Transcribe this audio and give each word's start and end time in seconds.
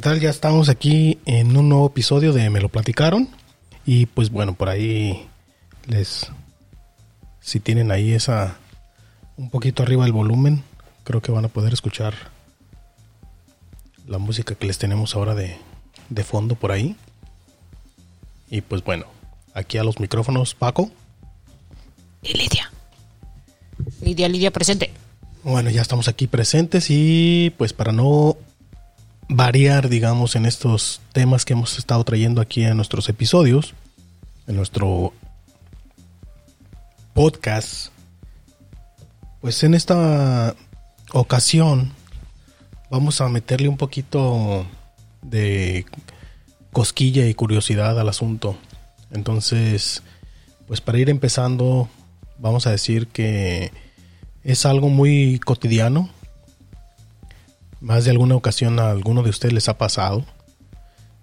Hola, 0.00 0.12
¿qué 0.12 0.14
tal? 0.14 0.20
Ya 0.20 0.30
estamos 0.30 0.70
aquí 0.70 1.18
en 1.26 1.54
un 1.58 1.68
nuevo 1.68 1.88
episodio 1.88 2.32
de 2.32 2.48
Me 2.48 2.62
lo 2.62 2.70
platicaron. 2.70 3.28
Y 3.84 4.06
pues 4.06 4.30
bueno, 4.30 4.54
por 4.54 4.70
ahí 4.70 5.28
les... 5.88 6.30
Si 7.40 7.60
tienen 7.60 7.90
ahí 7.90 8.14
esa... 8.14 8.56
Un 9.36 9.50
poquito 9.50 9.82
arriba 9.82 10.06
el 10.06 10.12
volumen, 10.12 10.62
creo 11.04 11.20
que 11.20 11.32
van 11.32 11.44
a 11.44 11.48
poder 11.48 11.74
escuchar 11.74 12.14
la 14.06 14.16
música 14.16 14.54
que 14.54 14.66
les 14.66 14.78
tenemos 14.78 15.14
ahora 15.14 15.34
de, 15.34 15.58
de 16.08 16.24
fondo 16.24 16.54
por 16.54 16.72
ahí. 16.72 16.96
Y 18.48 18.62
pues 18.62 18.82
bueno, 18.82 19.04
aquí 19.52 19.76
a 19.76 19.84
los 19.84 20.00
micrófonos 20.00 20.54
Paco. 20.54 20.90
Y 22.22 22.32
Lidia. 22.38 22.72
Lidia, 24.00 24.30
Lidia 24.30 24.50
presente. 24.50 24.92
Bueno, 25.42 25.68
ya 25.68 25.82
estamos 25.82 26.08
aquí 26.08 26.26
presentes 26.26 26.86
y 26.88 27.52
pues 27.58 27.74
para 27.74 27.92
no 27.92 28.38
variar, 29.30 29.88
digamos, 29.88 30.34
en 30.34 30.44
estos 30.44 31.00
temas 31.12 31.44
que 31.44 31.52
hemos 31.52 31.78
estado 31.78 32.02
trayendo 32.02 32.40
aquí 32.40 32.64
en 32.64 32.76
nuestros 32.76 33.08
episodios, 33.08 33.74
en 34.48 34.56
nuestro 34.56 35.12
podcast, 37.14 37.92
pues 39.40 39.62
en 39.62 39.74
esta 39.74 40.56
ocasión 41.12 41.92
vamos 42.90 43.20
a 43.20 43.28
meterle 43.28 43.68
un 43.68 43.76
poquito 43.76 44.66
de 45.22 45.86
cosquilla 46.72 47.26
y 47.26 47.34
curiosidad 47.34 47.98
al 48.00 48.08
asunto. 48.08 48.56
Entonces, 49.12 50.02
pues 50.66 50.80
para 50.80 50.98
ir 50.98 51.08
empezando, 51.08 51.88
vamos 52.38 52.66
a 52.66 52.72
decir 52.72 53.06
que 53.06 53.70
es 54.42 54.66
algo 54.66 54.88
muy 54.88 55.38
cotidiano. 55.38 56.10
Más 57.80 58.04
de 58.04 58.10
alguna 58.10 58.34
ocasión 58.34 58.78
a 58.78 58.90
alguno 58.90 59.22
de 59.22 59.30
ustedes 59.30 59.54
les 59.54 59.68
ha 59.68 59.78
pasado. 59.78 60.24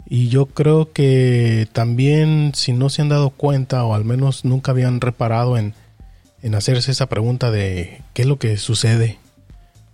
Y 0.09 0.29
yo 0.29 0.45
creo 0.45 0.91
que 0.93 1.67
también 1.73 2.53
si 2.55 2.71
no 2.73 2.89
se 2.89 3.01
han 3.01 3.09
dado 3.09 3.29
cuenta 3.29 3.83
o 3.83 3.93
al 3.93 4.05
menos 4.05 4.45
nunca 4.45 4.71
habían 4.71 5.01
reparado 5.01 5.57
en, 5.57 5.73
en 6.41 6.55
hacerse 6.55 6.91
esa 6.91 7.07
pregunta 7.07 7.51
de 7.51 8.01
qué 8.13 8.21
es 8.21 8.27
lo 8.27 8.39
que 8.39 8.57
sucede, 8.57 9.19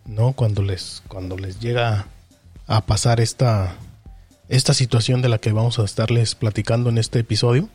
¿no? 0.06 0.34
Cuando 0.34 0.61
les, 0.61 1.02
cuando 1.08 1.38
les 1.38 1.59
llega 1.59 2.08
a 2.67 2.86
pasar 2.86 3.19
esta, 3.19 3.75
esta 4.50 4.73
situación 4.73 5.22
de 5.22 5.30
la 5.30 5.39
que 5.39 5.52
vamos 5.52 5.80
a 5.80 5.84
estarles 5.84 6.36
platicando 6.36 6.89
en 6.89 6.97
este 6.97 7.19
episodio. 7.19 7.69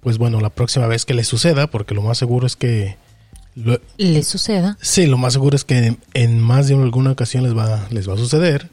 Pues 0.00 0.18
bueno, 0.18 0.40
la 0.40 0.50
próxima 0.50 0.86
vez 0.86 1.04
que 1.04 1.14
les 1.14 1.28
suceda, 1.28 1.66
porque 1.68 1.94
lo 1.94 2.02
más 2.02 2.18
seguro 2.18 2.46
es 2.46 2.56
que 2.56 2.96
le 3.54 4.22
suceda. 4.22 4.78
Sí, 4.80 5.06
lo 5.06 5.18
más 5.18 5.32
seguro 5.32 5.56
es 5.56 5.64
que 5.64 5.96
en, 6.14 6.40
más 6.40 6.68
de 6.68 6.74
alguna 6.74 7.12
ocasión 7.12 7.44
les 7.44 7.56
va, 7.56 7.86
les 7.90 8.08
va 8.08 8.14
a 8.14 8.18
suceder. 8.18 8.70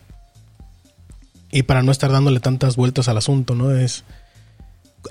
Y 1.51 1.63
para 1.63 1.81
no 1.81 1.91
estar 1.91 2.11
dándole 2.11 2.39
tantas 2.39 2.75
vueltas 2.75 3.07
al 3.07 3.17
asunto, 3.17 3.55
¿no? 3.55 3.75
Es. 3.75 4.03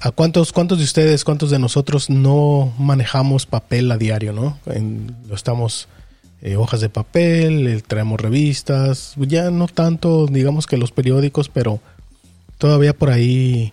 ¿A 0.03 0.11
cuántos, 0.11 0.53
cuántos 0.53 0.79
de 0.79 0.85
ustedes, 0.85 1.25
cuántos 1.25 1.51
de 1.51 1.59
nosotros 1.59 2.11
no 2.11 2.75
manejamos 2.79 3.47
papel 3.47 3.91
a 3.91 3.97
diario, 3.97 4.33
¿no? 4.33 4.59
lo 5.29 5.35
estamos. 5.35 5.89
Eh, 6.43 6.57
hojas 6.57 6.83
de 6.83 6.91
papel, 6.91 7.67
eh, 7.67 7.83
traemos 7.85 8.21
revistas, 8.21 9.15
ya 9.17 9.51
no 9.51 9.69
tanto, 9.69 10.27
digamos 10.27 10.67
que 10.67 10.77
los 10.77 10.93
periódicos, 10.93 11.49
pero 11.49 11.81
todavía 12.59 12.93
por 12.93 13.09
ahí 13.09 13.73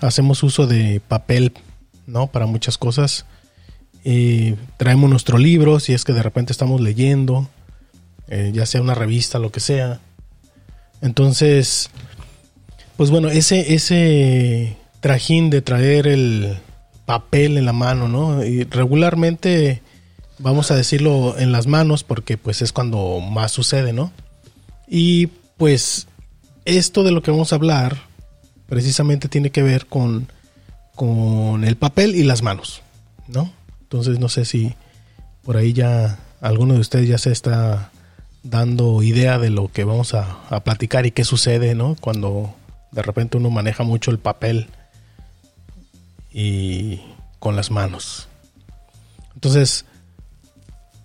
hacemos 0.00 0.44
uso 0.44 0.68
de 0.68 1.00
papel, 1.00 1.52
¿no? 2.06 2.28
Para 2.28 2.46
muchas 2.46 2.78
cosas 2.78 3.26
traemos 4.76 5.10
nuestro 5.10 5.38
libro, 5.38 5.80
si 5.80 5.92
es 5.92 6.04
que 6.04 6.12
de 6.12 6.22
repente 6.22 6.52
estamos 6.52 6.80
leyendo, 6.80 7.48
eh, 8.28 8.50
ya 8.54 8.66
sea 8.66 8.80
una 8.80 8.94
revista, 8.94 9.38
lo 9.38 9.50
que 9.50 9.60
sea. 9.60 10.00
Entonces, 11.00 11.90
pues 12.96 13.10
bueno, 13.10 13.28
ese, 13.28 13.74
ese 13.74 14.76
trajín 15.00 15.50
de 15.50 15.62
traer 15.62 16.06
el 16.06 16.56
papel 17.04 17.58
en 17.58 17.64
la 17.64 17.72
mano, 17.72 18.08
¿no? 18.08 18.44
Y 18.44 18.64
regularmente, 18.64 19.82
vamos 20.38 20.70
a 20.70 20.76
decirlo 20.76 21.36
en 21.38 21.52
las 21.52 21.66
manos, 21.66 22.04
porque 22.04 22.36
pues 22.36 22.62
es 22.62 22.72
cuando 22.72 23.20
más 23.20 23.52
sucede, 23.52 23.92
¿no? 23.92 24.12
Y 24.88 25.28
pues 25.56 26.06
esto 26.64 27.02
de 27.02 27.12
lo 27.12 27.22
que 27.22 27.30
vamos 27.30 27.52
a 27.52 27.56
hablar, 27.56 27.96
precisamente 28.68 29.28
tiene 29.28 29.50
que 29.50 29.62
ver 29.62 29.86
con, 29.86 30.28
con 30.94 31.64
el 31.64 31.76
papel 31.76 32.14
y 32.14 32.24
las 32.24 32.42
manos, 32.42 32.82
¿no? 33.28 33.52
Entonces 33.86 34.18
no 34.18 34.28
sé 34.28 34.44
si 34.44 34.74
por 35.44 35.56
ahí 35.56 35.72
ya 35.72 36.18
alguno 36.40 36.74
de 36.74 36.80
ustedes 36.80 37.08
ya 37.08 37.18
se 37.18 37.30
está 37.30 37.92
dando 38.42 39.00
idea 39.04 39.38
de 39.38 39.50
lo 39.50 39.70
que 39.70 39.84
vamos 39.84 40.12
a, 40.12 40.60
platicar 40.64 41.06
y 41.06 41.12
qué 41.12 41.24
sucede, 41.24 41.76
¿no? 41.76 41.96
Cuando 42.00 42.52
de 42.90 43.02
repente 43.02 43.36
uno 43.36 43.48
maneja 43.48 43.84
mucho 43.84 44.10
el 44.10 44.18
papel 44.18 44.66
y 46.32 47.00
con 47.38 47.54
las 47.54 47.70
manos. 47.70 48.26
Entonces, 49.34 49.84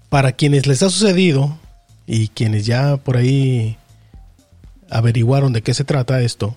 para 0.10 0.32
quienes 0.32 0.66
les 0.66 0.82
ha 0.82 0.90
sucedido 0.90 1.56
y 2.08 2.30
quienes 2.30 2.66
ya 2.66 2.98
por 2.98 3.18
ahí 3.18 3.78
averiguaron 4.90 5.54
de 5.54 5.62
qué 5.62 5.76
se 5.76 5.84
trata 5.84 6.22
esto, 6.22 6.56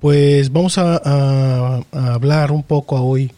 pues 0.00 0.52
vamos 0.52 0.76
a, 0.76 0.96
a 1.02 1.82
hablar 2.12 2.52
un 2.52 2.62
poco 2.62 3.00
hoy 3.00 3.32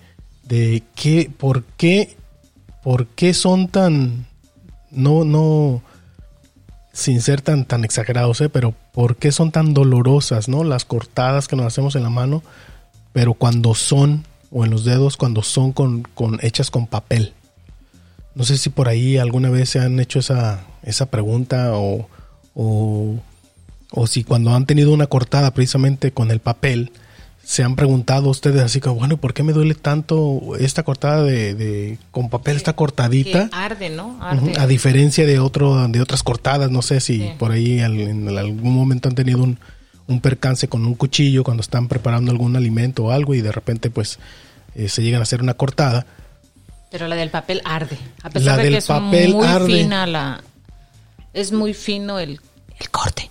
de 0.48 0.82
qué, 0.94 1.30
por 1.36 1.64
qué, 1.64 2.16
por 2.82 3.06
qué 3.08 3.34
son 3.34 3.68
tan, 3.68 4.26
no, 4.90 5.24
no, 5.24 5.82
sin 6.92 7.20
ser 7.20 7.42
tan, 7.42 7.64
tan 7.64 7.84
exagerados, 7.84 8.40
¿eh? 8.40 8.48
pero 8.48 8.74
por 8.92 9.16
qué 9.16 9.32
son 9.32 9.50
tan 9.50 9.74
dolorosas, 9.74 10.48
¿no? 10.48 10.64
Las 10.64 10.84
cortadas 10.84 11.48
que 11.48 11.56
nos 11.56 11.66
hacemos 11.66 11.96
en 11.96 12.04
la 12.04 12.10
mano, 12.10 12.42
pero 13.12 13.34
cuando 13.34 13.74
son, 13.74 14.24
o 14.50 14.64
en 14.64 14.70
los 14.70 14.84
dedos, 14.84 15.16
cuando 15.16 15.42
son 15.42 15.72
con, 15.72 16.02
con 16.02 16.38
hechas 16.42 16.70
con 16.70 16.86
papel. 16.86 17.34
No 18.34 18.44
sé 18.44 18.56
si 18.56 18.70
por 18.70 18.88
ahí 18.88 19.16
alguna 19.16 19.50
vez 19.50 19.70
se 19.70 19.80
han 19.80 19.98
hecho 19.98 20.20
esa, 20.20 20.64
esa 20.82 21.06
pregunta 21.06 21.72
o, 21.74 22.08
o, 22.54 23.16
o 23.90 24.06
si 24.06 24.24
cuando 24.24 24.54
han 24.54 24.66
tenido 24.66 24.92
una 24.92 25.06
cortada 25.06 25.52
precisamente 25.52 26.12
con 26.12 26.30
el 26.30 26.40
papel, 26.40 26.92
se 27.46 27.62
han 27.62 27.76
preguntado 27.76 28.28
ustedes 28.28 28.60
así 28.60 28.80
como, 28.80 28.96
bueno, 28.96 29.18
¿por 29.18 29.32
qué 29.32 29.44
me 29.44 29.52
duele 29.52 29.76
tanto 29.76 30.56
esta 30.58 30.82
cortada 30.82 31.22
de, 31.22 31.96
con 32.10 32.28
papel, 32.28 32.56
esta 32.56 32.72
cortadita? 32.72 33.48
arde, 33.52 33.88
¿no? 33.88 34.18
A 34.20 34.66
diferencia 34.66 35.24
de 35.24 35.38
otro, 35.38 35.86
de 35.86 36.00
otras 36.00 36.24
cortadas, 36.24 36.72
no 36.72 36.82
sé 36.82 37.00
si 37.00 37.30
por 37.38 37.52
ahí 37.52 37.78
en 37.78 38.36
algún 38.36 38.74
momento 38.74 39.08
han 39.08 39.14
tenido 39.14 39.44
un, 39.44 40.20
percance 40.20 40.66
con 40.66 40.84
un 40.84 40.96
cuchillo 40.96 41.44
cuando 41.44 41.60
están 41.60 41.86
preparando 41.86 42.32
algún 42.32 42.56
alimento 42.56 43.04
o 43.04 43.10
algo 43.12 43.32
y 43.32 43.42
de 43.42 43.52
repente 43.52 43.90
pues 43.90 44.18
eh, 44.74 44.88
se 44.88 45.04
llegan 45.04 45.20
a 45.20 45.22
hacer 45.22 45.40
una 45.40 45.54
cortada. 45.54 46.04
Pero 46.90 47.06
la 47.06 47.14
del 47.14 47.30
papel 47.30 47.62
arde. 47.64 47.96
A 48.24 48.30
pesar 48.30 48.60
de 48.60 48.70
que 48.70 48.76
es 48.78 48.90
muy 48.90 49.72
fina 49.72 50.04
la... 50.08 50.42
Es 51.32 51.52
muy 51.52 51.74
fino 51.74 52.18
el, 52.18 52.40
corte. 52.90 53.30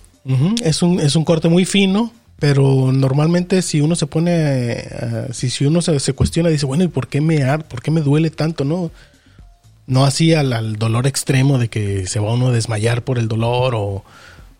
es, 0.64 0.80
un, 0.80 1.00
es 1.00 1.16
un 1.16 1.24
corte 1.24 1.50
muy 1.50 1.66
fino, 1.66 2.12
pero 2.38 2.92
normalmente 2.92 3.62
si 3.62 3.80
uno 3.80 3.96
se 3.96 4.06
pone, 4.06 4.32
eh, 4.32 5.28
si, 5.32 5.48
si 5.48 5.64
uno 5.64 5.80
se, 5.80 6.12
cuestiona, 6.12 6.50
dice, 6.50 6.66
bueno, 6.66 6.84
¿y 6.84 6.88
por 6.88 7.08
qué 7.08 7.20
me 7.20 7.58
por 7.60 7.82
qué 7.82 7.90
me 7.90 8.02
duele 8.02 8.30
tanto? 8.30 8.64
No, 8.64 8.90
no 9.86 10.04
así 10.04 10.34
al, 10.34 10.76
dolor 10.76 11.06
extremo 11.06 11.58
de 11.58 11.68
que 11.68 12.06
se 12.06 12.20
va 12.20 12.34
uno 12.34 12.48
a 12.48 12.52
desmayar 12.52 13.02
por 13.02 13.18
el 13.18 13.28
dolor 13.28 13.74
o, 13.74 14.04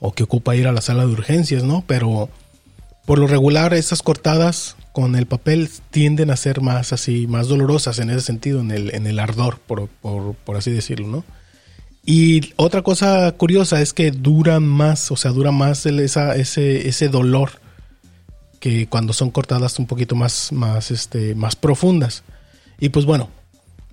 o 0.00 0.12
que 0.12 0.22
ocupa 0.22 0.56
ir 0.56 0.66
a 0.66 0.72
la 0.72 0.80
sala 0.80 1.04
de 1.04 1.12
urgencias, 1.12 1.64
¿no? 1.64 1.84
Pero 1.86 2.30
por 3.04 3.18
lo 3.18 3.26
regular 3.26 3.74
esas 3.74 4.02
cortadas 4.02 4.76
con 4.92 5.14
el 5.14 5.26
papel 5.26 5.68
tienden 5.90 6.30
a 6.30 6.36
ser 6.36 6.62
más 6.62 6.94
así, 6.94 7.26
más 7.26 7.48
dolorosas 7.48 7.98
en 7.98 8.08
ese 8.08 8.22
sentido, 8.22 8.60
en 8.60 8.70
el, 8.70 8.94
en 8.94 9.06
el 9.06 9.18
ardor, 9.18 9.58
por, 9.58 9.88
por, 9.88 10.34
por 10.34 10.56
así 10.56 10.70
decirlo, 10.70 11.08
¿no? 11.08 11.24
Y 12.06 12.54
otra 12.56 12.80
cosa 12.82 13.30
curiosa 13.32 13.82
es 13.82 13.92
que 13.92 14.12
dura 14.12 14.60
más, 14.60 15.10
o 15.10 15.16
sea, 15.16 15.32
dura 15.32 15.50
más 15.50 15.84
el, 15.84 16.00
esa, 16.00 16.36
ese, 16.36 16.88
ese 16.88 17.08
dolor 17.08 17.65
cuando 18.88 19.12
son 19.12 19.30
cortadas 19.30 19.78
un 19.78 19.86
poquito 19.86 20.14
más, 20.14 20.52
más, 20.52 20.90
este, 20.90 21.34
más 21.34 21.56
profundas. 21.56 22.22
Y 22.78 22.88
pues 22.90 23.04
bueno, 23.04 23.28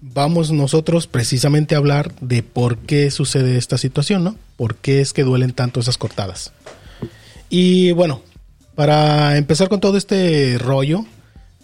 vamos 0.01 0.51
nosotros 0.51 1.07
precisamente 1.07 1.75
a 1.75 1.77
hablar 1.77 2.13
de 2.19 2.43
por 2.43 2.77
qué 2.79 3.11
sucede 3.11 3.57
esta 3.57 3.77
situación, 3.77 4.23
¿no? 4.23 4.35
¿Por 4.57 4.75
qué 4.75 5.01
es 5.01 5.13
que 5.13 5.23
duelen 5.23 5.53
tanto 5.53 5.79
esas 5.79 5.97
cortadas? 5.97 6.51
Y 7.49 7.91
bueno, 7.91 8.21
para 8.75 9.37
empezar 9.37 9.69
con 9.69 9.79
todo 9.79 9.97
este 9.97 10.57
rollo, 10.57 11.05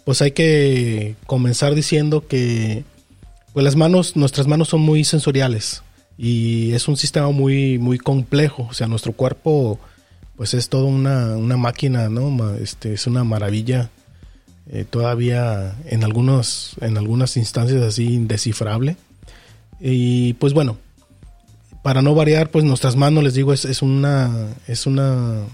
pues 0.04 0.22
hay 0.22 0.30
que 0.30 1.16
comenzar 1.26 1.74
diciendo 1.74 2.26
que 2.26 2.84
pues 3.52 3.64
las 3.64 3.76
manos, 3.76 4.16
nuestras 4.16 4.46
manos 4.46 4.68
son 4.68 4.80
muy 4.80 5.04
sensoriales 5.04 5.82
y 6.16 6.72
es 6.72 6.86
un 6.86 6.96
sistema 6.96 7.30
muy, 7.30 7.78
muy 7.78 7.98
complejo. 7.98 8.66
O 8.70 8.74
sea, 8.74 8.86
nuestro 8.86 9.12
cuerpo 9.12 9.78
pues 10.40 10.54
es 10.54 10.70
toda 10.70 10.84
una, 10.84 11.36
máquina, 11.58 12.08
¿no? 12.08 12.54
Este, 12.54 12.94
es 12.94 13.06
una 13.06 13.24
maravilla. 13.24 13.90
Eh, 14.70 14.86
todavía 14.88 15.76
en 15.84 16.02
algunos, 16.02 16.76
en 16.80 16.96
algunas 16.96 17.36
instancias 17.36 17.82
así 17.82 18.06
indescifrable. 18.06 18.96
Y 19.80 20.32
pues 20.32 20.54
bueno, 20.54 20.78
para 21.82 22.00
no 22.00 22.14
variar, 22.14 22.48
pues 22.48 22.64
nuestras 22.64 22.96
manos, 22.96 23.22
les 23.22 23.34
digo, 23.34 23.52
es, 23.52 23.66
es 23.66 23.82
una, 23.82 24.54
es 24.66 24.86
una, 24.86 25.44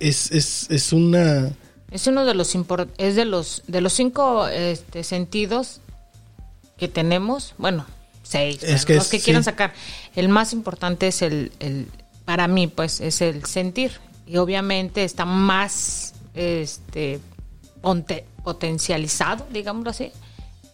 es, 0.00 0.32
es, 0.32 0.66
es 0.68 0.92
una... 0.92 1.52
Es 1.92 2.08
uno 2.08 2.24
de 2.24 2.34
los 2.34 2.56
es 2.98 3.14
de 3.14 3.24
los 3.24 3.62
de 3.68 3.82
los 3.82 3.92
cinco 3.92 4.48
este, 4.48 5.04
sentidos 5.04 5.80
que 6.76 6.88
tenemos, 6.88 7.54
bueno, 7.56 7.86
seis, 8.24 8.66
los 8.88 9.06
que 9.06 9.20
quieran 9.20 9.44
sacar. 9.44 9.74
El 10.16 10.28
más 10.28 10.52
importante 10.52 11.06
es 11.06 11.22
el, 11.22 11.52
el, 11.60 11.86
para 12.26 12.48
mí, 12.48 12.66
pues, 12.66 13.00
es 13.00 13.22
el 13.22 13.46
sentir. 13.46 13.92
Y 14.26 14.36
obviamente 14.36 15.04
está 15.04 15.24
más 15.24 16.12
este 16.34 17.20
potencializado, 18.42 19.46
digámoslo 19.52 19.90
así, 19.90 20.10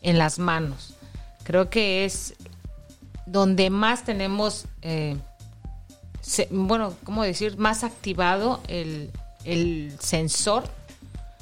en 0.01 0.19
las 0.19 0.39
manos. 0.39 0.95
Creo 1.45 1.71
que 1.71 2.05
es 2.05 2.35
donde 3.27 3.71
más 3.71 4.05
tenemos, 4.05 4.65
eh, 4.81 5.17
bueno, 6.51 6.95
¿cómo 7.05 7.23
decir? 7.23 7.59
Más 7.59 7.85
activado 7.85 8.61
el, 8.69 9.11
el 9.45 9.93
sensor. 10.01 10.65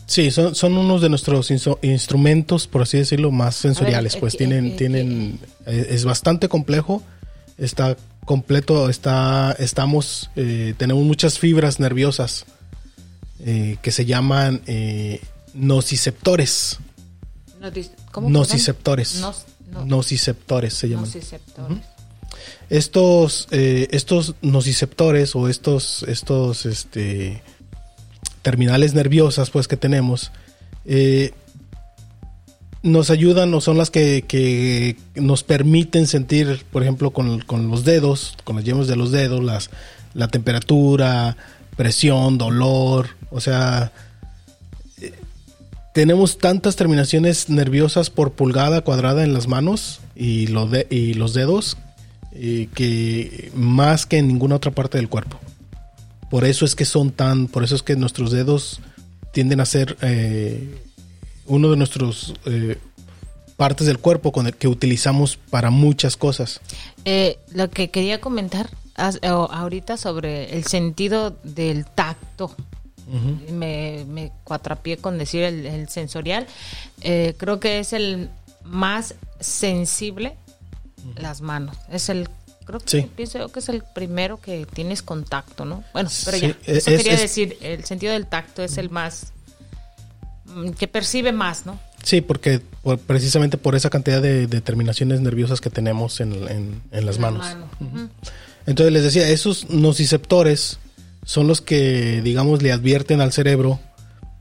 Sí, 0.06 0.32
son, 0.32 0.56
son 0.56 0.76
unos 0.76 1.02
de 1.02 1.08
nuestros 1.08 1.52
instrumentos, 1.82 2.66
por 2.66 2.82
así 2.82 2.98
decirlo, 2.98 3.30
más 3.30 3.54
sensoriales. 3.54 4.16
pues 4.16 4.36
tienen, 4.36 4.76
tienen, 4.76 5.38
eh, 5.66 5.86
es 5.90 6.04
bastante 6.04 6.48
complejo, 6.48 7.00
está 7.56 7.96
completo, 8.24 8.88
está, 8.88 9.52
estamos, 9.58 10.30
eh, 10.36 10.74
tenemos 10.76 11.04
muchas 11.04 11.38
fibras 11.38 11.80
nerviosas 11.80 12.46
que 13.42 13.90
se 13.90 14.04
llaman 14.04 14.60
nociceptores. 15.54 16.78
¿Cómo 18.12 18.28
nociceptores. 18.28 19.24
Nociceptores 19.84 20.74
se 20.74 20.88
llaman. 20.88 21.10
Estos, 22.68 23.48
eh, 23.50 23.88
estos 23.90 24.34
nociceptores 24.42 25.34
o 25.34 25.48
estos, 25.48 26.04
estos 26.04 26.66
este, 26.66 27.42
terminales 28.42 28.94
nerviosas 28.94 29.50
pues 29.50 29.66
que 29.66 29.76
tenemos 29.76 30.30
eh, 30.84 31.32
nos 32.82 33.10
ayudan 33.10 33.52
o 33.54 33.60
son 33.60 33.76
las 33.76 33.90
que, 33.90 34.96
nos 35.14 35.42
permiten 35.42 36.06
sentir, 36.06 36.64
por 36.72 36.82
ejemplo, 36.82 37.10
con, 37.10 37.42
los 37.68 37.84
dedos, 37.84 38.36
con 38.44 38.56
las 38.56 38.64
yemas 38.64 38.86
de 38.86 38.96
los 38.96 39.10
dedos, 39.10 39.42
las, 39.42 39.70
la 40.14 40.28
temperatura, 40.28 41.36
presión, 41.76 42.38
dolor, 42.38 43.08
o 43.30 43.40
sea, 43.40 43.92
tenemos 45.92 46.38
tantas 46.38 46.76
terminaciones 46.76 47.48
nerviosas 47.48 48.10
por 48.10 48.32
pulgada 48.32 48.82
cuadrada 48.82 49.24
en 49.24 49.34
las 49.34 49.48
manos 49.48 50.00
y, 50.14 50.48
y 50.90 51.14
los 51.14 51.34
dedos 51.34 51.76
eh, 52.32 52.68
que 52.74 53.50
más 53.54 54.06
que 54.06 54.18
en 54.18 54.28
ninguna 54.28 54.56
otra 54.56 54.70
parte 54.70 54.98
del 54.98 55.08
cuerpo. 55.08 55.40
Por 56.30 56.44
eso 56.44 56.64
es 56.64 56.76
que 56.76 56.84
son 56.84 57.10
tan, 57.10 57.48
por 57.48 57.64
eso 57.64 57.74
es 57.74 57.82
que 57.82 57.96
nuestros 57.96 58.30
dedos 58.30 58.80
tienden 59.32 59.60
a 59.60 59.66
ser 59.66 59.96
eh, 60.00 60.80
uno 61.46 61.70
de 61.70 61.76
nuestros 61.76 62.34
eh, 62.46 62.78
partes 63.56 63.86
del 63.86 63.98
cuerpo 63.98 64.32
con 64.32 64.46
el 64.46 64.54
que 64.54 64.68
utilizamos 64.68 65.36
para 65.36 65.70
muchas 65.70 66.16
cosas. 66.16 66.60
lo 67.52 67.70
que 67.70 67.90
quería 67.90 68.20
comentar 68.20 68.70
ahorita 69.22 69.96
sobre 69.96 70.54
el 70.56 70.64
sentido 70.64 71.36
del 71.42 71.86
tacto 71.86 72.54
me, 73.50 74.04
me 74.08 74.32
cuatrapié 74.44 74.96
con 74.96 75.18
decir 75.18 75.42
el, 75.42 75.88
sensorial. 75.88 76.46
Eh, 77.00 77.34
creo 77.36 77.60
que 77.60 77.80
es 77.80 77.92
el 77.92 78.30
más 78.64 79.14
sensible 79.40 80.36
las 81.16 81.40
manos. 81.40 81.76
Es 81.90 82.08
el 82.08 82.28
creo 82.64 82.78
que 82.78 83.02
pienso 83.02 83.48
que 83.48 83.58
es 83.58 83.68
el 83.68 83.82
primero 83.82 84.40
que 84.40 84.66
tienes 84.66 85.02
contacto, 85.02 85.64
¿no? 85.64 85.82
Bueno, 85.92 86.08
pero 86.24 86.36
ya, 86.36 86.56
eso 86.66 86.90
quería 86.90 87.16
decir, 87.16 87.58
el 87.62 87.84
sentido 87.84 88.12
del 88.12 88.26
tacto 88.26 88.62
es 88.62 88.78
el 88.78 88.90
más 88.90 89.32
que 90.78 90.88
percibe 90.88 91.32
más, 91.32 91.66
¿no? 91.66 91.78
Sí, 92.02 92.20
porque 92.20 92.60
precisamente 93.06 93.58
por 93.58 93.74
esa 93.74 93.90
cantidad 93.90 94.22
de, 94.22 94.46
terminaciones 94.60 95.20
nerviosas 95.20 95.60
que 95.60 95.70
tenemos 95.70 96.20
en, 96.20 96.80
las 96.90 97.18
manos. 97.18 97.46
Entonces 98.66 98.92
les 98.92 99.02
decía, 99.02 99.28
esos 99.28 99.70
nociceptores 99.70 100.78
son 101.24 101.46
los 101.46 101.60
que, 101.60 102.22
digamos, 102.22 102.62
le 102.62 102.72
advierten 102.72 103.20
al 103.20 103.32
cerebro 103.32 103.80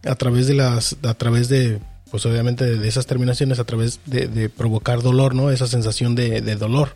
a 0.05 0.15
través 0.15 0.47
de 0.47 0.53
las, 0.55 0.95
a 1.03 1.13
través 1.13 1.49
de, 1.49 1.79
pues 2.09 2.25
obviamente 2.25 2.77
de 2.77 2.87
esas 2.87 3.05
terminaciones, 3.05 3.59
a 3.59 3.65
través 3.65 3.99
de, 4.05 4.49
provocar 4.49 5.01
dolor, 5.01 5.35
¿no? 5.35 5.51
Esa 5.51 5.67
sensación 5.67 6.15
de, 6.15 6.41
dolor. 6.55 6.93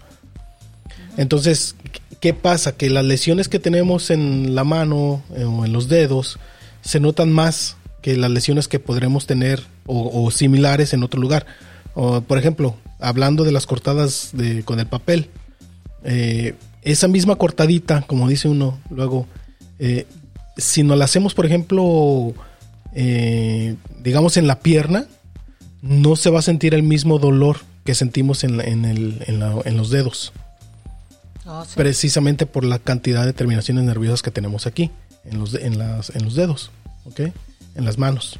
Entonces, 1.18 1.76
¿qué 2.20 2.34
pasa? 2.34 2.76
Que 2.76 2.90
las 2.90 3.06
lesiones 3.06 3.50
que 3.50 3.60
tenemos 3.60 4.10
en 4.10 4.56
la 4.56 4.64
mano 4.64 5.22
eh, 5.36 5.44
o 5.44 5.66
en 5.66 5.74
los 5.74 5.90
dedos 5.90 6.40
se 6.82 7.00
notan 7.00 7.32
más 7.32 7.78
que 8.04 8.18
las 8.18 8.30
lesiones 8.30 8.68
que 8.68 8.80
podremos 8.80 9.26
tener 9.26 9.64
o, 9.88 10.30
similares 10.30 10.94
en 10.94 11.04
otro 11.04 11.20
lugar. 11.20 11.48
O, 11.96 12.22
por 12.22 12.38
ejemplo, 12.38 12.76
hablando 13.00 13.46
de 13.46 13.52
las 13.52 13.66
cortadas 13.66 14.30
de, 14.34 14.64
con 14.64 14.80
el 14.80 14.88
papel, 14.88 15.30
eh, 16.04 16.56
esa 16.84 17.08
misma 17.08 17.38
cortadita, 17.38 18.02
como 18.02 18.28
dice 18.28 18.50
uno, 18.50 18.78
luego 18.90 19.26
eh, 19.80 20.06
si 20.58 20.84
nos 20.84 20.98
la 20.98 21.06
hacemos, 21.06 21.34
por 21.34 21.46
ejemplo, 21.46 22.34
eh, 22.94 23.78
digamos 24.02 24.36
en 24.36 24.48
la 24.48 24.60
pierna, 24.60 25.06
no 25.82 26.18
se 26.18 26.30
va 26.30 26.40
a 26.40 26.44
sentir 26.44 26.74
el 26.74 26.84
mismo 26.84 27.20
dolor 27.20 27.60
que 27.86 27.96
sentimos 27.96 28.44
en, 28.44 28.58
los 29.78 29.90
dedos. 29.90 30.34
Ah, 31.46 31.66
Precisamente 31.76 32.46
por 32.46 32.66
la 32.66 32.80
cantidad 32.80 33.26
de 33.26 33.34
terminaciones 33.34 33.86
nerviosas 33.86 34.22
que 34.22 34.32
tenemos 34.32 34.68
aquí, 34.68 34.92
en 35.24 35.40
los, 35.40 35.56
en 35.56 35.78
los 35.78 36.36
dedos, 36.36 36.70
En 37.76 37.86
las 37.86 37.98
manos. 37.98 38.40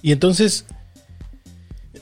Y 0.00 0.12
entonces, 0.12 0.64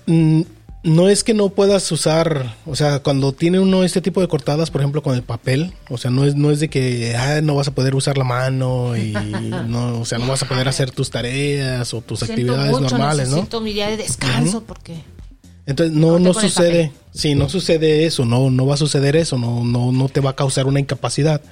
mm, 0.07 0.43
no 0.83 1.09
es 1.09 1.25
que 1.25 1.35
no 1.35 1.49
puedas 1.49 1.91
usar, 1.91 2.55
o 2.65 2.77
sea, 2.77 3.01
cuando 3.01 3.33
tiene 3.33 3.59
uno 3.59 3.83
este 3.83 4.01
tipo 4.01 4.21
de 4.21 4.29
cortadas, 4.29 4.71
por 4.71 4.81
ejemplo, 4.81 5.03
con 5.03 5.15
el 5.15 5.23
papel, 5.23 5.73
o 5.89 5.99
sea, 5.99 6.11
no 6.11 6.25
es, 6.25 6.37
no 6.37 6.51
es 6.51 6.61
de 6.61 6.69
que 6.69 7.17
ah, 7.17 7.41
no 7.43 7.57
vas 7.57 7.69
a 7.69 7.75
poder 7.75 7.95
usar 7.95 8.17
la 8.17 8.25
mano 8.25 8.97
y 8.97 9.13
no, 9.67 10.01
o 10.01 10.05
sea, 10.05 10.19
no 10.19 10.29
vas 10.29 10.43
a 10.43 10.49
poder 10.49 10.69
hacer 10.69 10.93
tus 10.93 11.11
tareas 11.11 11.93
o 11.93 12.03
tus 12.03 12.23
actividades 12.23 12.79
normales, 12.81 13.29
¿no? 13.29 13.37
Necesito 13.37 13.61
mi 13.61 13.73
día 13.73 13.89
de 13.89 13.97
descanso 13.97 14.63
porque 14.63 15.03
entonces 15.67 15.97
no, 15.97 16.21
no 16.21 16.33
sucede, 16.33 16.93
sí, 17.13 17.35
no 17.35 17.49
sucede 17.49 18.07
eso, 18.07 18.25
no, 18.25 18.51
no 18.51 18.67
va 18.67 18.75
a 18.75 18.79
suceder 18.79 19.17
eso, 19.17 19.37
no, 19.37 19.65
no, 19.65 19.91
no 19.91 20.09
te 20.09 20.21
va 20.21 20.31
a 20.31 20.37
causar 20.37 20.67
una 20.67 20.79
incapacidad. 20.79 21.43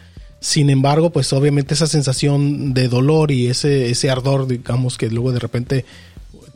Sin 0.45 0.69
embargo, 0.69 1.09
pues 1.09 1.33
obviamente 1.33 1.73
esa 1.73 1.87
sensación 1.87 2.75
de 2.75 2.89
dolor 2.89 3.31
y 3.31 3.47
ese, 3.47 3.91
ese 3.91 4.11
ardor, 4.11 4.47
digamos, 4.47 4.99
que 4.99 5.09
luego 5.09 5.33
de 5.33 5.39
repente 5.39 5.87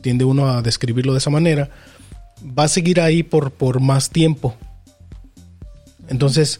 tiende 0.01 0.25
uno 0.25 0.47
a 0.47 0.61
describirlo 0.61 1.13
de 1.13 1.17
esa 1.17 1.31
manera, 1.31 1.71
va 2.39 2.65
a 2.65 2.67
seguir 2.67 3.01
ahí 3.01 3.23
por, 3.23 3.49
por 3.49 3.79
más 3.79 4.11
tiempo. 4.11 4.53
Entonces, 6.07 6.59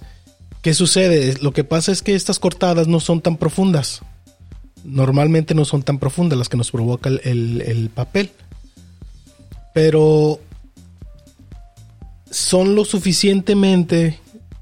¿qué 0.63 0.73
sucede? 0.73 1.35
Lo 1.39 1.53
que 1.53 1.63
pasa 1.63 1.91
es 1.91 2.01
que 2.01 2.15
estas 2.15 2.39
cortadas 2.39 2.87
no 2.87 2.99
son 2.99 3.21
tan 3.21 3.37
profundas. 3.37 4.01
Normalmente 4.83 5.53
no 5.53 5.65
son 5.65 5.83
tan 5.83 5.99
profundas 5.99 6.39
las 6.39 6.49
que 6.49 6.57
nos 6.57 6.71
provoca 6.71 7.09
el, 7.09 7.91
papel. 7.93 8.31
Pero 9.75 10.39
son 12.31 12.73
lo 12.73 12.85
suficientemente 12.85 14.19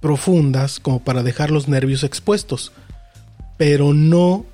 profundas 0.07 0.79
como 0.79 0.99
para 0.99 1.21
dejar 1.21 1.51
los 1.51 1.67
nervios 1.67 2.05
expuestos. 2.05 2.71
Pero 3.57 3.93
no 3.93 4.45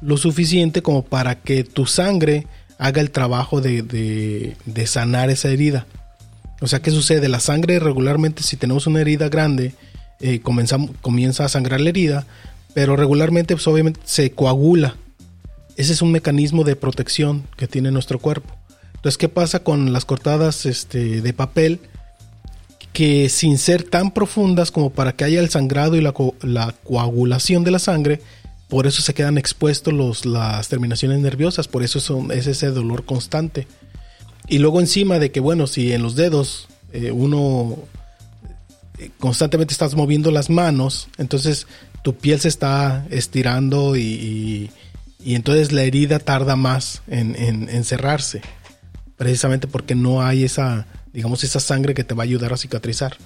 lo 0.00 0.16
suficiente 0.16 0.80
como 0.80 1.04
para 1.04 1.34
que 1.34 1.64
tu 1.64 1.84
sangre 1.84 2.46
haga 2.78 3.02
el 3.02 3.10
trabajo 3.10 3.60
de, 3.60 3.82
de 3.82 4.86
sanar 4.86 5.28
esa 5.28 5.50
herida. 5.50 5.86
O 6.62 6.66
sea, 6.66 6.80
¿qué 6.80 6.90
sucede? 6.90 7.28
La 7.28 7.40
sangre 7.40 7.78
regularmente, 7.78 8.42
si 8.42 8.56
tenemos 8.56 8.86
una 8.86 9.02
herida 9.02 9.28
grande, 9.28 9.74
eh, 10.20 10.40
comienza 10.40 11.44
a 11.44 11.48
sangrar 11.50 11.82
la 11.82 11.90
herida, 11.90 12.26
pero 12.72 12.96
regularmente, 12.96 13.54
pues, 13.54 13.66
obviamente, 13.66 14.00
se 14.04 14.30
coagula. 14.30 14.96
Ese 15.76 15.92
es 15.92 16.00
un 16.00 16.10
mecanismo 16.10 16.64
de 16.64 16.74
protección 16.74 17.42
que 17.58 17.68
tiene 17.68 17.90
nuestro 17.90 18.18
cuerpo. 18.18 18.56
Entonces, 18.94 19.18
¿qué 19.18 19.28
pasa 19.28 19.62
con 19.62 19.92
las 19.92 20.06
cortadas 20.06 20.64
este, 20.64 21.20
de 21.20 21.32
papel? 21.34 21.80
Que 22.92 23.28
sin 23.28 23.58
ser 23.58 23.84
tan 23.84 24.12
profundas 24.12 24.70
como 24.70 24.90
para 24.90 25.12
que 25.12 25.24
haya 25.24 25.40
el 25.40 25.50
sangrado 25.50 25.96
y 25.96 26.00
la, 26.00 26.12
coagulación 26.84 27.64
de 27.64 27.70
la 27.70 27.78
sangre, 27.78 28.20
por 28.68 28.86
eso 28.86 29.02
se 29.02 29.14
quedan 29.14 29.38
expuestos 29.38 29.94
los, 29.94 30.26
las 30.26 30.68
terminaciones 30.68 31.20
nerviosas, 31.20 31.68
por 31.68 31.82
eso 31.82 31.98
es 32.30 32.46
ese 32.46 32.66
dolor 32.68 33.04
constante. 33.04 33.66
Y 34.48 34.58
luego 34.58 34.80
encima 34.80 35.18
de 35.18 35.30
que, 35.30 35.40
bueno, 35.40 35.66
si 35.66 35.92
en 35.92 36.02
los 36.02 36.16
dedos 36.16 36.68
eh, 36.92 37.10
uno 37.10 37.78
eh, 38.98 39.10
constantemente 39.18 39.72
estás 39.72 39.94
moviendo 39.94 40.30
las 40.30 40.50
manos, 40.50 41.08
entonces 41.16 41.66
tu 42.02 42.16
piel 42.16 42.40
se 42.40 42.48
está 42.48 43.06
estirando 43.10 43.96
y, 43.96 44.70
y, 45.24 45.34
entonces 45.34 45.72
la 45.72 45.82
herida 45.82 46.18
tarda 46.18 46.56
más 46.56 47.02
en, 47.06 47.34
en, 47.36 47.84
cerrarse, 47.84 48.42
precisamente 49.16 49.68
porque 49.68 49.94
no 49.94 50.20
hay 50.20 50.44
esa, 50.44 50.86
digamos, 51.12 51.44
esa 51.44 51.60
sangre 51.60 51.94
que 51.94 52.04
te 52.04 52.14
va 52.14 52.22
a 52.22 52.24
ayudar 52.24 52.52
a 52.52 52.56
cicatrizar. 52.56 53.16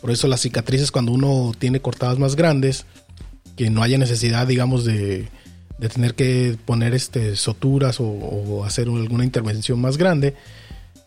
Por 0.00 0.10
eso 0.10 0.28
las 0.28 0.40
cicatrices 0.40 0.90
cuando 0.90 1.12
uno 1.12 1.52
tiene 1.58 1.80
cortadas 1.80 2.18
más 2.18 2.36
grandes, 2.36 2.84
que 3.56 3.70
no 3.70 3.82
haya 3.82 3.98
necesidad, 3.98 4.46
digamos, 4.46 4.84
de, 4.84 5.28
de 5.78 5.88
tener 5.88 6.14
que 6.14 6.56
poner 6.64 6.94
este 6.94 7.34
soturas 7.36 7.98
o, 8.00 8.04
o 8.06 8.64
hacer 8.64 8.86
alguna 8.88 9.24
intervención 9.24 9.80
más 9.80 9.96
grande, 9.96 10.34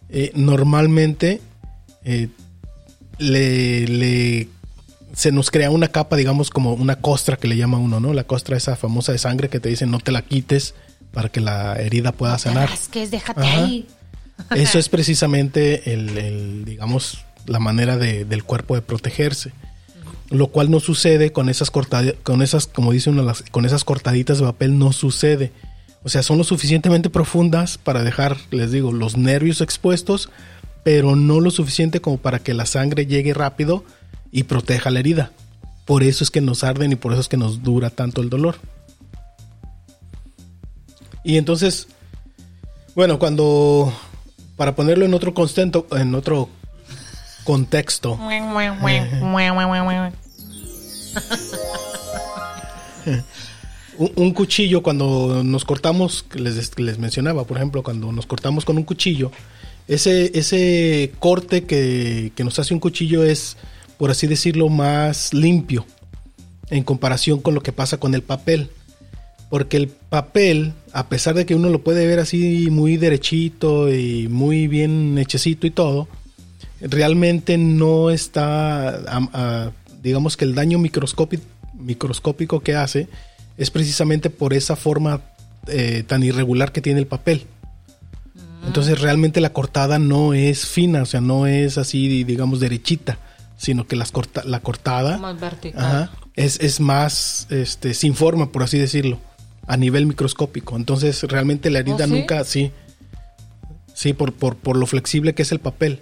eh, 0.09 0.31
normalmente 0.35 1.39
eh, 2.03 2.27
le, 3.17 3.87
le- 3.87 4.47
se 5.13 5.31
nos 5.31 5.51
crea 5.51 5.69
una 5.71 5.89
capa, 5.89 6.15
digamos, 6.15 6.49
como 6.49 6.73
una 6.73 6.95
costra 6.97 7.35
que 7.37 7.47
le 7.47 7.57
llama 7.57 7.77
uno, 7.77 7.99
¿no? 7.99 8.13
La 8.13 8.23
costra 8.23 8.55
esa 8.57 8.75
famosa 8.77 9.11
de 9.11 9.17
sangre 9.17 9.49
que 9.49 9.59
te 9.59 9.67
dicen 9.69 9.91
no 9.91 9.99
te 9.99 10.11
la 10.11 10.21
quites 10.21 10.73
para 11.13 11.27
que 11.29 11.41
la 11.41 11.75
herida 11.75 12.13
pueda 12.13 12.37
sanar. 12.37 12.69
que 12.91 13.03
es 13.03 13.11
déjate 13.11 13.41
Ajá. 13.41 13.65
ahí. 13.65 13.87
Eso 14.55 14.79
es 14.79 14.89
precisamente 14.89 15.93
el, 15.93 16.65
digamos, 16.65 17.19
la 17.45 17.59
manera 17.59 17.97
de- 17.97 18.25
del 18.25 18.43
cuerpo 18.43 18.75
de 18.75 18.81
protegerse. 18.81 19.51
Lo 20.29 20.47
cual 20.47 20.71
no 20.71 20.79
sucede 20.79 21.31
con 21.31 21.49
esas 21.49 21.71
cortadas, 21.71 22.13
con 22.23 22.41
esas, 22.41 22.65
como 22.67 22.91
dice 22.91 23.09
uno, 23.09 23.21
las- 23.23 23.43
con 23.51 23.65
esas 23.65 23.83
cortaditas 23.83 24.39
de 24.39 24.45
papel 24.45 24.77
no 24.79 24.93
sucede. 24.93 25.51
O 26.03 26.09
sea, 26.09 26.23
son 26.23 26.37
lo 26.37 26.43
suficientemente 26.43 27.09
profundas 27.09 27.77
para 27.77 28.03
dejar, 28.03 28.37
les 28.49 28.71
digo, 28.71 28.91
los 28.91 29.17
nervios 29.17 29.61
expuestos, 29.61 30.29
pero 30.83 31.15
no 31.15 31.39
lo 31.41 31.51
suficiente 31.51 31.99
como 32.01 32.17
para 32.17 32.39
que 32.39 32.53
la 32.53 32.65
sangre 32.65 33.05
llegue 33.05 33.33
rápido 33.33 33.83
y 34.31 34.43
proteja 34.43 34.89
la 34.89 34.99
herida. 34.99 35.31
Por 35.85 36.03
eso 36.03 36.23
es 36.23 36.31
que 36.31 36.41
nos 36.41 36.63
arden 36.63 36.93
y 36.93 36.95
por 36.95 37.11
eso 37.11 37.21
es 37.21 37.27
que 37.27 37.37
nos 37.37 37.61
dura 37.61 37.89
tanto 37.89 38.21
el 38.21 38.29
dolor. 38.29 38.55
Y 41.23 41.37
entonces, 41.37 41.87
bueno, 42.95 43.19
cuando 43.19 43.93
para 44.61 44.75
ponerlo 44.75 45.05
en 45.05 45.15
otro 45.15 45.33
contexto, 45.33 45.87
en 45.89 46.13
otro 46.13 46.47
contexto, 47.43 48.15
un, 53.97 54.11
un 54.15 54.33
cuchillo 54.33 54.83
cuando 54.83 55.43
nos 55.43 55.65
cortamos, 55.65 56.27
les, 56.35 56.77
les 56.77 56.99
mencionaba, 56.99 57.43
por 57.45 57.57
ejemplo, 57.57 57.81
cuando 57.81 58.11
nos 58.11 58.27
cortamos 58.27 58.63
con 58.63 58.77
un 58.77 58.83
cuchillo, 58.83 59.31
ese, 59.87 60.37
ese 60.37 61.11
corte 61.17 61.63
que, 61.63 62.31
que 62.35 62.43
nos 62.43 62.59
hace 62.59 62.75
un 62.75 62.79
cuchillo 62.79 63.23
es, 63.23 63.57
por 63.97 64.11
así 64.11 64.27
decirlo, 64.27 64.69
más 64.69 65.33
limpio 65.33 65.87
en 66.69 66.83
comparación 66.83 67.41
con 67.41 67.55
lo 67.55 67.63
que 67.63 67.71
pasa 67.71 67.97
con 67.97 68.13
el 68.13 68.21
papel. 68.21 68.69
Porque 69.51 69.77
el 69.77 69.89
papel, 69.89 70.73
a 70.93 71.07
pesar 71.09 71.35
de 71.35 71.45
que 71.45 71.53
uno 71.53 71.69
lo 71.69 71.83
puede 71.83 72.07
ver 72.07 72.17
así 72.19 72.69
muy 72.71 72.97
derechito 72.97 73.93
y 73.93 74.27
muy 74.27 74.67
bien 74.67 75.15
hechecito 75.19 75.67
y 75.67 75.71
todo, 75.71 76.07
realmente 76.79 77.57
no 77.59 78.09
está, 78.09 78.89
a- 78.89 79.71
digamos 80.01 80.35
que 80.37 80.45
el 80.45 80.55
daño 80.55 80.79
microscópico, 80.79 81.43
microscópico 81.77 82.61
que 82.61 82.75
hace 82.75 83.07
es 83.57 83.69
precisamente 83.69 84.29
por 84.31 84.53
esa 84.53 84.75
forma 84.75 85.21
eh, 85.67 86.03
tan 86.07 86.23
irregular 86.23 86.71
que 86.71 86.81
tiene 86.81 86.99
el 86.99 87.05
papel. 87.07 87.45
Entonces 88.65 89.01
realmente 89.01 89.41
la 89.41 89.51
cortada 89.53 89.99
no 89.99 90.33
es 90.33 90.65
fina, 90.65 91.01
o 91.01 91.05
sea, 91.05 91.19
no 91.21 91.45
es 91.47 91.77
así, 91.77 92.23
digamos, 92.23 92.59
derechita, 92.59 93.17
sino 93.57 93.85
que 93.87 93.95
las 93.95 94.11
corta- 94.13 94.43
la 94.45 94.59
cortada 94.61 95.17
Más 95.17 95.39
vertical. 95.39 95.83
ajá, 95.83 96.11
es, 96.35 96.59
es 96.61 96.79
más 96.79 97.47
este, 97.49 97.93
sin 97.93 98.13
forma, 98.15 98.51
por 98.51 98.63
así 98.63 98.77
decirlo, 98.77 99.19
a 99.67 99.77
nivel 99.77 100.05
microscópico. 100.05 100.75
Entonces 100.75 101.23
realmente 101.23 101.69
la 101.69 101.79
herida 101.79 102.05
¿Oh, 102.05 102.07
sí? 102.07 102.13
nunca, 102.13 102.43
sí, 102.43 102.71
sí, 103.93 104.13
por, 104.13 104.33
por, 104.33 104.55
por 104.55 104.77
lo 104.77 104.85
flexible 104.85 105.33
que 105.33 105.43
es 105.43 105.51
el 105.51 105.59
papel. 105.59 105.99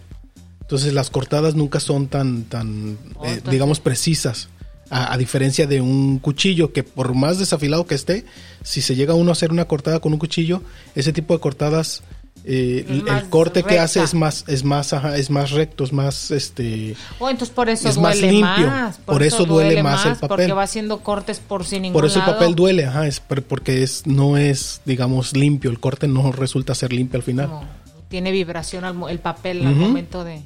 Entonces 0.61 0.93
las 0.93 1.09
cortadas 1.09 1.55
nunca 1.55 1.79
son 1.79 2.07
tan, 2.07 2.43
tan 2.43 2.97
Oh, 3.15 3.25
eh, 3.25 3.41
digamos, 3.49 3.79
precisas. 3.79 4.49
A, 4.91 5.13
a 5.13 5.17
diferencia 5.17 5.67
de 5.67 5.81
un 5.81 6.17
cuchillo 6.17 6.73
que 6.73 6.81
por 6.81 7.13
más 7.13 7.37
desafilado 7.37 7.85
que 7.85 7.93
esté, 7.93 8.25
si 8.63 8.81
se 8.81 8.95
llega 8.95 9.13
uno 9.13 9.29
a 9.29 9.33
hacer 9.33 9.51
una 9.51 9.65
cortada 9.65 9.99
con 9.99 10.13
un 10.13 10.19
cuchillo, 10.19 10.63
ese 10.95 11.13
tipo 11.13 11.35
de 11.35 11.39
cortadas, 11.39 12.01
eh, 12.51 12.85
el 12.89 13.29
corte 13.29 13.61
que 13.61 13.77
hace 13.77 14.01
es 14.01 14.15
más, 14.15 14.43
es 14.47 14.63
más, 14.63 14.91
ajá, 14.93 15.15
es 15.17 15.29
más 15.29 15.51
recto, 15.51 15.83
es 15.83 15.93
más, 15.93 16.31
este, 16.31 16.95
Oh, 17.19 17.29
entonces 17.29 17.53
por 17.53 17.69
eso 17.69 17.87
Es 17.87 17.95
duele 17.95 18.09
más 18.09 18.19
limpio. 18.57 18.67
más. 18.67 18.97
Por 18.97 19.21
eso 19.21 19.45
duele 19.45 19.83
más 19.83 20.03
el 20.07 20.15
Porque 20.15 20.27
papel. 20.27 20.57
va 20.57 20.63
haciendo 20.63 20.99
cortes 21.01 21.39
por 21.39 21.63
sin 21.63 21.83
ningún 21.83 21.93
Por 21.93 22.05
eso 22.09 22.17
el 22.19 22.25
papel 22.25 22.55
duele, 22.55 22.85
ajá, 22.85 23.05
es 23.05 23.19
por- 23.19 23.43
porque 23.43 23.83
es, 23.83 24.07
no 24.07 24.35
es, 24.37 24.81
digamos, 24.85 25.35
limpio. 25.37 25.69
El 25.69 25.79
corte 25.79 26.07
no 26.07 26.31
resulta 26.31 26.73
ser 26.73 26.91
limpio 26.91 27.17
al 27.17 27.23
final. 27.23 27.49
Tiene 28.07 28.31
vibración 28.31 28.85
al 28.85 28.95
el 29.09 29.19
papel 29.19 29.63
al 29.67 29.75
momento 29.75 30.23
de, 30.23 30.41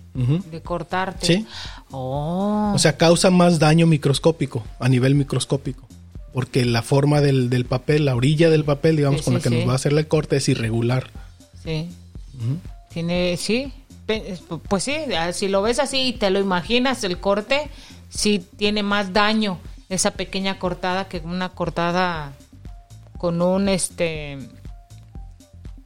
de 0.52 0.62
cortarte. 0.62 1.26
Sí. 1.26 1.48
Oh. 1.92 2.74
O 2.76 2.80
sea, 2.80 2.98
causa 2.98 3.30
más 3.30 3.60
daño 3.60 3.88
microscópico, 3.88 4.64
a 4.80 4.90
nivel 4.90 5.16
microscópico. 5.16 5.88
Porque 6.34 6.66
la 6.66 6.82
forma 6.82 7.22
del, 7.22 7.50
del 7.50 7.64
papel, 7.66 8.06
la 8.06 8.16
orilla 8.16 8.50
del 8.50 8.66
papel, 8.66 8.98
digamos, 8.98 9.20
Sí, 9.22 9.26
con 9.26 9.34
sí, 9.34 9.38
la 9.38 9.44
que 9.44 9.50
sí. 9.50 9.56
nos 9.56 9.68
va 9.70 9.72
a 9.72 9.76
hacer 9.76 9.94
el 9.94 10.08
corte 10.08 10.36
es 10.36 10.50
irregular. 10.50 11.10
Sí. 11.64 11.90
Tiene, 12.90 13.38
sí. 13.38 13.72
Pues 14.68 14.84
sí, 14.84 14.96
si 15.34 15.48
lo 15.48 15.62
ves 15.62 15.80
así 15.80 16.08
y 16.10 16.14
te 16.14 16.30
lo 16.30 16.40
imaginas, 16.40 17.04
el 17.04 17.20
corte 17.20 17.70
sí 18.10 18.46
tiene 18.58 18.84
más 18.84 19.14
daño 19.14 19.60
esa 19.90 20.12
pequeña 20.12 20.60
cortada 20.60 21.08
que 21.08 21.20
una 21.20 21.50
cortada 21.50 22.34
con 23.18 23.42
un 23.42 23.70
este 23.70 24.40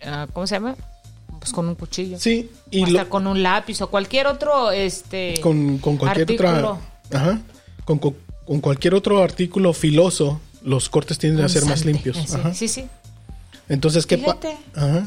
ah, 0.03 0.27
¿cómo 0.33 0.47
se 0.47 0.55
llama? 0.55 0.75
Pues 1.39 1.51
con 1.51 1.67
un 1.67 1.75
cuchillo. 1.75 2.17
Sí, 2.19 2.49
y 2.71 2.79
y 2.79 2.83
hasta 2.83 3.03
lo- 3.03 3.09
con 3.09 3.27
un 3.27 3.43
lápiz 3.43 3.81
o 3.81 3.89
cualquier 3.89 4.25
otro 4.27 4.71
este 4.71 5.39
con, 5.41 5.77
con 5.77 5.97
cualquier 5.97 6.23
artículo. 6.23 6.79
otra. 7.05 7.19
Ajá. 7.21 7.39
Con, 7.85 7.99
con- 7.99 8.15
con 8.45 8.61
cualquier 8.61 8.95
otro 8.95 9.21
artículo 9.21 9.73
filoso, 9.73 10.39
los 10.63 10.89
cortes 10.89 11.17
tienden 11.19 11.45
a 11.45 11.49
ser 11.49 11.65
más 11.65 11.85
limpios. 11.85 12.17
Sí, 12.17 12.35
Ajá. 12.35 12.53
sí, 12.53 12.67
sí. 12.67 12.85
Entonces, 13.69 14.05
¿qué 14.07 14.17
pa- 14.17 14.23
Fíjate. 14.37 14.57
Ajá. 14.73 15.05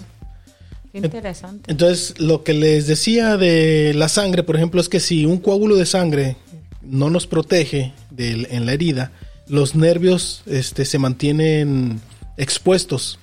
Qué 0.93 0.99
interesante. 0.99 1.71
Entonces, 1.71 2.15
lo 2.19 2.43
que 2.43 2.53
les 2.55 2.87
decía 2.87 3.37
de 3.37 3.93
la 3.95 4.09
sangre, 4.09 4.43
por 4.43 4.57
ejemplo, 4.57 4.81
es 4.81 4.89
que 4.89 4.99
si 5.01 5.25
un 5.25 5.39
coágulo 5.39 5.77
de 5.77 5.87
sangre 5.87 6.37
no 6.83 7.11
nos 7.11 7.27
protege 7.27 7.93
en 8.17 8.67
la 8.67 8.73
herida, 8.73 9.13
los 9.47 9.75
nervios 9.75 10.43
este, 10.47 10.85
se 10.85 10.99
mantienen 10.99 12.01
expuestos 12.37 13.19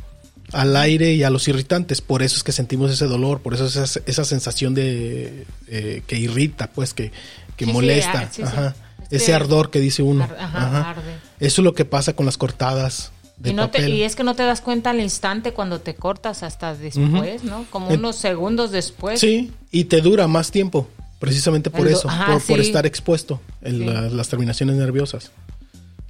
al 0.54 0.78
aire 0.78 1.14
y 1.14 1.24
a 1.24 1.30
los 1.30 1.48
irritantes. 1.50 2.00
Por 2.02 2.24
eso 2.24 2.38
es 2.38 2.44
que 2.44 2.52
sentimos 2.54 2.92
ese 2.92 3.06
dolor, 3.06 3.42
por 3.42 3.54
eso 3.54 3.66
es 3.66 3.76
esa, 3.76 4.00
esa 4.06 4.24
sensación 4.24 4.74
de 4.74 5.46
eh, 5.68 6.04
que 6.08 6.18
irrita, 6.18 6.68
pues 6.72 6.94
que, 6.94 7.12
que 7.58 7.66
Sí, 7.66 7.72
molesta. 7.74 8.20
ah, 8.20 8.30
sí, 8.32 8.36
sí. 8.38 8.42
Ajá. 8.44 8.76
Es 9.04 9.10
que- 9.10 9.16
Ese 9.18 9.34
ardor 9.34 9.72
que 9.72 9.80
dice 9.82 10.04
uno. 10.04 10.24
Ar- 10.24 10.38
ajá, 10.40 10.58
Ajá. 10.68 10.90
arde. 10.92 11.12
Eso 11.40 11.62
es 11.62 11.64
lo 11.66 11.74
que 11.74 11.84
pasa 11.86 12.14
con 12.14 12.26
las 12.26 12.38
cortadas 12.38 13.12
de 13.38 13.52
Y, 13.52 13.54
no 13.54 13.70
te- 13.70 13.90
y 13.90 14.02
es 14.04 14.16
que 14.16 14.24
no 14.24 14.36
te 14.36 14.44
das 14.44 14.62
cuenta 14.62 14.90
al 14.90 15.00
instante 15.00 15.52
cuando 15.54 15.80
te 15.80 15.94
cortas 15.96 16.42
hasta 16.44 16.74
después, 16.76 17.44
¿no? 17.44 17.66
Como 17.70 17.92
En- 17.92 18.00
unos 18.00 18.16
segundos 18.16 18.72
después. 18.72 19.20
Sí, 19.20 19.52
y 19.72 19.86
te 19.86 20.02
dura 20.02 20.28
más 20.28 20.50
tiempo, 20.52 20.88
precisamente 21.20 21.70
por 21.70 21.88
El 21.88 21.94
eso, 21.94 22.10
ajá, 22.10 22.40
por, 22.48 22.60
estar 22.60 22.86
expuesto 22.86 23.40
en 23.62 23.78
Sí. 23.80 23.86
la- 23.86 24.02
las 24.10 24.30
terminaciones 24.30 24.76
nerviosas. 24.76 25.32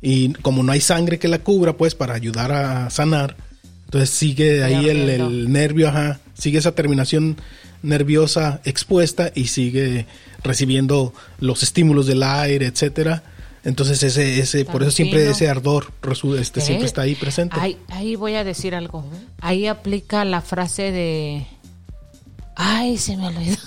Y 0.01 0.34
como 0.36 0.63
no 0.63 0.72
hay 0.72 0.79
sangre 0.81 1.19
que 1.19 1.27
la 1.27 1.39
cubra, 1.39 1.74
pues 1.74 1.96
para 1.96 2.13
ayudar 2.13 2.51
a 2.51 2.89
sanar, 2.89 3.36
entonces 3.86 4.10
sigue 4.10 4.63
ahí 4.63 4.88
el 4.89 5.51
nervio, 5.51 5.89
ajá, 5.89 6.19
sigue 6.34 6.60
esa 6.60 6.74
terminación 6.74 7.36
nerviosa 7.84 8.62
expuesta 8.63 9.31
y 9.36 9.48
sigue 9.48 10.05
recibiendo 10.43 11.13
los 11.39 11.63
estímulos 11.63 12.05
del 12.07 12.24
aire, 12.24 12.67
etcétera. 12.67 13.24
Entonces 13.67 14.01
ese, 14.01 14.39
ese, 14.39 14.63
por 14.63 14.81
eso 14.81 14.91
siempre 14.91 15.19
fino. 15.19 15.31
ese 15.31 15.50
ardor 15.50 15.91
este, 16.39 16.62
¿Eh? 16.62 16.63
siempre 16.63 16.86
está 16.86 17.01
ahí 17.01 17.15
presente. 17.15 17.57
Ahí, 17.59 17.77
ahí 17.89 18.15
voy 18.15 18.36
a 18.36 18.45
decir 18.45 18.74
algo. 18.74 19.03
Ahí 19.41 19.67
aplica 19.67 20.24
la 20.24 20.39
frase 20.39 20.93
de... 20.93 21.45
Ay, 22.55 22.97
se 22.97 23.17
me 23.17 23.27
olvidó. 23.27 23.57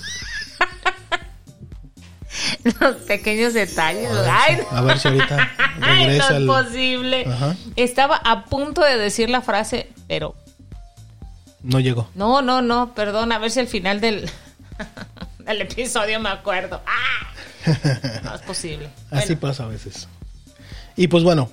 Los 2.81 2.97
pequeños 3.07 3.53
detalles. 3.53 4.11
Ay, 4.27 4.57
no. 4.71 4.79
A 4.79 4.81
ver 4.81 4.99
si 4.99 5.09
ahorita 5.09 5.51
Ay, 5.83 6.19
no 6.19 6.29
es 6.31 6.65
posible. 6.65 7.27
Ajá. 7.27 7.55
Estaba 7.77 8.17
a 8.17 8.47
punto 8.47 8.81
de 8.83 8.97
decir 8.97 9.29
la 9.29 9.43
frase, 9.43 9.91
pero 10.09 10.35
No 11.63 11.79
llegó. 11.79 12.09
no, 12.15 12.41
no, 12.41 12.63
no, 12.63 12.95
perdón, 12.95 13.33
a 13.33 13.39
ver 13.39 13.51
si 13.51 13.61
al 13.61 13.69
final 13.69 14.01
del, 14.01 14.31
del 15.41 15.61
episodio 15.61 16.21
me 16.21 16.31
acuerdo. 16.31 16.81
¡Ah! 16.87 17.30
No 18.25 18.35
es 18.35 18.41
posible. 18.43 18.89
Así 19.11 19.35
Bueno, 19.35 19.41
pasa 19.41 19.65
a 19.65 19.69
veces. 19.69 20.09
Y 20.97 21.09
pues 21.09 21.25
bueno, 21.25 21.51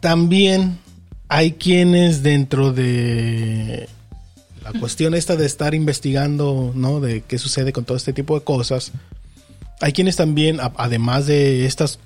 también 0.00 0.78
hay 1.28 1.52
quienes 1.52 2.22
dentro 2.22 2.72
de 2.72 3.88
la 4.62 4.72
cuestión 4.78 5.14
esta 5.14 5.36
de 5.36 5.46
estar 5.46 5.74
investigando, 5.74 6.72
¿no? 6.74 7.00
De 7.00 7.22
qué 7.22 7.38
sucede 7.38 7.72
con 7.72 7.84
todo 7.84 7.96
este 7.96 8.12
tipo 8.12 8.38
de 8.38 8.44
cosas. 8.44 8.92
Hay 9.80 9.92
quienes 9.92 10.16
también, 10.16 10.58
además 10.76 11.26
de 11.26 11.66
estas 11.66 11.98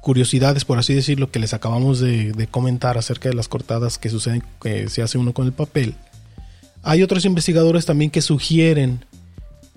curiosidades, 0.00 0.64
por 0.64 0.78
así 0.78 0.94
decirlo, 0.94 1.32
que 1.32 1.40
les 1.40 1.52
acabamos 1.52 1.98
de, 1.98 2.32
de 2.32 2.46
comentar 2.46 2.96
acerca 2.96 3.28
de 3.28 3.34
las 3.34 3.48
cortadas 3.48 3.98
que 3.98 4.08
suceden, 4.08 4.44
que 4.62 4.88
se 4.88 5.02
hace 5.02 5.18
uno 5.18 5.32
con 5.34 5.46
el 5.46 5.52
papel, 5.52 5.96
hay 6.84 7.02
otros 7.02 7.24
investigadores 7.24 7.84
también 7.84 8.12
que 8.12 8.22
sugieren 8.22 9.04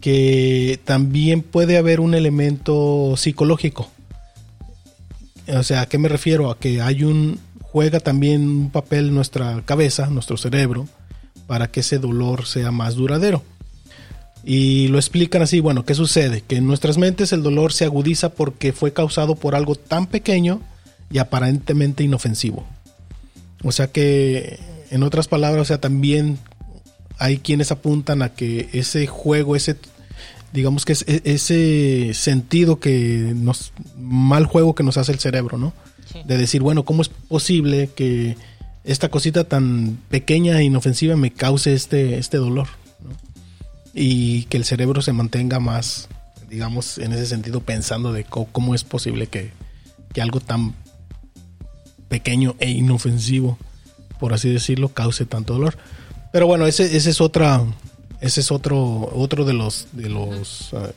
que 0.01 0.79
también 0.85 1.41
puede 1.41 1.77
haber 1.77 1.99
un 1.99 2.13
elemento 2.13 3.15
psicológico. 3.17 3.89
O 5.47 5.63
sea, 5.63 5.81
¿a 5.81 5.85
qué 5.87 5.97
me 5.97 6.09
refiero? 6.09 6.51
A 6.51 6.59
que 6.59 6.81
hay 6.81 7.03
un 7.03 7.39
juega 7.71 7.99
también 7.99 8.47
un 8.47 8.71
papel 8.71 9.13
nuestra 9.13 9.61
cabeza, 9.65 10.07
nuestro 10.07 10.37
cerebro, 10.37 10.87
para 11.47 11.69
que 11.69 11.81
ese 11.81 11.99
dolor 11.99 12.45
sea 12.45 12.71
más 12.71 12.95
duradero. 12.95 13.43
Y 14.43 14.87
lo 14.87 14.97
explican 14.97 15.41
así, 15.41 15.59
bueno, 15.59 15.85
¿qué 15.85 15.93
sucede? 15.93 16.41
Que 16.41 16.55
en 16.57 16.67
nuestras 16.67 16.97
mentes 16.97 17.33
el 17.33 17.43
dolor 17.43 17.73
se 17.73 17.85
agudiza 17.85 18.29
porque 18.29 18.73
fue 18.73 18.93
causado 18.93 19.35
por 19.35 19.53
algo 19.53 19.75
tan 19.75 20.07
pequeño 20.07 20.61
y 21.11 21.17
aparentemente 21.17 22.03
inofensivo. 22.03 22.65
O 23.63 23.71
sea 23.71 23.87
que, 23.87 24.59
en 24.89 25.03
otras 25.03 25.27
palabras, 25.27 25.63
o 25.63 25.65
sea, 25.65 25.79
también 25.79 26.39
hay 27.19 27.37
quienes 27.37 27.71
apuntan 27.71 28.21
a 28.21 28.29
que 28.29 28.69
ese 28.71 29.05
juego, 29.05 29.55
ese, 29.55 29.75
digamos 30.53 30.85
que 30.85 30.93
es 30.93 31.03
e, 31.07 31.21
ese 31.25 32.13
sentido 32.13 32.79
que 32.79 33.33
nos, 33.35 33.73
mal 33.97 34.45
juego 34.45 34.73
que 34.73 34.83
nos 34.83 34.97
hace 34.97 35.11
el 35.11 35.19
cerebro, 35.19 35.57
¿no? 35.57 35.73
De 36.25 36.37
decir, 36.37 36.61
bueno, 36.61 36.85
¿cómo 36.85 37.03
es 37.03 37.09
posible 37.09 37.89
que 37.95 38.35
esta 38.83 39.09
cosita 39.09 39.43
tan 39.43 39.99
pequeña 40.09 40.59
e 40.59 40.63
inofensiva 40.63 41.15
me 41.15 41.31
cause 41.31 41.73
este, 41.73 42.17
este 42.17 42.37
dolor? 42.37 42.67
Y 43.93 44.43
que 44.43 44.57
el 44.57 44.65
cerebro 44.65 45.01
se 45.01 45.13
mantenga 45.13 45.59
más, 45.59 46.07
digamos, 46.49 46.97
en 46.97 47.11
ese 47.11 47.27
sentido, 47.27 47.59
pensando 47.59 48.11
de 48.13 48.23
cómo, 48.23 48.73
es 48.73 48.83
posible 48.83 49.27
que, 49.27 49.51
que 50.13 50.21
algo 50.21 50.39
tan 50.39 50.73
pequeño 52.07 52.55
e 52.59 52.71
inofensivo, 52.71 53.59
por 54.19 54.33
así 54.33 54.49
decirlo, 54.49 54.89
cause 54.89 55.25
tanto 55.25 55.53
dolor. 55.53 55.77
Pero 56.31 56.47
bueno, 56.47 56.67
ese, 56.67 56.95
ese 56.95 57.09
es 57.09 57.21
otra, 57.21 57.63
ese 58.21 58.41
es 58.41 58.51
otro, 58.51 59.09
otro 59.13 59.45
de 59.45 59.53
los, 59.53 59.87
de 59.93 60.09
los, 60.09 60.73
ah, 60.73 60.89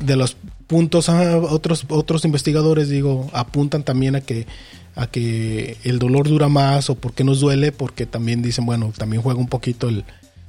de, 0.00 0.16
los 0.16 0.36
puntos. 0.66 1.08
otros, 1.08 1.84
otros 1.88 2.24
investigadores, 2.24 2.88
digo, 2.88 3.28
apuntan 3.32 3.82
también 3.82 4.14
a 4.14 4.20
que, 4.20 4.46
a 4.94 5.08
que 5.08 5.78
el 5.82 5.98
dolor 5.98 6.28
dura 6.28 6.48
más 6.48 6.90
o 6.90 6.94
por 6.94 7.12
qué 7.12 7.24
nos 7.24 7.40
duele, 7.40 7.72
porque 7.72 8.06
también 8.06 8.40
dicen, 8.40 8.66
bueno, 8.66 8.92
también 8.96 9.22
juega 9.22 9.40
un 9.40 9.48
poquito 9.48 9.88
el, 9.88 10.04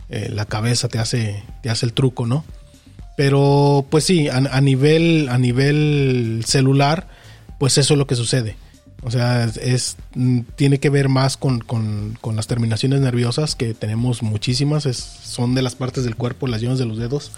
eh, 0.10 0.30
la 0.32 0.46
cabeza, 0.46 0.88
te 0.88 1.00
hace, 1.00 1.44
te 1.64 1.72
hace 1.72 1.88
el 1.88 1.94
truco, 1.94 2.28
¿no? 2.28 2.46
Pero, 3.16 3.84
pues 3.90 4.04
sí, 4.04 4.30
a, 4.30 4.36
a 4.36 4.62
nivel, 4.62 5.28
a 5.30 5.40
nivel 5.40 6.44
celular, 6.46 7.08
pues 7.58 7.80
eso 7.80 7.96
es 7.96 7.98
lo 7.98 8.06
que 8.06 8.16
sucede 8.16 8.58
o 9.04 9.12
sea, 9.12 9.46
es, 9.46 9.98
mm, 10.16 10.42
tiene 10.56 10.80
que 10.80 10.90
ver 10.90 11.10
más 11.10 11.38
con, 11.38 11.64
las 12.36 12.48
terminaciones 12.48 13.02
nerviosas, 13.02 13.56
que 13.56 13.74
tenemos 13.74 14.24
muchísimas, 14.24 14.84
son 14.84 15.56
de 15.56 15.62
las 15.62 15.76
partes 15.76 16.04
del 16.04 16.16
cuerpo, 16.16 16.48
las 16.48 16.62
yemas 16.62 16.80
de 16.80 16.86
los 16.86 16.98
dedos, 16.98 17.32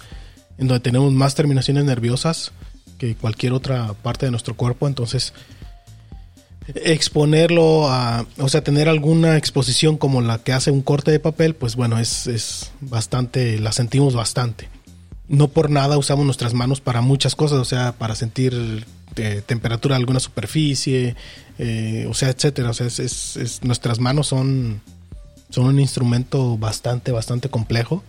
en 0.58 0.68
donde 0.68 0.80
tenemos 0.80 1.12
más 1.12 1.34
terminaciones 1.34 1.84
nerviosas 1.84 2.52
que 2.98 3.14
cualquier 3.14 3.52
otra 3.52 3.94
parte 3.94 4.26
de 4.26 4.30
nuestro 4.30 4.54
cuerpo. 4.56 4.86
Entonces, 4.86 5.32
exponerlo 6.74 7.88
a, 7.88 8.26
o 8.38 8.48
sea, 8.48 8.62
tener 8.62 8.88
alguna 8.88 9.36
exposición 9.36 9.96
como 9.96 10.20
la 10.20 10.38
que 10.38 10.52
hace 10.52 10.70
un 10.70 10.82
corte 10.82 11.10
de 11.10 11.20
papel, 11.20 11.54
pues 11.54 11.76
bueno, 11.76 11.98
es, 11.98 12.26
es 12.26 12.72
bastante, 12.80 13.58
la 13.58 13.72
sentimos 13.72 14.14
bastante. 14.14 14.68
No 15.30 15.46
por 15.46 15.70
nada 15.70 15.96
usamos 15.96 16.24
nuestras 16.24 16.54
manos 16.54 16.80
para 16.80 17.02
muchas 17.02 17.36
cosas, 17.36 17.60
o 17.60 17.64
sea, 17.64 17.92
para 17.92 18.16
sentir 18.16 18.84
temperatura 19.46 19.94
de 19.94 20.00
alguna 20.00 20.18
superficie, 20.18 21.14
eh, 21.56 22.04
o 22.08 22.14
sea, 22.14 22.30
etcétera. 22.30 22.70
O 22.70 22.74
sea, 22.74 22.88
es, 22.88 23.60
nuestras 23.62 24.00
manos 24.00 24.26
son, 24.26 24.80
son 25.48 25.66
un 25.66 25.78
instrumento 25.78 26.58
bastante, 26.58 27.12
bastante 27.12 27.48
complejo. 27.48 28.02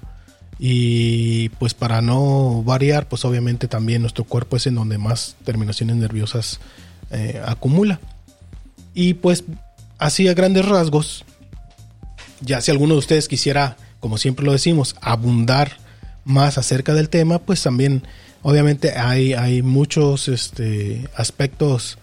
Y 0.58 1.50
pues 1.60 1.76
para 1.76 2.02
no 2.02 2.64
variar, 2.64 3.08
pues 3.08 3.24
obviamente 3.24 3.68
también 3.68 4.02
nuestro 4.02 4.24
cuerpo 4.24 4.58
es 4.58 4.66
en 4.66 4.74
donde 4.74 4.98
más 4.98 5.36
terminaciones 5.46 5.98
nerviosas 5.98 6.60
eh, 7.12 7.40
acumula. 7.46 8.00
Y 8.96 9.14
pues 9.14 9.44
así 10.00 10.28
a 10.28 10.34
grandes 10.34 10.66
rasgos, 10.66 11.24
ya 12.40 12.62
si 12.62 12.72
alguno 12.72 12.96
de 12.96 13.00
ustedes 13.00 13.28
quisiera, 13.28 13.78
como 14.00 14.18
siempre 14.18 14.44
lo 14.44 14.54
decimos, 14.54 14.96
abundar 15.02 15.78
más 16.26 16.58
acerca 16.58 16.94
del 16.94 17.10
tema, 17.10 17.40
pues 17.40 17.64
también 17.64 18.04
obviamente 18.42 18.98
hay, 18.98 19.34
hay 19.34 19.62
muchos 19.62 20.28
este, 20.28 21.08
aspectos 21.16 21.98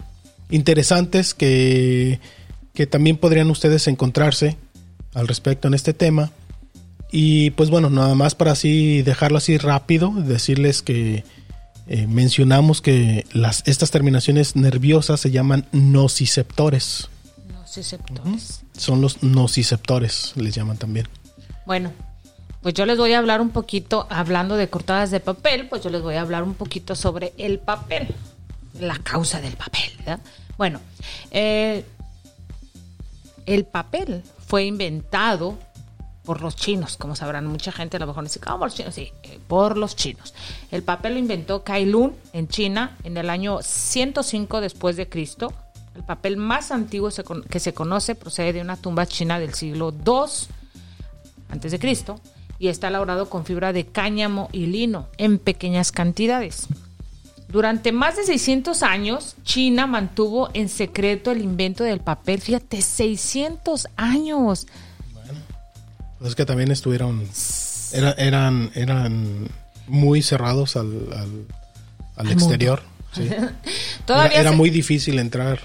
interesantes 0.50 1.34
que, 1.34 2.20
que 2.74 2.86
también 2.86 3.16
podrían 3.16 3.50
ustedes 3.50 3.86
encontrarse 3.88 4.56
al 5.14 5.28
respecto 5.28 5.68
en 5.68 5.74
este 5.74 5.94
tema. 5.94 6.30
Y 7.10 7.50
pues 7.50 7.70
bueno, 7.70 7.90
nada 7.90 8.14
más 8.14 8.34
para 8.34 8.52
así 8.52 9.02
dejarlo 9.02 9.38
así 9.38 9.56
rápido, 9.56 10.12
decirles 10.12 10.82
que 10.82 11.24
eh, 11.86 12.06
mencionamos 12.06 12.82
que 12.82 13.24
las, 13.32 13.62
estas 13.66 13.90
terminaciones 13.90 14.56
nerviosas 14.56 15.20
se 15.20 15.30
llaman 15.30 15.66
nociceptores. 15.72 17.08
Nociceptores. 17.50 18.62
Son 18.76 19.00
los 19.00 19.22
nociceptores, 19.22 20.32
les 20.36 20.54
llaman 20.54 20.76
también. 20.76 21.08
Bueno, 21.64 21.92
pues 22.68 22.74
yo 22.74 22.84
les 22.84 22.98
voy 22.98 23.14
a 23.14 23.18
hablar 23.18 23.40
un 23.40 23.48
poquito, 23.48 24.06
hablando 24.10 24.58
de 24.58 24.68
cortadas 24.68 25.10
de 25.10 25.20
papel, 25.20 25.70
pues 25.70 25.82
yo 25.82 25.88
les 25.88 26.02
voy 26.02 26.16
a 26.16 26.20
hablar 26.20 26.42
un 26.42 26.52
poquito 26.52 26.94
sobre 26.94 27.32
el 27.38 27.60
papel, 27.60 28.14
la 28.78 28.98
causa 28.98 29.40
del 29.40 29.56
papel. 29.56 29.90
Bueno, 30.58 30.78
eh, 31.30 31.82
el 33.46 33.64
papel 33.64 34.22
fue 34.46 34.66
inventado 34.66 35.56
por 36.24 36.42
los 36.42 36.56
chinos, 36.56 36.98
como 36.98 37.16
sabrán, 37.16 37.46
mucha 37.46 37.72
gente 37.72 37.96
a 37.96 38.00
lo 38.00 38.06
mejor 38.06 38.24
dice, 38.24 38.38
¿cómo 38.38 38.66
los 38.66 38.74
chinos? 38.74 38.94
Sí, 38.94 39.10
eh, 39.22 39.40
por 39.48 39.78
los 39.78 39.96
chinos. 39.96 40.34
El 40.70 40.82
papel 40.82 41.14
lo 41.14 41.20
inventó 41.20 41.64
Kai 41.64 41.86
Lun 41.86 42.14
en 42.34 42.48
China 42.48 42.98
en 43.02 43.16
el 43.16 43.30
año 43.30 43.60
105 43.62 44.60
después 44.60 44.96
de 44.96 45.08
Cristo. 45.08 45.54
El 45.94 46.02
papel 46.02 46.36
más 46.36 46.70
antiguo 46.70 47.08
que 47.48 47.60
se 47.60 47.72
conoce 47.72 48.14
procede 48.14 48.52
de 48.52 48.60
una 48.60 48.76
tumba 48.76 49.06
china 49.06 49.40
del 49.40 49.54
siglo 49.54 49.90
II 50.04 50.50
antes 51.48 51.72
de 51.72 51.78
Cristo 51.78 52.20
y 52.58 52.68
está 52.68 52.88
elaborado 52.88 53.30
con 53.30 53.44
fibra 53.44 53.72
de 53.72 53.86
cáñamo 53.86 54.48
y 54.52 54.66
lino 54.66 55.08
en 55.16 55.38
pequeñas 55.38 55.92
cantidades. 55.92 56.66
Durante 57.48 57.92
más 57.92 58.16
de 58.16 58.24
600 58.24 58.82
años, 58.82 59.36
China 59.42 59.86
mantuvo 59.86 60.50
en 60.52 60.68
secreto 60.68 61.30
el 61.30 61.40
invento 61.40 61.82
del 61.82 62.00
papel. 62.00 62.42
Fíjate, 62.42 62.82
600 62.82 63.88
años. 63.96 64.66
Bueno, 65.14 65.40
pues 66.18 66.30
es 66.30 66.34
que 66.36 66.44
también 66.44 66.70
estuvieron, 66.70 67.26
eran, 67.92 68.70
eran 68.74 69.48
muy 69.86 70.20
cerrados 70.20 70.76
al, 70.76 71.46
exterior. 72.28 72.82
todavía 74.04 74.40
era, 74.40 74.52
muy 74.52 74.68
difícil 74.68 75.18
entrar, 75.18 75.60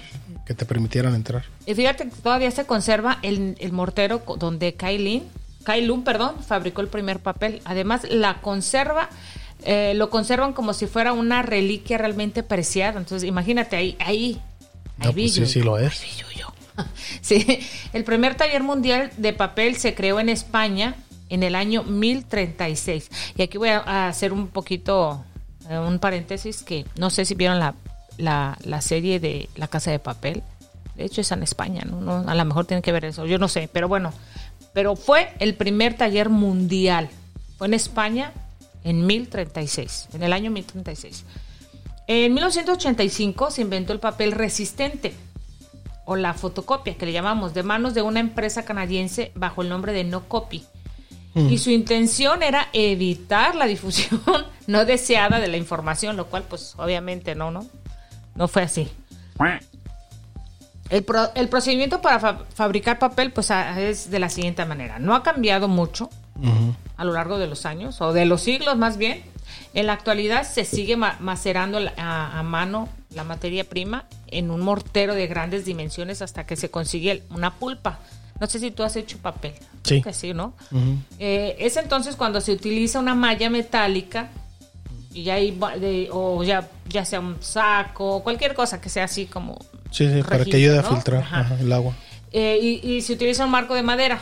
que 0.46 0.54
te 0.54 0.64
permitieran 0.64 1.14
entrar. 1.14 1.44
Y 1.66 1.74
fíjate, 1.74 2.06
todavía 2.22 2.50
se 2.50 2.64
conserva 2.64 3.18
el, 3.20 3.56
el 3.60 3.72
mortero 3.72 4.22
donde 4.38 4.72
Kailin 4.72 5.24
Kai 5.64 5.84
Lun, 5.84 6.04
perdón, 6.04 6.36
fabricó 6.46 6.80
el 6.80 6.88
primer 6.88 7.20
papel. 7.20 7.60
Además, 7.64 8.02
la 8.08 8.40
conserva, 8.40 9.08
eh, 9.64 9.94
lo 9.94 10.10
conservan 10.10 10.52
como 10.52 10.74
si 10.74 10.86
fuera 10.86 11.12
una 11.12 11.42
reliquia 11.42 11.98
realmente 11.98 12.42
preciada. 12.42 12.98
Entonces, 12.98 13.28
imagínate, 13.28 13.76
ahí, 13.76 13.96
ahí, 13.98 14.40
ahí 14.98 15.12
pues 15.12 15.34
sí, 15.34 15.46
sí 15.46 15.62
lo 15.62 15.78
es. 15.78 16.02
sí, 17.20 17.60
el 17.92 18.04
primer 18.04 18.34
taller 18.34 18.62
mundial 18.62 19.10
de 19.16 19.32
papel 19.32 19.76
se 19.76 19.94
creó 19.94 20.20
en 20.20 20.28
España 20.28 20.96
en 21.28 21.42
el 21.42 21.54
año 21.54 21.82
1036. 21.82 23.10
Y 23.36 23.42
aquí 23.42 23.58
voy 23.58 23.70
a 23.70 24.08
hacer 24.08 24.32
un 24.32 24.48
poquito, 24.48 25.24
eh, 25.68 25.78
un 25.78 25.98
paréntesis, 25.98 26.62
que 26.62 26.84
no 26.96 27.10
sé 27.10 27.24
si 27.24 27.34
vieron 27.34 27.58
la, 27.58 27.74
la, 28.18 28.58
la 28.64 28.80
serie 28.80 29.20
de 29.20 29.48
La 29.56 29.68
Casa 29.68 29.90
de 29.90 29.98
Papel. 29.98 30.42
De 30.94 31.04
hecho, 31.04 31.22
es 31.22 31.32
en 31.32 31.42
España, 31.42 31.82
¿no? 31.84 32.00
¿no? 32.00 32.28
A 32.28 32.34
lo 32.34 32.44
mejor 32.44 32.66
tiene 32.66 32.82
que 32.82 32.92
ver 32.92 33.04
eso, 33.04 33.26
yo 33.26 33.38
no 33.38 33.48
sé, 33.48 33.68
pero 33.72 33.88
bueno, 33.88 34.12
pero 34.74 34.96
fue 34.96 35.32
el 35.38 35.54
primer 35.54 35.96
taller 35.96 36.28
mundial. 36.28 37.08
Fue 37.56 37.68
en 37.68 37.74
España 37.74 38.32
en 38.82 39.06
1036, 39.06 40.08
en 40.12 40.22
el 40.22 40.34
año 40.34 40.50
1036. 40.50 41.24
En 42.06 42.34
1985 42.34 43.50
se 43.50 43.62
inventó 43.62 43.94
el 43.94 44.00
papel 44.00 44.32
resistente 44.32 45.14
o 46.04 46.16
la 46.16 46.34
fotocopia, 46.34 46.96
que 46.96 47.06
le 47.06 47.12
llamamos, 47.12 47.54
de 47.54 47.62
manos 47.62 47.94
de 47.94 48.02
una 48.02 48.20
empresa 48.20 48.66
canadiense 48.66 49.32
bajo 49.34 49.62
el 49.62 49.70
nombre 49.70 49.92
de 49.92 50.04
No 50.04 50.28
Copy. 50.28 50.64
Mm. 51.32 51.48
Y 51.48 51.58
su 51.58 51.70
intención 51.70 52.42
era 52.42 52.68
evitar 52.74 53.54
la 53.54 53.64
difusión 53.64 54.20
no 54.66 54.84
deseada 54.84 55.40
de 55.40 55.48
la 55.48 55.56
información, 55.56 56.16
lo 56.16 56.26
cual 56.26 56.42
pues 56.42 56.74
obviamente 56.76 57.34
no, 57.34 57.50
no, 57.50 57.66
no 58.34 58.48
fue 58.48 58.62
así. 58.62 58.90
El, 60.90 61.48
procedimiento 61.48 62.02
para 62.02 62.44
fabricar 62.54 62.98
papel 62.98 63.32
pues 63.32 63.50
es 63.50 64.10
de 64.10 64.18
la 64.18 64.28
siguiente 64.28 64.64
manera. 64.64 64.98
No 64.98 65.14
ha 65.14 65.22
cambiado 65.22 65.68
mucho 65.68 66.10
a 66.96 67.04
lo 67.04 67.12
largo 67.12 67.38
de 67.38 67.46
los 67.46 67.64
años, 67.66 68.00
o 68.00 68.12
de 68.12 68.26
los 68.26 68.42
siglos 68.42 68.76
más 68.76 68.96
bien. 68.96 69.22
En 69.72 69.86
la 69.86 69.92
actualidad 69.92 70.44
se 70.44 70.64
sigue 70.64 70.96
macerando 70.96 71.78
a, 71.96 72.42
mano 72.42 72.88
la 73.10 73.24
materia 73.24 73.64
prima 73.64 74.04
en 74.28 74.50
un 74.50 74.60
mortero 74.60 75.14
de 75.14 75.26
grandes 75.26 75.64
dimensiones 75.64 76.22
hasta 76.22 76.44
que 76.44 76.56
se 76.56 76.70
consigue 76.70 77.22
una 77.30 77.54
pulpa. 77.54 78.00
No 78.40 78.46
sé 78.46 78.58
si 78.58 78.70
tú 78.70 78.82
has 78.82 78.96
hecho 78.96 79.18
papel. 79.18 79.54
Sí. 79.84 80.02
Que 80.02 80.12
sí, 80.12 80.34
¿no? 80.34 80.54
Eh, 81.18 81.56
es 81.58 81.76
entonces 81.76 82.16
cuando 82.16 82.40
se 82.40 82.52
utiliza 82.52 82.98
una 82.98 83.14
malla 83.14 83.48
metálica 83.50 84.30
y 85.12 85.22
ya 85.22 85.36
o 86.10 86.42
ya, 86.42 86.68
ya 86.88 87.04
sea 87.04 87.20
un 87.20 87.36
saco, 87.40 88.22
cualquier 88.22 88.54
cosa 88.54 88.80
que 88.80 88.88
sea 88.88 89.04
así 89.04 89.26
como 89.26 89.58
Sí, 89.94 90.12
sí, 90.12 90.22
para 90.22 90.44
que 90.44 90.56
ayude 90.56 90.78
a 90.78 90.82
¿no? 90.82 90.88
filtrar 90.90 91.22
Ajá. 91.22 91.40
ajá, 91.40 91.56
el 91.60 91.72
agua. 91.72 91.94
Eh, 92.32 92.58
y, 92.60 92.94
y 92.96 93.00
se 93.02 93.12
utiliza 93.12 93.44
un 93.44 93.50
marco 93.52 93.74
de 93.74 93.82
madera. 93.82 94.20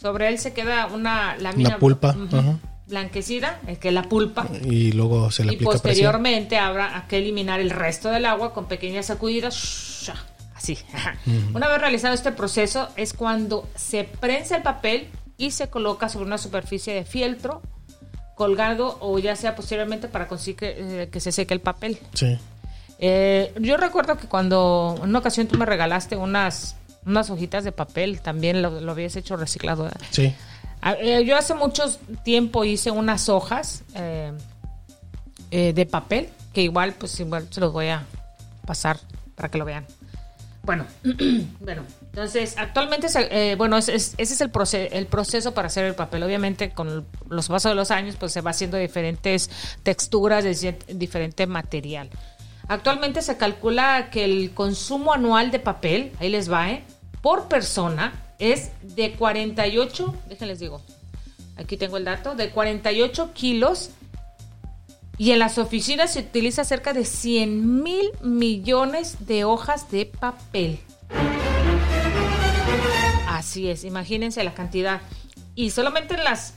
Sobre 0.00 0.28
él 0.28 0.38
se 0.38 0.52
queda 0.52 0.86
una 0.86 1.36
lámina 1.36 1.70
Una 1.70 1.78
pulpa, 1.78 2.10
ajá. 2.10 2.58
blanquecida, 2.86 3.60
es 3.66 3.78
que 3.78 3.88
es 3.88 3.94
la 3.94 4.02
pulpa. 4.04 4.46
Y 4.64 4.92
luego 4.92 5.30
se 5.30 5.44
le 5.44 5.52
Y 5.52 5.54
aplica 5.56 5.70
presión. 5.72 5.82
posteriormente 5.90 6.56
habrá 6.58 7.04
que 7.08 7.18
eliminar 7.18 7.60
el 7.60 7.70
resto 7.70 8.10
del 8.10 8.24
agua 8.26 8.52
con 8.52 8.66
pequeñas 8.66 9.06
sacudidas. 9.06 10.10
Así. 10.54 10.78
Una 11.54 11.66
vez 11.68 11.78
realizado 11.80 12.14
este 12.14 12.30
proceso 12.30 12.88
es 12.96 13.12
cuando 13.14 13.68
se 13.74 14.04
prensa 14.04 14.56
el 14.56 14.62
papel 14.62 15.08
y 15.36 15.50
se 15.50 15.68
coloca 15.68 16.08
sobre 16.08 16.26
una 16.26 16.38
superficie 16.38 16.94
de 16.94 17.04
fieltro 17.04 17.62
colgado 18.36 18.96
o 19.00 19.18
ya 19.18 19.34
sea 19.34 19.56
posteriormente 19.56 20.06
para 20.08 20.28
conseguir 20.28 20.56
que, 20.56 20.74
eh, 21.02 21.08
que 21.10 21.18
se 21.20 21.32
seque 21.32 21.54
el 21.54 21.60
papel. 21.60 21.98
Sí. 22.14 22.38
Eh, 23.04 23.52
yo 23.60 23.76
recuerdo 23.76 24.16
que 24.16 24.28
cuando 24.28 24.94
en 25.02 25.08
una 25.10 25.18
ocasión 25.18 25.48
tú 25.48 25.58
me 25.58 25.66
regalaste 25.66 26.14
unas, 26.16 26.76
unas 27.04 27.28
hojitas 27.30 27.64
de 27.64 27.72
papel, 27.72 28.20
también 28.20 28.62
lo, 28.62 28.80
lo 28.80 28.92
habías 28.92 29.16
hecho 29.16 29.36
reciclado. 29.36 29.82
¿verdad? 29.84 30.00
Sí. 30.10 30.32
Ah, 30.80 30.94
eh, 31.00 31.24
yo 31.24 31.36
hace 31.36 31.52
mucho 31.54 31.82
tiempo 32.24 32.64
hice 32.64 32.92
unas 32.92 33.28
hojas 33.28 33.82
eh, 33.96 34.32
eh, 35.50 35.72
de 35.72 35.84
papel, 35.86 36.28
que 36.52 36.62
igual, 36.62 36.94
pues 36.94 37.18
igual 37.18 37.48
se 37.50 37.60
los 37.60 37.72
voy 37.72 37.88
a 37.88 38.04
pasar 38.66 39.00
para 39.34 39.48
que 39.48 39.58
lo 39.58 39.64
vean. 39.64 39.84
Bueno, 40.62 40.86
bueno, 41.60 41.82
entonces 42.04 42.54
actualmente, 42.56 43.08
eh, 43.16 43.56
bueno, 43.56 43.76
es- 43.78 43.88
es- 43.88 44.14
ese 44.16 44.34
es 44.34 44.40
el, 44.40 44.52
proce- 44.52 44.88
el 44.92 45.06
proceso 45.06 45.52
para 45.54 45.66
hacer 45.66 45.84
el 45.86 45.96
papel. 45.96 46.22
Obviamente 46.22 46.70
con 46.70 47.04
los 47.28 47.48
pasos 47.48 47.72
de 47.72 47.74
los 47.74 47.90
años, 47.90 48.14
pues 48.14 48.30
se 48.30 48.42
va 48.42 48.52
haciendo 48.52 48.76
diferentes 48.76 49.50
texturas, 49.82 50.44
de 50.44 50.78
diferente 50.94 51.48
material. 51.48 52.10
Actualmente 52.72 53.20
se 53.20 53.36
calcula 53.36 54.08
que 54.10 54.24
el 54.24 54.54
consumo 54.54 55.12
anual 55.12 55.50
de 55.50 55.58
papel, 55.58 56.10
ahí 56.18 56.30
les 56.30 56.50
va, 56.50 56.70
¿eh? 56.70 56.82
por 57.20 57.46
persona 57.46 58.14
es 58.38 58.70
de 58.80 59.12
48, 59.12 60.14
déjenles 60.30 60.58
digo, 60.58 60.80
aquí 61.58 61.76
tengo 61.76 61.98
el 61.98 62.06
dato, 62.06 62.34
de 62.34 62.48
48 62.48 63.34
kilos 63.34 63.90
y 65.18 65.32
en 65.32 65.38
las 65.38 65.58
oficinas 65.58 66.14
se 66.14 66.20
utiliza 66.20 66.64
cerca 66.64 66.94
de 66.94 67.04
100 67.04 67.82
mil 67.82 68.10
millones 68.22 69.26
de 69.26 69.44
hojas 69.44 69.90
de 69.90 70.06
papel. 70.06 70.80
Así 73.28 73.68
es, 73.68 73.84
imagínense 73.84 74.42
la 74.44 74.54
cantidad. 74.54 75.02
Y 75.54 75.72
solamente 75.72 76.14
en 76.14 76.24
las, 76.24 76.54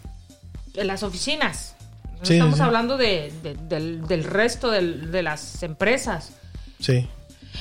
en 0.75 0.88
las 0.88 1.04
oficinas. 1.04 1.75
No 2.19 2.25
Sí, 2.25 2.34
estamos 2.34 2.58
sí. 2.58 2.62
hablando 2.63 2.97
de- 2.97 3.32
de- 3.43 3.56
del, 3.56 4.06
del 4.08 4.23
resto 4.23 4.71
del- 4.71 5.12
de 5.12 5.23
las 5.23 5.62
empresas. 5.63 6.32
Sí. 6.80 7.08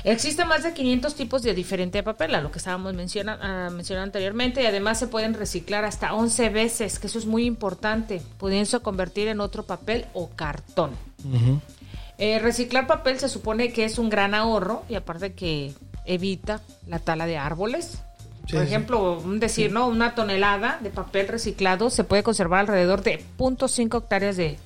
Existen 0.03 0.49
más 0.49 0.65
de 0.65 0.75
500 0.75 1.15
tipos 1.15 1.43
de 1.43 1.55
diferente 1.55 2.03
papel, 2.03 2.35
a 2.35 2.41
lo 2.41 2.51
que 2.51 2.59
estábamos 2.59 2.95
menciona- 2.95 3.71
mencionando 3.71 4.09
anteriormente, 4.09 4.63
y 4.63 4.67
además 4.67 4.99
se 4.99 5.07
pueden 5.07 5.35
reciclar 5.35 5.85
hasta 5.85 6.13
11 6.15 6.49
veces, 6.49 6.99
que 6.99 7.07
eso 7.07 7.19
es 7.19 7.27
muy 7.27 7.45
importante, 7.45 8.21
pudiéndose 8.39 8.81
convertir 8.81 9.29
en 9.29 9.41
otro 9.41 9.63
papel 9.65 10.07
o 10.13 10.31
cartón. 10.31 10.91
Eh, 12.19 12.39
reciclar 12.41 12.87
papel 12.87 13.19
se 13.19 13.29
supone 13.29 13.73
que 13.73 13.85
es 13.85 13.99
un 13.99 14.09
gran 14.11 14.35
ahorro 14.35 14.85
y 14.89 14.95
aparte 14.97 15.33
que 15.33 15.73
evita 16.07 16.61
la 16.87 16.99
tala 16.99 17.27
de 17.27 17.39
árboles. 17.39 17.99
Sí, 18.47 18.57
Por 18.57 18.63
ejemplo, 18.63 19.19
un 19.19 19.41
decir, 19.41 19.73
¿no? 19.73 19.87
Una 19.89 20.15
tonelada 20.15 20.79
de 20.83 20.91
papel 20.91 21.29
reciclado 21.29 21.89
se 21.91 22.05
puede 22.05 22.23
conservar 22.23 22.61
alrededor 22.61 23.03
de 23.03 23.25
0.5 23.39 23.99
hectáreas 24.03 24.37
de, 24.37 24.59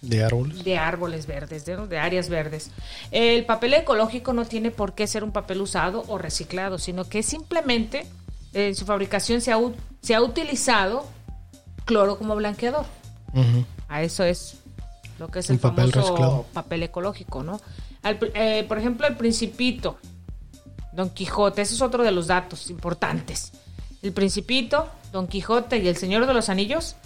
De 0.00 0.24
árboles. 0.24 0.64
de 0.64 0.78
árboles 0.78 1.26
verdes, 1.26 1.64
de, 1.66 1.76
de 1.86 1.98
áreas 1.98 2.28
verdes. 2.30 2.70
El 3.10 3.44
papel 3.44 3.74
ecológico 3.74 4.32
no 4.32 4.46
tiene 4.46 4.70
por 4.70 4.94
qué 4.94 5.06
ser 5.06 5.24
un 5.24 5.32
papel 5.32 5.60
usado 5.60 6.04
o 6.08 6.16
reciclado, 6.16 6.78
sino 6.78 7.04
que 7.08 7.22
simplemente 7.22 8.06
en 8.54 8.74
su 8.74 8.86
fabricación 8.86 9.42
se 9.42 9.52
ha, 9.52 9.58
se 10.00 10.14
ha 10.14 10.22
utilizado 10.22 11.06
cloro 11.84 12.16
como 12.18 12.34
blanqueador. 12.34 12.86
A 13.88 14.02
eso 14.02 14.24
es 14.24 14.54
lo 15.18 15.28
que 15.28 15.40
es 15.40 15.50
el 15.50 15.58
papel 15.58 15.90
famoso 15.92 16.12
reciclado. 16.12 16.46
papel 16.54 16.82
ecológico, 16.84 17.42
¿no? 17.42 17.60
Al 18.02 18.18
eh, 18.34 18.64
por 18.66 18.78
ejemplo, 18.78 19.06
el 19.06 19.16
Principito, 19.16 19.98
Don 20.98 21.10
Quijote, 21.10 21.62
ese 21.62 21.76
es 21.76 21.80
otro 21.80 22.02
de 22.02 22.10
los 22.10 22.26
datos 22.26 22.70
importantes. 22.70 23.52
El 24.02 24.12
Principito, 24.12 24.88
Don 25.12 25.28
Quijote 25.28 25.78
y 25.78 25.86
El 25.86 25.96
Señor 25.96 26.26
de 26.26 26.34
los 26.34 26.48
Anillos 26.48 26.96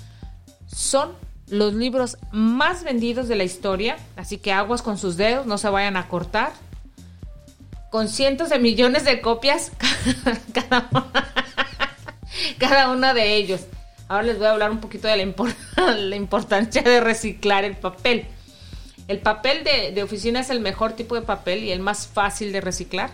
son 0.66 1.12
los 1.48 1.74
libros 1.74 2.16
más 2.30 2.84
vendidos 2.84 3.28
de 3.28 3.36
la 3.36 3.44
historia, 3.44 3.98
así 4.16 4.38
que 4.38 4.50
aguas 4.50 4.80
con 4.80 4.96
sus 4.96 5.18
dedos, 5.18 5.44
no 5.44 5.58
se 5.58 5.68
vayan 5.68 5.98
a 5.98 6.08
cortar. 6.08 6.52
Con 7.90 8.08
cientos 8.08 8.48
de 8.48 8.58
millones 8.58 9.04
de 9.04 9.20
copias 9.20 9.72
cada 12.58 12.88
uno 12.88 13.12
de 13.12 13.36
ellos. 13.36 13.60
Ahora 14.08 14.22
les 14.22 14.38
voy 14.38 14.46
a 14.46 14.52
hablar 14.52 14.70
un 14.70 14.80
poquito 14.80 15.06
de 15.06 15.18
la, 15.18 15.22
impor- 15.22 15.54
la 15.98 16.16
importancia 16.16 16.80
de 16.80 16.98
reciclar 17.02 17.64
el 17.64 17.76
papel. 17.76 18.24
El 19.06 19.18
papel 19.18 19.64
de 19.64 20.02
oficina 20.02 20.40
es 20.40 20.48
el 20.48 20.60
mejor 20.60 20.94
tipo 20.94 21.14
de 21.14 21.20
papel 21.20 21.62
y 21.62 21.72
el 21.72 21.80
más 21.80 22.06
fácil 22.06 22.52
de 22.52 22.62
reciclar. 22.62 23.10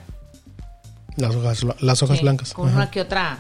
Las 1.19 1.35
hojas, 1.35 1.65
las 1.81 2.03
hojas 2.03 2.17
Sí, 2.19 2.23
blancas. 2.23 2.53
Con 2.55 2.69
Ajá. 2.69 2.77
una 2.77 2.91
que 2.91 3.01
otra 3.01 3.39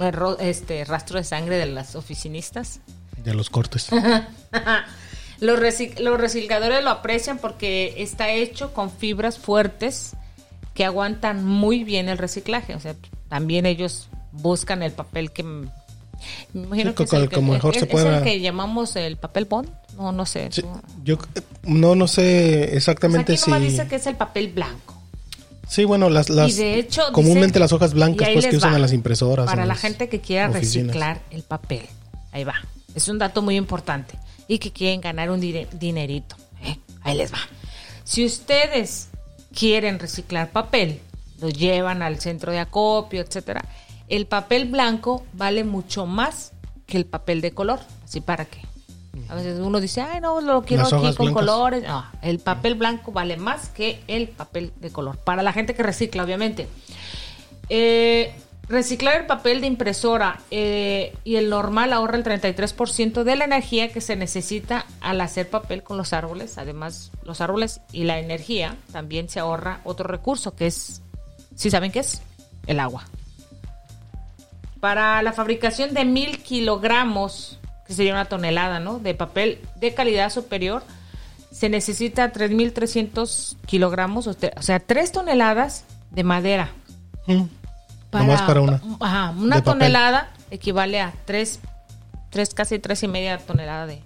eh, 0.00 0.12
este 0.40 0.84
rastro 0.84 1.18
de 1.18 1.24
sangre 1.24 1.56
de 1.58 1.66
las 1.66 1.94
oficinistas. 1.96 2.80
De 3.22 3.34
los 3.34 3.50
cortes. 3.50 3.88
los, 5.40 5.58
los 6.00 6.20
recicladores 6.20 6.82
lo 6.82 6.90
aprecian 6.90 7.38
porque 7.38 7.94
está 7.98 8.30
hecho 8.30 8.72
con 8.72 8.90
fibras 8.90 9.38
fuertes 9.38 10.12
que 10.74 10.84
aguantan 10.84 11.44
muy 11.44 11.84
bien 11.84 12.08
el 12.08 12.18
reciclaje. 12.18 12.74
O 12.74 12.80
sea, 12.80 12.94
también 13.28 13.66
ellos 13.66 14.08
buscan 14.32 14.82
el 14.82 14.92
papel 14.92 15.30
que... 15.32 15.42
Me 15.42 15.66
imagino 16.54 16.90
Sí, 16.90 16.96
que 16.96 17.02
es 17.02 17.12
el 17.14 17.22
el 17.22 17.28
que, 17.28 17.34
que 17.36 17.42
mejor 17.42 17.74
es- 17.74 17.80
se 17.80 17.86
pueda- 17.86 18.18
el 18.18 18.22
que 18.24 18.40
llamamos 18.40 18.94
el 18.96 19.16
papel 19.16 19.44
bond. 19.44 19.68
No, 19.96 20.12
no 20.12 20.24
sé. 20.24 20.48
Sí, 20.52 20.62
yo 21.02 21.18
no, 21.64 21.94
no 21.96 22.06
sé 22.08 22.60
Pues 22.66 22.76
exactamente 22.76 23.32
aquí 23.34 23.42
nomás 23.50 23.60
si. 23.66 23.68
dice 23.72 23.88
que 23.88 23.96
es 23.96 24.06
el 24.06 24.16
papel 24.16 24.48
blanco. 24.52 24.91
Sí, 25.72 25.86
bueno, 25.86 26.10
las, 26.10 26.28
las 26.28 26.50
y 26.50 26.52
de 26.52 26.78
hecho 26.78 27.00
comúnmente 27.12 27.46
dice- 27.54 27.60
las 27.60 27.72
hojas 27.72 27.94
blancas 27.94 28.28
pues 28.30 28.46
que 28.46 28.56
usan 28.58 28.74
en 28.74 28.82
las 28.82 28.92
impresoras. 28.92 29.46
Para 29.46 29.64
la 29.64 29.74
gente 29.74 30.10
que 30.10 30.20
quiera 30.20 30.50
oficinas. 30.50 30.88
reciclar 30.88 31.22
el 31.30 31.44
papel. 31.44 31.86
Ahí 32.30 32.44
va. 32.44 32.56
Es 32.94 33.08
un 33.08 33.16
dato 33.16 33.40
muy 33.40 33.56
importante. 33.56 34.18
Y 34.48 34.58
que 34.58 34.70
quieren 34.70 35.00
ganar 35.00 35.30
un 35.30 35.40
dinerito. 35.40 36.36
¿eh? 36.62 36.76
Ahí 37.00 37.16
les 37.16 37.32
va. 37.32 37.38
Si 38.04 38.22
ustedes 38.22 39.08
quieren 39.58 39.98
reciclar 39.98 40.50
papel, 40.50 41.00
lo 41.40 41.48
llevan 41.48 42.02
al 42.02 42.20
centro 42.20 42.52
de 42.52 42.58
acopio, 42.58 43.22
etcétera. 43.22 43.64
El 44.08 44.26
papel 44.26 44.66
blanco 44.66 45.24
vale 45.32 45.64
mucho 45.64 46.04
más 46.04 46.52
que 46.86 46.98
el 46.98 47.06
papel 47.06 47.40
de 47.40 47.52
color. 47.52 47.80
Así 48.04 48.20
para 48.20 48.44
qué. 48.44 48.60
A 49.32 49.34
veces 49.34 49.60
uno 49.60 49.80
dice, 49.80 50.02
ay, 50.02 50.20
no, 50.20 50.42
lo 50.42 50.60
quiero 50.60 50.82
Las 50.82 50.92
aquí 50.92 51.14
con 51.14 51.32
blancas. 51.32 51.32
colores. 51.32 51.84
No, 51.88 52.04
el 52.20 52.38
papel 52.38 52.74
blanco 52.74 53.12
vale 53.12 53.38
más 53.38 53.70
que 53.70 54.02
el 54.06 54.28
papel 54.28 54.74
de 54.76 54.90
color. 54.90 55.16
Para 55.16 55.42
la 55.42 55.54
gente 55.54 55.74
que 55.74 55.82
recicla, 55.82 56.22
obviamente. 56.22 56.68
Eh, 57.70 58.34
reciclar 58.68 59.22
el 59.22 59.26
papel 59.26 59.62
de 59.62 59.68
impresora 59.68 60.38
eh, 60.50 61.16
y 61.24 61.36
el 61.36 61.48
normal 61.48 61.94
ahorra 61.94 62.18
el 62.18 62.24
33% 62.24 63.22
de 63.22 63.36
la 63.36 63.46
energía 63.46 63.90
que 63.90 64.02
se 64.02 64.16
necesita 64.16 64.84
al 65.00 65.18
hacer 65.22 65.48
papel 65.48 65.82
con 65.82 65.96
los 65.96 66.12
árboles. 66.12 66.58
Además, 66.58 67.10
los 67.24 67.40
árboles 67.40 67.80
y 67.90 68.04
la 68.04 68.18
energía 68.18 68.76
también 68.92 69.30
se 69.30 69.40
ahorra 69.40 69.80
otro 69.84 70.06
recurso 70.06 70.54
que 70.54 70.66
es, 70.66 71.00
¿sí 71.54 71.70
saben 71.70 71.90
qué 71.90 72.00
es? 72.00 72.20
El 72.66 72.80
agua. 72.80 73.06
Para 74.78 75.22
la 75.22 75.32
fabricación 75.32 75.94
de 75.94 76.04
mil 76.04 76.42
kilogramos, 76.42 77.58
que 77.92 77.96
sería 77.96 78.12
una 78.12 78.24
tonelada, 78.24 78.80
¿no? 78.80 78.98
De 78.98 79.14
papel 79.14 79.60
de 79.76 79.94
calidad 79.94 80.30
superior, 80.30 80.82
se 81.50 81.68
necesita 81.68 82.32
3.300 82.32 83.56
kilogramos, 83.66 84.26
o 84.26 84.34
sea, 84.60 84.80
3 84.80 85.12
toneladas 85.12 85.84
de 86.10 86.24
madera. 86.24 86.70
Mm. 87.26 87.42
Nomás 88.12 88.42
para 88.42 88.60
una. 88.60 88.80
Ajá, 89.00 89.30
una 89.36 89.56
papel. 89.56 89.64
tonelada 89.64 90.30
equivale 90.50 91.00
a 91.00 91.12
3, 91.24 91.60
tres, 92.30 92.52
casi 92.54 92.78
3 92.78 93.02
y 93.04 93.08
media 93.08 93.38
tonelada 93.38 93.86
de, 93.86 94.00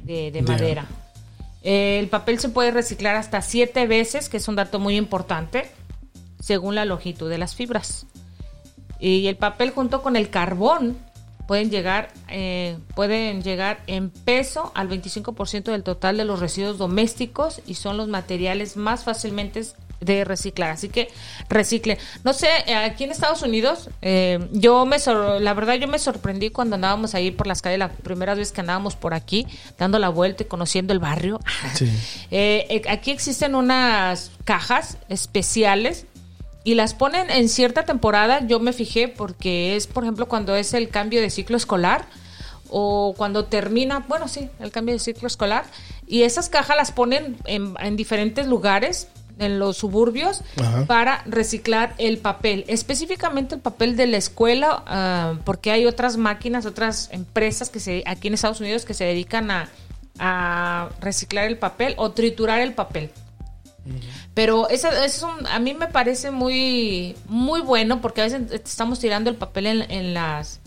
de- 0.00 0.30
de 0.30 0.30
De- 0.30 0.42
madera. 0.42 0.86
Eh, 1.62 1.98
el 2.00 2.08
papel 2.08 2.38
se 2.38 2.48
puede 2.48 2.70
reciclar 2.70 3.16
hasta 3.16 3.42
7 3.42 3.86
veces, 3.86 4.28
que 4.28 4.36
es 4.38 4.46
un 4.48 4.56
dato 4.56 4.78
muy 4.78 4.96
importante, 4.96 5.70
según 6.40 6.74
la 6.76 6.84
longitud 6.84 7.28
de 7.28 7.38
las 7.38 7.54
fibras. 7.56 8.06
Y 9.00 9.26
el 9.28 9.36
papel 9.36 9.70
junto 9.70 10.02
con 10.02 10.16
el 10.16 10.30
carbón 10.30 10.96
pueden 11.48 11.70
llegar, 11.70 12.12
eh, 12.28 12.76
pueden 12.94 13.42
llegar 13.42 13.80
en 13.86 14.10
peso 14.10 14.70
al 14.74 14.86
25% 14.90 15.72
del 15.72 15.82
total 15.82 16.18
de 16.18 16.26
los 16.26 16.40
residuos 16.40 16.76
domésticos 16.76 17.62
y 17.66 17.74
son 17.74 17.96
los 17.96 18.06
materiales 18.06 18.76
más 18.76 19.02
fácilmente 19.02 19.64
de 20.00 20.24
reciclar. 20.24 20.72
Así 20.72 20.90
que 20.90 21.08
recicle. 21.48 21.96
No 22.22 22.34
sé, 22.34 22.48
eh, 22.66 22.74
aquí 22.74 23.04
en 23.04 23.12
Estados 23.12 23.40
Unidos, 23.40 23.88
eh, 24.02 24.46
yo 24.52 24.84
me 24.84 24.98
la 25.40 25.54
verdad 25.54 25.76
yo 25.76 25.88
me 25.88 25.98
sorprendí 25.98 26.50
cuando 26.50 26.74
andábamos 26.74 27.14
ahí 27.14 27.30
por 27.30 27.46
las 27.46 27.62
calles, 27.62 27.78
la 27.78 27.88
primera 27.88 28.34
vez 28.34 28.52
que 28.52 28.60
andábamos 28.60 28.94
por 28.94 29.14
aquí, 29.14 29.46
dando 29.78 29.98
la 29.98 30.10
vuelta 30.10 30.42
y 30.42 30.46
conociendo 30.46 30.92
el 30.92 30.98
barrio. 30.98 31.40
Eh, 32.30 32.82
aquí 32.90 33.10
existen 33.10 33.54
unas 33.54 34.30
cajas 34.44 34.98
especiales 35.08 36.06
y 36.68 36.74
las 36.74 36.92
ponen 36.92 37.30
en 37.30 37.48
cierta 37.48 37.84
temporada. 37.84 38.46
Yo 38.46 38.60
me 38.60 38.74
fijé 38.74 39.08
porque 39.08 39.74
es, 39.74 39.86
por 39.86 40.04
ejemplo, 40.04 40.28
cuando 40.28 40.54
es 40.54 40.74
el 40.74 40.90
cambio 40.90 41.22
de 41.22 41.30
ciclo 41.30 41.56
escolar 41.56 42.04
o 42.68 43.14
cuando 43.16 43.46
termina, 43.46 44.00
bueno, 44.00 44.28
sí, 44.28 44.50
el 44.60 44.70
cambio 44.70 44.92
de 44.92 44.98
ciclo 44.98 45.28
escolar. 45.28 45.64
Y 46.06 46.24
esas 46.24 46.50
cajas 46.50 46.76
las 46.76 46.92
ponen 46.92 47.38
en, 47.46 47.74
en 47.80 47.96
diferentes 47.96 48.46
lugares 48.46 49.08
en 49.38 49.58
los 49.58 49.78
suburbios 49.78 50.42
para 50.86 51.22
reciclar 51.24 51.94
el 51.96 52.18
papel, 52.18 52.66
específicamente 52.68 53.54
el 53.54 53.62
papel 53.62 53.96
de 53.96 54.06
la 54.06 54.18
escuela, 54.18 54.82
ah, 54.86 55.36
porque 55.44 55.70
hay 55.70 55.86
otras 55.86 56.18
máquinas, 56.18 56.66
otras 56.66 57.08
empresas 57.12 57.70
que 57.70 57.80
se 57.80 58.02
aquí 58.04 58.28
en 58.28 58.34
Estados 58.34 58.60
Unidos 58.60 58.84
que 58.84 58.92
se 58.92 59.04
dedican 59.04 59.50
a, 59.50 59.70
reciclar 61.00 61.46
el 61.46 61.56
papel 61.56 61.94
o 61.96 62.10
triturar 62.10 62.60
el 62.60 62.74
papel. 62.74 63.10
Pero 64.38 64.68
eso, 64.68 64.88
eso, 64.92 65.28
a 65.50 65.58
mí 65.58 65.74
me 65.74 65.88
parece 65.88 66.30
muy 66.30 67.16
muy 67.26 67.60
bueno 67.60 68.00
porque 68.00 68.20
a 68.20 68.24
veces 68.24 68.42
estamos 68.52 69.00
tirando 69.00 69.30
el 69.30 69.34
papel 69.34 69.66
en 69.66 70.14
las 70.14 70.60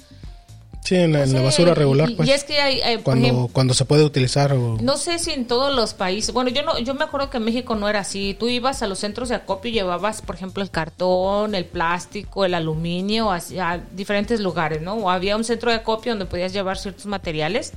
Sí, 0.84 0.96
en 0.96 1.14
la, 1.14 1.42
basura 1.42 1.74
regular, 1.74 2.10
y, 2.10 2.16
pues. 2.16 2.28
es 2.28 2.44
que 2.44 2.60
hay, 2.60 2.98
cuando, 2.98 3.50
cuando 3.54 3.74
se 3.74 3.86
puede 3.86 4.04
utilizar. 4.04 4.54
No 4.56 4.98
sé 4.98 5.20
si 5.20 5.32
en 5.32 5.46
todos 5.46 5.74
los 5.74 5.94
países. 5.94 6.34
Bueno, 6.34 6.50
yo 6.50 6.64
no, 6.64 6.78
yo 6.80 6.94
me 6.96 7.06
acuerdo 7.06 7.30
que 7.30 7.38
en 7.38 7.46
México 7.46 7.76
no 7.76 7.88
era 7.88 8.00
así. 8.00 8.36
Tú 8.38 8.50
ibas 8.50 8.82
a 8.82 8.88
los 8.88 9.00
centros 9.00 9.30
de 9.30 9.36
acopio 9.36 9.72
y 9.72 9.76
llevabas, 9.76 10.22
por 10.22 10.36
ejemplo, 10.36 10.62
el 10.62 10.70
cartón, 10.70 11.56
el 11.56 11.64
plástico, 11.64 12.44
el 12.44 12.56
aluminio, 12.56 13.32
a 13.32 13.80
diferentes 13.94 14.42
lugares, 14.42 14.82
¿no? 14.82 14.96
O 14.96 15.10
había 15.10 15.38
un 15.38 15.46
centro 15.46 15.72
de 15.72 15.78
acopio 15.78 16.12
donde 16.12 16.26
podías 16.26 16.52
llevar 16.52 16.78
ciertos 16.78 17.06
materiales. 17.06 17.72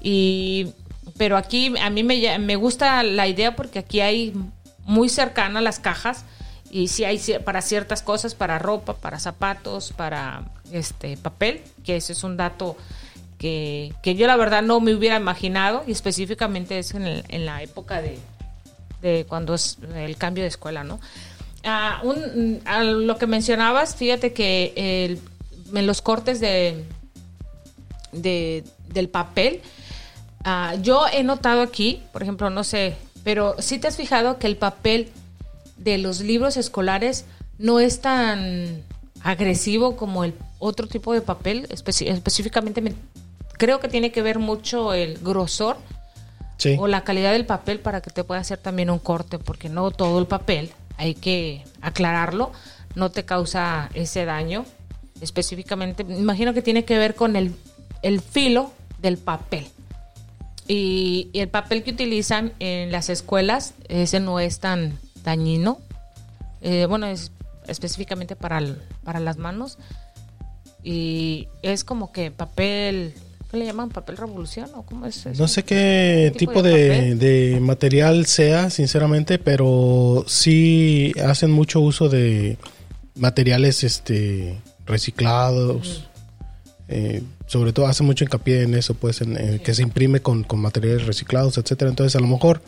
Y, 0.00 0.72
pero 1.16 1.36
aquí 1.36 1.74
a 1.80 1.90
mí 1.90 2.02
me, 2.02 2.38
me 2.40 2.56
gusta 2.56 3.04
la 3.04 3.28
idea 3.28 3.54
porque 3.54 3.78
aquí 3.78 4.00
hay 4.00 4.34
muy 4.88 5.10
cercana 5.10 5.60
las 5.60 5.78
cajas 5.78 6.24
y 6.70 6.88
si 6.88 7.04
hay 7.04 7.20
para 7.44 7.62
ciertas 7.62 8.02
cosas, 8.02 8.34
para 8.34 8.58
ropa, 8.58 8.94
para 8.94 9.20
zapatos, 9.20 9.92
para 9.92 10.44
este 10.72 11.16
papel, 11.18 11.62
que 11.84 11.96
ese 11.96 12.14
es 12.14 12.24
un 12.24 12.36
dato 12.36 12.76
que, 13.38 13.92
yo 14.02 14.26
la 14.26 14.36
verdad 14.36 14.62
no 14.62 14.80
me 14.80 14.94
hubiera 14.94 15.16
imaginado 15.16 15.84
y 15.86 15.92
específicamente 15.92 16.78
es 16.78 16.94
en, 16.94 17.46
la 17.46 17.62
época 17.62 18.02
de, 18.02 19.26
cuando 19.28 19.54
es 19.54 19.78
el 19.94 20.16
cambio 20.16 20.42
de 20.42 20.48
escuela, 20.48 20.84
¿no? 20.84 20.98
Ah, 21.64 22.02
a 22.64 22.82
lo 22.82 23.18
que 23.18 23.26
mencionabas, 23.26 23.94
fíjate 23.94 24.32
que 24.32 25.20
en 25.74 25.86
los 25.86 26.00
cortes 26.00 26.40
de, 26.40 26.84
de 28.12 28.64
del 28.88 29.10
papel, 29.10 29.60
ah, 30.44 30.76
yo 30.80 31.06
he 31.12 31.22
notado 31.24 31.60
aquí, 31.60 32.02
por 32.10 32.22
ejemplo, 32.22 32.48
no 32.48 32.64
sé, 32.64 32.96
pero 33.28 33.56
si 33.58 33.78
te 33.78 33.86
has 33.86 33.98
fijado 33.98 34.38
que 34.38 34.46
el 34.46 34.56
papel 34.56 35.10
de 35.76 35.98
los 35.98 36.20
libros 36.20 36.56
escolares 36.56 37.26
no 37.58 37.78
es 37.78 38.00
tan 38.00 38.82
agresivo 39.22 39.96
como 39.96 40.24
el 40.24 40.32
otro 40.58 40.86
tipo 40.86 41.12
de 41.12 41.20
papel, 41.20 41.66
específicamente 41.68 42.94
creo 43.58 43.80
que 43.80 43.88
tiene 43.88 44.12
que 44.12 44.22
ver 44.22 44.38
mucho 44.38 44.94
el 44.94 45.18
grosor 45.18 45.76
o 46.78 46.86
la 46.86 47.04
calidad 47.04 47.32
del 47.32 47.44
papel 47.44 47.80
para 47.80 48.00
que 48.00 48.08
te 48.08 48.24
pueda 48.24 48.40
hacer 48.40 48.56
también 48.56 48.88
un 48.88 48.98
corte, 48.98 49.38
porque 49.38 49.68
no 49.68 49.90
todo 49.90 50.18
el 50.20 50.26
papel, 50.26 50.70
hay 50.96 51.14
que 51.14 51.66
aclararlo, 51.82 52.50
no 52.94 53.10
te 53.10 53.26
causa 53.26 53.90
ese 53.92 54.24
daño. 54.24 54.64
Específicamente, 55.20 56.02
imagino 56.02 56.54
que 56.54 56.62
tiene 56.62 56.86
que 56.86 56.96
ver 56.96 57.14
con 57.14 57.36
el, 57.36 57.54
el 58.00 58.22
filo 58.22 58.72
del 59.02 59.18
papel. 59.18 59.68
Y, 60.68 61.30
y, 61.32 61.40
el 61.40 61.48
papel 61.48 61.82
que 61.82 61.90
utilizan 61.90 62.52
en 62.60 62.92
las 62.92 63.08
escuelas, 63.08 63.74
ese 63.88 64.20
no 64.20 64.38
es 64.38 64.60
tan 64.60 64.98
dañino. 65.24 65.80
Eh, 66.60 66.86
bueno, 66.86 67.06
es 67.06 67.32
específicamente 67.66 68.36
para, 68.36 68.60
para 69.04 69.20
las 69.20 69.36
manos. 69.38 69.78
Y 70.82 71.48
es 71.62 71.84
como 71.84 72.12
que 72.12 72.30
papel, 72.30 73.14
¿qué 73.50 73.56
le 73.56 73.66
llaman? 73.66 73.90
¿Papel 73.90 74.16
revolución 74.16 74.70
o 74.74 74.82
cómo 74.84 75.06
es 75.06 75.26
No 75.38 75.48
sé 75.48 75.64
qué, 75.64 76.32
tipo, 76.36 76.62
de, 76.62 77.14
de, 77.14 77.60
material 77.60 78.26
sea, 78.26 78.70
sinceramente, 78.70 79.38
pero 79.38 80.24
sí 80.26 81.12
hacen 81.24 81.50
mucho 81.50 81.80
uso 81.80 82.08
de 82.08 82.58
materiales 83.14 83.84
este 83.84 84.60
reciclados. 84.86 86.08
Eh, 86.88 87.22
sobre 87.48 87.72
todo 87.72 87.86
hace 87.86 88.04
mucho 88.04 88.24
hincapié 88.24 88.62
en 88.62 88.74
eso, 88.74 88.94
pues, 88.94 89.20
que 89.64 89.74
se 89.74 89.82
imprime 89.82 90.20
con, 90.20 90.44
con 90.44 90.60
materiales 90.60 91.06
reciclados, 91.06 91.58
etcétera. 91.58 91.90
Entonces, 91.90 92.14
a 92.14 92.20
lo 92.20 92.28
mejor 92.28 92.62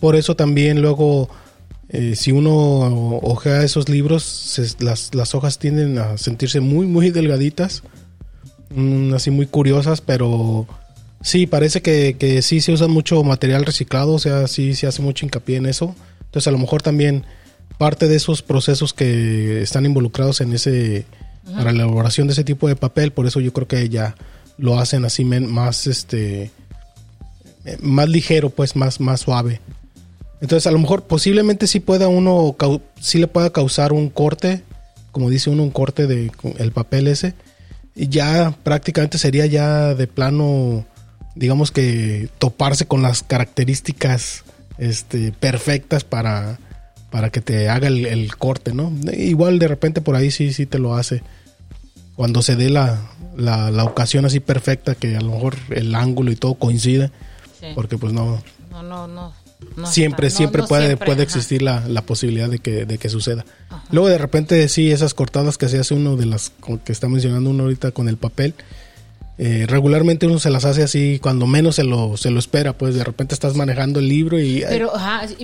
por 0.00 0.14
eso 0.14 0.36
también 0.36 0.80
luego 0.80 1.28
eh, 1.90 2.14
si 2.16 2.32
uno 2.32 2.50
ojea 3.22 3.64
esos 3.64 3.88
libros, 3.88 4.60
las, 4.80 5.34
hojas 5.34 5.58
tienden 5.58 5.98
a 5.98 6.18
sentirse 6.18 6.60
muy, 6.60 6.86
muy 6.86 7.10
delgaditas, 7.10 7.82
mm, 8.74 9.14
así 9.14 9.30
muy 9.30 9.46
curiosas, 9.46 10.02
pero 10.02 10.66
sí, 11.22 11.46
parece 11.46 11.80
que, 11.80 12.16
que, 12.18 12.42
sí 12.42 12.60
se 12.60 12.72
usa 12.72 12.88
mucho 12.88 13.22
material 13.24 13.64
reciclado, 13.64 14.12
o 14.12 14.18
sea, 14.18 14.46
sí 14.48 14.74
se 14.74 14.86
hace 14.86 15.00
mucho 15.00 15.24
hincapié 15.24 15.56
en 15.56 15.66
eso. 15.66 15.94
Entonces, 16.26 16.48
a 16.48 16.50
lo 16.50 16.58
mejor 16.58 16.82
también 16.82 17.24
parte 17.78 18.06
de 18.06 18.16
esos 18.16 18.42
procesos 18.42 18.92
que 18.92 19.62
están 19.62 19.86
involucrados 19.86 20.42
en 20.42 20.52
ese, 20.52 21.06
para 21.54 21.72
la 21.72 21.84
elaboración 21.84 22.26
de 22.26 22.32
ese 22.34 22.44
tipo 22.44 22.68
de 22.68 22.76
papel, 22.76 23.12
por 23.12 23.26
eso 23.26 23.40
yo 23.40 23.52
creo 23.52 23.68
que 23.68 23.88
ya 23.88 24.14
lo 24.58 24.78
hacen 24.78 25.04
así 25.04 25.24
más, 25.24 25.86
este, 25.86 26.50
eh, 27.64 27.78
más 27.80 28.08
ligero, 28.08 28.50
pues, 28.50 28.76
más, 28.76 29.00
más 29.00 29.20
suave. 29.20 29.60
Entonces, 30.40 30.66
a 30.66 30.70
lo 30.70 30.78
mejor 30.78 31.04
posiblemente 31.04 31.66
sí 31.66 31.80
pueda 31.80 32.08
uno, 32.08 32.56
sí 33.00 33.18
le 33.18 33.26
pueda 33.26 33.50
causar 33.50 33.92
un 33.92 34.08
corte, 34.08 34.62
como 35.10 35.30
dice 35.30 35.50
uno, 35.50 35.62
un 35.62 35.70
corte 35.70 36.06
de 36.06 36.30
el 36.58 36.72
papel 36.72 37.08
ese. 37.08 37.34
Y 37.94 38.08
ya 38.08 38.54
prácticamente 38.62 39.18
sería 39.18 39.46
ya 39.46 39.94
de 39.94 40.06
plano, 40.06 40.86
digamos 41.34 41.72
que 41.72 42.28
toparse 42.38 42.86
con 42.86 43.02
las 43.02 43.24
características 43.24 44.44
este, 44.78 45.32
perfectas 45.32 46.04
para, 46.04 46.58
para 47.10 47.30
que 47.30 47.40
te 47.40 47.68
haga 47.68 47.88
el, 47.88 48.36
corte, 48.36 48.74
¿no? 48.74 48.92
Igual 49.12 49.58
de 49.58 49.68
repente 49.68 50.00
por 50.00 50.16
ahí 50.16 50.30
sí, 50.30 50.52
sí 50.52 50.66
te 50.66 50.78
lo 50.78 50.94
hace. 50.94 51.22
Cuando 52.16 52.42
se 52.42 52.56
dé 52.56 52.68
la, 52.68 53.00
la, 53.36 53.84
ocasión 53.84 54.24
así 54.24 54.40
perfecta, 54.40 54.94
que 54.94 55.16
a 55.16 55.20
lo 55.20 55.32
mejor 55.32 55.56
el 55.70 55.94
ángulo 55.94 56.32
y 56.32 56.36
todo 56.36 56.54
coincide. 56.54 57.10
Porque 57.74 57.98
pues 57.98 58.12
no. 58.12 58.42
No, 58.70 58.82
no, 58.82 59.06
no 59.06 59.32
siempre, 59.86 60.30
siempre 60.30 60.62
puede, 60.64 60.96
puede 60.96 61.22
existir 61.22 61.62
la, 61.62 62.02
posibilidad 62.02 62.48
de 62.48 62.58
que, 62.58 62.84
de 62.84 62.98
que 62.98 63.08
suceda. 63.08 63.44
Luego 63.90 64.08
de 64.08 64.18
repente 64.18 64.68
sí, 64.68 64.90
esas 64.90 65.14
cortadas 65.14 65.58
que 65.58 65.68
se 65.68 65.78
hace 65.78 65.94
uno 65.94 66.16
de 66.16 66.26
las 66.26 66.52
que 66.84 66.92
está 66.92 67.08
mencionando 67.08 67.50
uno 67.50 67.64
ahorita 67.64 67.90
con 67.92 68.08
el 68.08 68.16
papel, 68.16 68.54
eh, 69.38 69.66
regularmente 69.68 70.26
uno 70.26 70.38
se 70.38 70.50
las 70.50 70.64
hace 70.64 70.82
así 70.82 71.18
cuando 71.22 71.46
menos 71.46 71.76
se 71.76 71.84
lo, 71.84 72.16
se 72.16 72.30
lo 72.30 72.38
espera, 72.38 72.72
pues 72.72 72.94
de 72.94 73.04
repente 73.04 73.34
estás 73.34 73.54
manejando 73.54 74.00
el 74.00 74.08
libro 74.08 74.38
y... 74.38 74.64
Pero, 74.68 74.92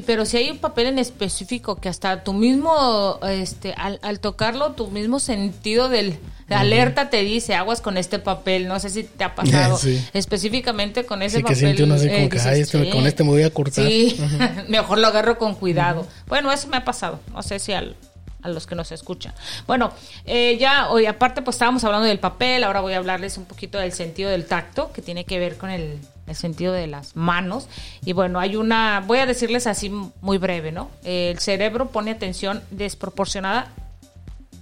pero 0.04 0.26
si 0.26 0.36
hay 0.36 0.50
un 0.50 0.58
papel 0.58 0.88
en 0.88 0.98
específico 0.98 1.76
que 1.76 1.88
hasta 1.88 2.24
tu 2.24 2.32
mismo, 2.32 3.18
este, 3.28 3.72
al, 3.74 4.00
al 4.02 4.20
tocarlo, 4.20 4.72
tu 4.72 4.88
mismo 4.88 5.20
sentido 5.20 5.88
del 5.88 6.18
la 6.48 6.60
alerta 6.60 7.08
te 7.10 7.22
dice 7.22 7.54
aguas 7.54 7.80
con 7.80 7.96
este 7.96 8.18
papel, 8.18 8.68
no 8.68 8.78
sé 8.78 8.90
si 8.90 9.04
te 9.04 9.24
ha 9.24 9.34
pasado 9.34 9.78
específicamente 10.12 11.04
con 11.04 11.22
ese 11.22 11.40
papel. 11.40 11.54
Que 11.54 11.60
siente 11.60 11.84
uno 11.84 11.94
así 11.94 12.08
como 12.08 12.18
eh, 12.18 12.28
que, 12.28 12.60
este, 12.60 12.90
con 12.90 13.06
este 13.06 13.24
me 13.24 13.30
voy 13.30 13.42
a 13.42 13.50
cortar. 13.50 13.86
Sí, 13.86 14.16
mejor 14.68 14.98
lo 14.98 15.06
agarro 15.06 15.38
con 15.38 15.54
cuidado. 15.54 16.06
Bueno, 16.26 16.52
eso 16.52 16.68
me 16.68 16.76
ha 16.76 16.84
pasado, 16.84 17.20
no 17.32 17.42
sé 17.42 17.58
si 17.58 17.72
al, 17.72 17.96
a 18.44 18.48
los 18.48 18.66
que 18.66 18.76
nos 18.76 18.92
escuchan. 18.92 19.34
Bueno, 19.66 19.92
eh, 20.24 20.56
ya 20.58 20.90
hoy 20.90 21.06
aparte 21.06 21.42
pues 21.42 21.56
estábamos 21.56 21.82
hablando 21.82 22.06
del 22.06 22.20
papel, 22.20 22.62
ahora 22.62 22.80
voy 22.80 22.92
a 22.92 22.98
hablarles 22.98 23.38
un 23.38 23.46
poquito 23.46 23.78
del 23.78 23.92
sentido 23.92 24.30
del 24.30 24.46
tacto, 24.46 24.92
que 24.92 25.02
tiene 25.02 25.24
que 25.24 25.38
ver 25.40 25.56
con 25.56 25.70
el, 25.70 25.98
el 26.26 26.36
sentido 26.36 26.72
de 26.72 26.86
las 26.86 27.16
manos. 27.16 27.68
Y 28.04 28.12
bueno, 28.12 28.38
hay 28.38 28.54
una, 28.54 29.02
voy 29.06 29.18
a 29.18 29.26
decirles 29.26 29.66
así 29.66 29.90
muy 30.20 30.38
breve, 30.38 30.70
¿no? 30.72 30.90
El 31.02 31.38
cerebro 31.38 31.88
pone 31.88 32.10
atención 32.10 32.62
desproporcionada 32.70 33.72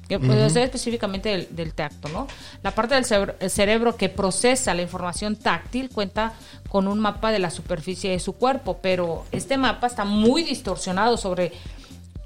que 0.08 0.18
puede 0.18 0.50
ser 0.50 0.64
específicamente 0.64 1.48
del, 1.50 1.72
tacto, 1.72 2.08
¿no? 2.10 2.26
La 2.62 2.72
parte 2.72 2.94
del 2.94 3.06
cerebro, 3.50 3.96
que 3.96 4.10
procesa 4.10 4.74
la 4.74 4.82
información 4.82 5.36
táctil 5.36 5.88
cuenta 5.88 6.34
con 6.68 6.86
un 6.86 6.98
mapa 6.98 7.32
de 7.32 7.38
la 7.38 7.50
superficie 7.50 8.10
de 8.10 8.20
su 8.20 8.34
cuerpo, 8.34 8.78
pero 8.82 9.24
este 9.32 9.56
mapa 9.56 9.86
está 9.86 10.04
muy 10.04 10.42
distorsionado 10.42 11.16
sobre 11.16 11.52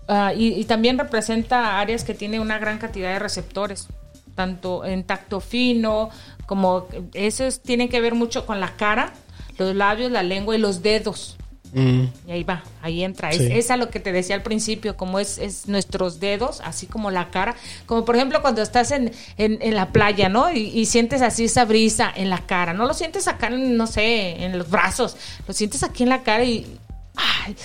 ah, 0.08 0.32
y, 0.34 0.64
también 0.64 0.98
representa 0.98 1.80
áreas 1.80 2.04
que 2.04 2.14
tienen 2.14 2.40
una 2.40 2.58
gran 2.58 2.78
cantidad 2.78 3.12
de 3.12 3.18
receptores, 3.18 3.88
tanto 4.34 4.84
en 4.84 5.04
tacto 5.04 5.40
fino 5.40 6.10
como 6.46 6.86
esos 7.12 7.60
tienen 7.60 7.88
que 7.88 8.00
ver 8.00 8.14
mucho 8.14 8.46
con 8.46 8.60
la 8.60 8.76
cara, 8.76 9.12
los 9.58 9.74
labios, 9.74 10.10
la 10.10 10.22
lengua 10.22 10.54
y 10.54 10.58
los 10.58 10.82
dedos. 10.82 11.36
Mm. 11.72 12.04
Y 12.26 12.30
ahí 12.30 12.44
va, 12.44 12.62
ahí 12.80 13.02
entra. 13.02 13.32
Sí. 13.32 13.48
es 13.50 13.70
a 13.70 13.76
lo 13.76 13.90
que 13.90 14.00
te 14.00 14.12
decía 14.12 14.34
al 14.34 14.42
principio, 14.42 14.96
como 14.96 15.18
es, 15.18 15.38
es 15.38 15.66
nuestros 15.68 16.20
dedos, 16.20 16.60
así 16.64 16.86
como 16.86 17.10
la 17.10 17.30
cara. 17.30 17.56
Como 17.86 18.04
por 18.04 18.16
ejemplo 18.16 18.40
cuando 18.40 18.62
estás 18.62 18.92
en, 18.92 19.12
en, 19.36 19.58
en 19.60 19.74
la 19.74 19.92
playa, 19.92 20.28
¿no? 20.28 20.50
Y, 20.52 20.68
y 20.68 20.86
sientes 20.86 21.22
así 21.22 21.44
esa 21.44 21.64
brisa 21.64 22.12
en 22.14 22.30
la 22.30 22.46
cara. 22.46 22.72
No 22.72 22.86
lo 22.86 22.94
sientes 22.94 23.28
acá, 23.28 23.48
en, 23.48 23.76
no 23.76 23.86
sé, 23.86 24.44
en 24.44 24.56
los 24.56 24.70
brazos. 24.70 25.16
Lo 25.46 25.52
sientes 25.52 25.82
aquí 25.82 26.04
en 26.04 26.08
la 26.10 26.22
cara 26.22 26.44
y... 26.44 26.78
¡Ay, 27.16 27.56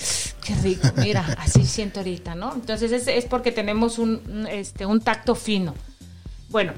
qué 0.44 0.54
rico! 0.56 0.88
Mira, 0.96 1.24
así 1.38 1.64
siento 1.66 2.00
ahorita, 2.00 2.34
¿no? 2.34 2.54
Entonces 2.54 2.90
es, 2.92 3.06
es 3.08 3.24
porque 3.26 3.52
tenemos 3.52 3.98
un, 3.98 4.46
este, 4.50 4.86
un 4.86 5.00
tacto 5.00 5.34
fino. 5.34 5.74
Bueno, 6.48 6.72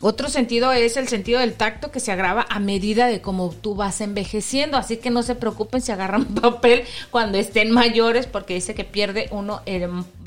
otro 0.00 0.28
sentido 0.28 0.72
es 0.72 0.96
el 0.96 1.06
sentido 1.06 1.38
del 1.38 1.54
tacto 1.54 1.92
que 1.92 2.00
se 2.00 2.10
agrava 2.10 2.44
a 2.50 2.58
medida 2.58 3.06
de 3.06 3.20
cómo 3.20 3.50
tú 3.50 3.76
vas 3.76 4.00
envejeciendo, 4.00 4.76
así 4.76 4.96
que 4.96 5.10
no 5.10 5.22
se 5.22 5.36
preocupen 5.36 5.80
si 5.80 5.92
agarran 5.92 6.24
papel 6.40 6.82
cuando 7.10 7.38
estén 7.38 7.70
mayores 7.70 8.26
porque 8.26 8.54
dice 8.54 8.74
que 8.74 8.82
pierde 8.84 9.28
uno, 9.30 9.62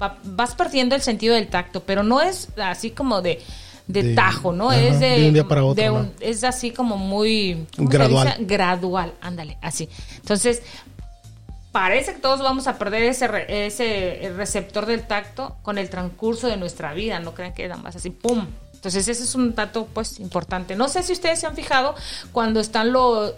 va- 0.02 0.18
vas 0.24 0.56
perdiendo 0.56 0.96
el 0.96 1.02
sentido 1.02 1.36
del 1.36 1.48
tacto, 1.48 1.82
pero 1.84 2.04
no 2.04 2.22
es 2.22 2.48
así 2.58 2.92
como 2.92 3.22
de, 3.22 3.42
de, 3.88 4.02
De- 4.04 4.16
tajo, 4.16 4.54
¿no? 4.54 4.70
ajá, 4.72 4.80
es 4.82 5.00
de, 5.02 5.08
de 5.20 5.28
un 5.28 5.34
día 5.34 5.48
para 5.48 5.66
otro, 5.66 5.84
de 5.84 5.90
¿no? 5.90 5.96
un- 5.96 6.14
es 6.22 6.46
así 6.46 6.72
como 6.72 6.96
muy 6.98 7.66
¿cómo 7.76 7.92
se 7.92 7.98
Gradual. 7.98 8.28
dice? 8.30 8.44
gradual, 8.46 9.14
ándale, 9.20 9.58
así. 9.62 9.90
Entonces, 10.16 10.62
parece 11.76 12.14
que 12.14 12.20
todos 12.22 12.40
vamos 12.40 12.68
a 12.68 12.78
perder 12.78 13.04
ese, 13.04 13.28
re- 13.28 13.66
ese 13.68 14.32
receptor 14.38 14.86
del 14.86 15.02
tacto 15.06 15.58
con 15.62 15.78
el 15.78 15.90
transcurso 15.90 16.48
de 16.48 16.56
nuestra 16.56 16.94
vida, 16.94 17.20
no 17.20 17.34
crean 17.34 17.54
que 17.54 17.68
nada 17.68 17.82
más 17.82 17.98
así, 17.98 18.12
¡pum! 18.12 18.46
Entonces 18.76 19.08
ese 19.10 19.24
es 19.24 19.36
un 19.36 19.54
dato 19.56 19.86
pues 19.94 20.20
importante. 20.22 20.78
No 20.78 20.88
sé 20.88 21.04
si 21.04 21.12
ustedes 21.12 21.40
se 21.40 21.48
han 21.48 21.56
fijado 21.56 21.94
cuando 22.32 22.62
están 22.62 22.94
lo, 22.94 23.34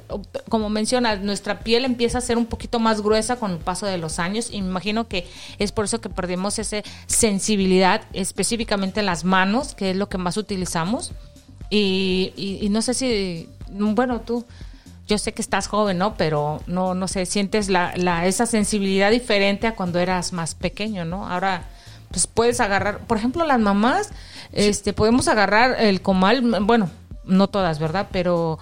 como 0.49 0.69
mencionas, 0.69 1.21
nuestra 1.21 1.61
piel 1.61 1.83
empieza 1.85 2.19
a 2.19 2.21
ser 2.21 2.37
un 2.37 2.45
poquito 2.45 2.79
más 2.79 3.01
gruesa 3.01 3.37
con 3.37 3.51
el 3.53 3.57
paso 3.57 3.87
de 3.87 3.97
los 3.97 4.19
años 4.19 4.49
y 4.51 4.61
me 4.61 4.67
imagino 4.67 5.07
que 5.07 5.25
es 5.57 5.71
por 5.71 5.85
eso 5.85 5.99
que 5.99 6.09
perdemos 6.09 6.59
esa 6.59 6.83
sensibilidad 7.07 8.01
específicamente 8.13 8.99
en 8.99 9.07
las 9.07 9.23
manos, 9.23 9.73
que 9.73 9.91
es 9.91 9.95
lo 9.97 10.09
que 10.09 10.17
más 10.19 10.37
utilizamos. 10.37 11.11
Y, 11.71 12.33
y- 12.37 12.59
y 12.61 12.69
no 12.69 12.81
sé 12.81 12.93
si, 12.93 13.49
bueno, 13.71 14.21
tú, 14.21 14.45
yo 15.07 15.17
sé 15.17 15.33
que 15.33 15.41
estás 15.41 15.67
joven, 15.67 15.97
¿no? 15.97 16.15
Pero 16.15 16.61
no, 16.67 16.93
no 16.93 17.07
sé, 17.07 17.25
sientes 17.25 17.69
la, 17.69 17.93
la, 17.95 18.25
esa 18.25 18.45
sensibilidad 18.45 19.09
diferente 19.09 19.67
a 19.67 19.75
cuando 19.75 19.99
eras 19.99 20.33
más 20.33 20.53
pequeño, 20.53 21.05
¿no? 21.05 21.27
Ahora, 21.27 21.63
pues 22.11 22.27
puedes 22.27 22.59
agarrar, 22.59 22.99
por 22.99 23.17
ejemplo, 23.17 23.45
las 23.45 23.59
mamás, 23.59 24.11
este, 24.51 24.93
podemos 24.93 25.27
agarrar 25.27 25.77
el 25.79 26.01
comal, 26.01 26.41
bueno, 26.61 26.89
no 27.25 27.47
todas, 27.47 27.79
¿verdad? 27.79 28.07
Pero 28.11 28.59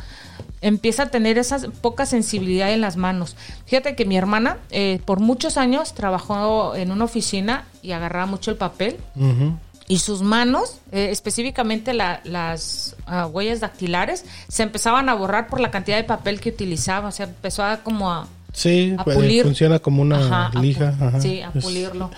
empieza 0.61 1.03
a 1.03 1.05
tener 1.07 1.37
esa 1.37 1.59
poca 1.81 2.05
sensibilidad 2.05 2.71
en 2.71 2.81
las 2.81 2.97
manos. 2.97 3.35
Fíjate 3.65 3.95
que 3.95 4.05
mi 4.05 4.17
hermana 4.17 4.57
eh, 4.71 4.99
por 5.05 5.19
muchos 5.19 5.57
años 5.57 5.93
trabajó 5.93 6.75
en 6.75 6.91
una 6.91 7.05
oficina 7.05 7.65
y 7.83 7.91
agarraba 7.91 8.25
mucho 8.25 8.51
el 8.51 8.57
papel 8.57 8.97
Ujú. 9.15 9.57
Y 9.87 9.99
sus 9.99 10.21
manos, 10.21 10.77
eh, 10.91 11.09
específicamente 11.11 11.93
la- 11.93 12.21
las 12.23 12.95
ah, 13.05 13.27
huellas 13.27 13.59
dactilares, 13.59 14.25
se 14.47 14.63
empezaban 14.63 15.09
a 15.09 15.13
borrar 15.13 15.47
por 15.47 15.59
la 15.59 15.69
cantidad 15.71 15.97
de 15.97 16.03
papel 16.03 16.39
que 16.39 16.49
utilizaba. 16.49 17.09
O 17.09 17.11
sea, 17.11 17.27
empezó 17.27 17.63
a 17.63 17.77
como 17.83 18.11
a, 18.11 18.27
Sí, 18.53 18.95
a 18.97 19.03
pues, 19.03 19.15
pulir. 19.17 19.43
funciona 19.43 19.79
como 19.79 20.01
una 20.01 20.17
Ajá, 20.17 20.45
a 20.47 20.51
pu- 20.51 20.61
lija. 20.61 20.95
ajá. 20.99 21.19
Sí, 21.21 21.41
a 21.41 21.51
Es- 21.53 21.63
pulirlo. 21.63 22.09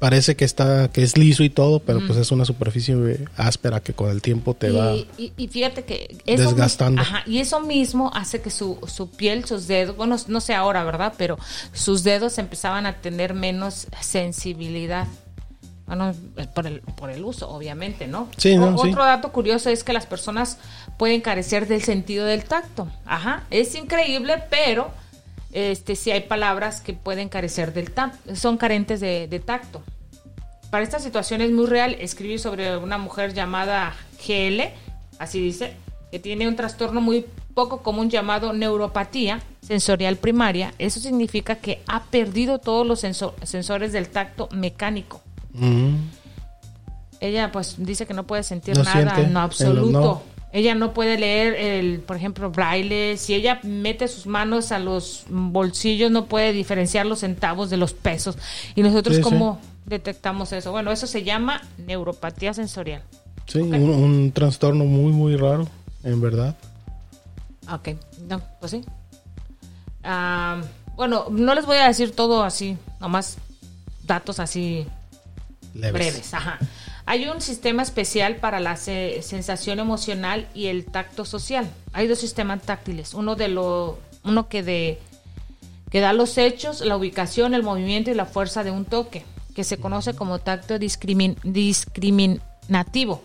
parece 0.00 0.36
que 0.36 0.44
está 0.44 0.88
que 0.92 1.02
es 1.02 1.16
liso 1.16 1.42
y 1.44 1.48
todo, 1.48 1.78
pero 1.78 2.00
pues 2.06 2.18
es 2.18 2.30
una 2.30 2.44
superficie 2.44 2.94
eh, 2.94 3.24
áspera 3.38 3.80
que 3.80 3.94
con 3.94 4.10
el 4.10 4.20
tiempo 4.20 4.52
te 4.52 4.70
va. 4.70 4.92
Y, 5.16 5.32
fíjate 5.48 5.84
que 5.84 6.18
eso, 6.26 6.42
desgastando. 6.42 7.00
Ajá, 7.00 7.22
y 7.26 7.38
eso 7.38 7.60
mismo 7.60 8.10
hace 8.12 8.42
que 8.42 8.50
su, 8.50 8.78
su 8.86 9.08
piel, 9.08 9.46
sus 9.46 9.66
dedos, 9.66 9.96
bueno, 9.96 10.16
no 10.28 10.40
sé 10.42 10.52
ahora, 10.52 10.84
¿verdad? 10.84 11.14
Pero 11.16 11.38
sus 11.72 12.02
dedos 12.04 12.36
empezaban 12.36 12.84
a 12.84 13.00
tener 13.00 13.32
menos 13.32 13.86
sensibilidad. 14.02 15.06
Bueno, 15.86 16.14
eh, 16.36 16.46
por 16.54 16.66
el, 16.66 16.80
por 16.80 17.10
el 17.10 17.24
uso, 17.24 17.48
obviamente, 17.50 18.06
¿no? 18.06 18.28
Sí, 18.38 18.56
no, 18.56 18.74
O- 18.74 18.82
sí. 18.82 18.88
Otro 18.88 19.04
dato 19.04 19.32
curioso 19.32 19.68
es 19.70 19.84
que 19.84 19.92
las 19.92 20.06
personas 20.06 20.58
pueden 20.98 21.20
carecer 21.20 21.66
del 21.68 21.82
sentido 21.82 22.24
del 22.24 22.44
tacto. 22.44 22.88
Ajá, 23.04 23.44
es 23.50 23.74
increíble, 23.74 24.42
pero 24.48 24.90
este 25.52 25.94
sí 25.94 26.10
hay 26.10 26.22
palabras 26.22 26.80
que 26.80 26.94
pueden 26.94 27.28
carecer 27.28 27.72
del 27.74 27.90
tacto, 27.90 28.34
son 28.34 28.56
carentes 28.56 29.00
de, 29.00 29.28
de 29.28 29.40
tacto. 29.40 29.82
Para 30.70 30.82
esta 30.82 30.98
situación 30.98 31.40
es 31.42 31.52
muy 31.52 31.66
real 31.66 31.94
escribir 32.00 32.40
sobre 32.40 32.76
una 32.78 32.98
mujer 32.98 33.34
llamada 33.34 33.94
GL, 34.26 34.62
así 35.18 35.38
dice, 35.40 35.74
que 36.10 36.18
tiene 36.18 36.48
un 36.48 36.56
trastorno 36.56 37.00
muy 37.00 37.26
poco 37.54 37.82
común 37.82 38.10
llamado 38.10 38.52
neuropatía 38.52 39.40
sensorial 39.60 40.16
primaria. 40.16 40.72
Eso 40.78 40.98
significa 40.98 41.56
que 41.56 41.82
ha 41.86 42.02
perdido 42.04 42.58
todos 42.58 42.84
los 42.86 43.04
senso- 43.04 43.34
sensores 43.44 43.92
del 43.92 44.08
tacto 44.08 44.48
mecánico. 44.50 45.20
Ella 47.20 47.50
pues 47.52 47.76
dice 47.78 48.06
que 48.06 48.14
no 48.14 48.26
puede 48.26 48.42
sentir 48.42 48.76
No 48.76 48.82
nada 48.84 49.20
en 49.20 49.36
absoluto. 49.36 50.00
no. 50.00 50.34
Ella 50.52 50.76
no 50.76 50.94
puede 50.94 51.18
leer 51.18 51.54
el, 51.54 51.98
por 51.98 52.16
ejemplo, 52.16 52.48
braille. 52.48 53.16
Si 53.16 53.34
ella 53.34 53.58
mete 53.64 54.06
sus 54.06 54.26
manos 54.26 54.70
a 54.70 54.78
los 54.78 55.24
bolsillos, 55.28 56.12
no 56.12 56.26
puede 56.26 56.52
diferenciar 56.52 57.06
los 57.06 57.20
centavos 57.20 57.70
de 57.70 57.76
los 57.76 57.92
pesos. 57.92 58.38
Y 58.76 58.82
nosotros 58.82 59.16
Sí, 59.16 59.22
cómo 59.22 59.58
detectamos 59.84 60.52
eso? 60.52 60.70
Bueno, 60.70 60.92
eso 60.92 61.08
se 61.08 61.24
llama 61.24 61.60
neuropatía 61.78 62.54
sensorial. 62.54 63.02
Sí, 63.46 63.58
un, 63.58 63.74
un 63.74 64.30
trastorno 64.30 64.84
muy, 64.84 65.10
muy 65.12 65.34
raro, 65.36 65.66
en 66.04 66.20
verdad. 66.20 66.54
Ok, 67.72 67.88
no, 68.28 68.40
pues 68.60 68.70
sí. 68.70 68.84
Ah, 70.04 70.60
bueno, 70.94 71.26
no 71.30 71.54
les 71.56 71.66
voy 71.66 71.78
a 71.78 71.88
decir 71.88 72.14
todo 72.14 72.44
así, 72.44 72.76
nomás 73.00 73.38
datos 74.06 74.38
así 74.38 74.86
Breves. 75.74 76.30
Hay 77.06 77.26
un 77.28 77.40
sistema 77.40 77.82
especial 77.82 78.36
para 78.36 78.60
la 78.60 78.76
se- 78.76 79.20
sensación 79.22 79.78
emocional 79.78 80.48
y 80.54 80.66
el 80.66 80.86
tacto 80.86 81.24
social. 81.24 81.68
Hay 81.92 82.06
dos 82.06 82.18
sistemas 82.18 82.62
táctiles. 82.62 83.12
Uno 83.12 83.34
de 83.36 83.48
lo, 83.48 83.98
uno 84.22 84.48
que 84.48 84.62
de 84.62 84.98
que 85.90 86.00
da 86.00 86.12
los 86.12 86.38
hechos, 86.38 86.80
la 86.80 86.96
ubicación, 86.96 87.54
el 87.54 87.62
movimiento 87.62 88.10
y 88.10 88.14
la 88.14 88.24
fuerza 88.26 88.64
de 88.64 88.70
un 88.72 88.84
toque, 88.84 89.24
que 89.54 89.62
se 89.64 89.76
conoce 89.76 90.14
como 90.14 90.38
tacto 90.40 90.74
discrimin- 90.76 91.36
discriminativo. 91.44 93.22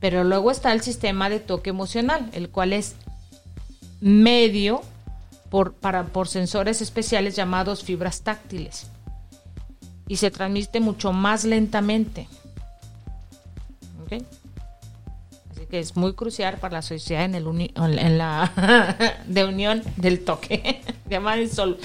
Pero 0.00 0.22
luego 0.22 0.50
está 0.50 0.72
el 0.72 0.82
sistema 0.82 1.28
de 1.30 1.40
toque 1.40 1.70
emocional, 1.70 2.28
el 2.32 2.50
cual 2.50 2.72
es 2.72 2.94
medio 4.00 4.82
por, 5.50 5.72
para, 5.74 6.04
por 6.06 6.28
sensores 6.28 6.82
especiales 6.82 7.36
llamados 7.36 7.82
fibras 7.84 8.20
táctiles 8.22 8.88
y 10.08 10.16
se 10.16 10.30
transmite 10.30 10.80
mucho 10.80 11.12
más 11.12 11.44
lentamente. 11.44 12.28
¿Ok? 14.04 14.22
Así 15.50 15.66
que 15.70 15.78
es 15.78 15.96
muy 15.96 16.14
crucial 16.14 16.58
para 16.58 16.74
la 16.74 16.82
sociedad 16.82 17.24
en, 17.24 17.34
el 17.34 17.46
uni- 17.46 17.72
en 17.76 18.18
la 18.18 19.20
de 19.26 19.44
unión 19.44 19.82
del 19.96 20.24
toque. 20.24 20.82
Llamada 21.08 21.36
el 21.38 21.50
sol. 21.50 21.78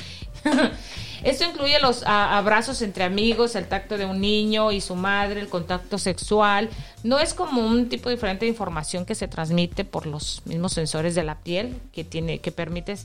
Esto 1.23 1.43
incluye 1.43 1.79
los 1.81 2.03
a- 2.03 2.37
abrazos 2.37 2.81
entre 2.81 3.03
amigos, 3.03 3.55
el 3.55 3.65
tacto 3.67 3.97
de 3.97 4.05
un 4.05 4.21
niño 4.21 4.71
y 4.71 4.79
su 4.79 4.95
madre, 4.95 5.41
el 5.41 5.49
contacto 5.49 5.97
sexual. 5.97 6.69
No 7.03 7.19
es 7.19 7.33
como 7.33 7.65
un 7.65 7.89
tipo 7.89 8.09
diferente 8.09 8.45
de 8.45 8.49
información 8.51 9.05
que 9.05 9.15
se 9.15 9.27
transmite 9.27 9.83
por 9.83 10.05
los 10.05 10.41
mismos 10.45 10.71
sensores 10.71 11.15
de 11.15 11.23
la 11.23 11.35
piel 11.35 11.75
que 11.91 12.05
tiene 12.05 12.39
que 12.39 12.53
permite 12.53 12.95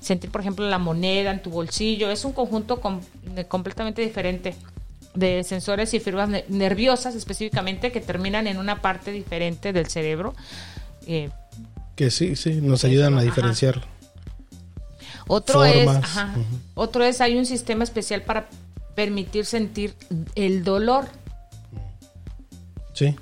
sentir, 0.00 0.30
por 0.30 0.40
ejemplo, 0.40 0.68
la 0.68 0.78
moneda 0.78 1.32
en 1.32 1.42
tu 1.42 1.50
bolsillo. 1.50 2.10
Es 2.12 2.24
un 2.24 2.32
conjunto 2.32 2.80
com- 2.80 3.00
completamente 3.48 4.02
diferente 4.02 4.54
de 5.14 5.42
sensores 5.42 5.92
y 5.94 6.00
fibras 6.00 6.28
ne- 6.28 6.44
nerviosas 6.48 7.16
específicamente 7.16 7.90
que 7.90 8.00
terminan 8.00 8.46
en 8.46 8.58
una 8.58 8.80
parte 8.82 9.10
diferente 9.10 9.72
del 9.72 9.88
cerebro. 9.88 10.34
Eh, 11.08 11.30
Que 11.96 12.10
sí, 12.12 12.36
sí, 12.36 12.60
nos 12.60 12.84
ayudan 12.84 13.14
a 13.14 13.18
Ajá. 13.18 13.28
Otro 15.26 15.64
es, 15.64 15.88
ajá, 15.88 16.34
otro 16.74 17.04
es, 17.04 17.20
hay 17.20 17.36
un 17.36 17.46
sistema 17.46 17.84
especial 17.84 18.22
para 18.22 18.48
permitir 18.94 19.46
sentir 19.46 19.94
el 20.34 20.62
dolor. 20.64 21.06
Sí. 22.92 23.14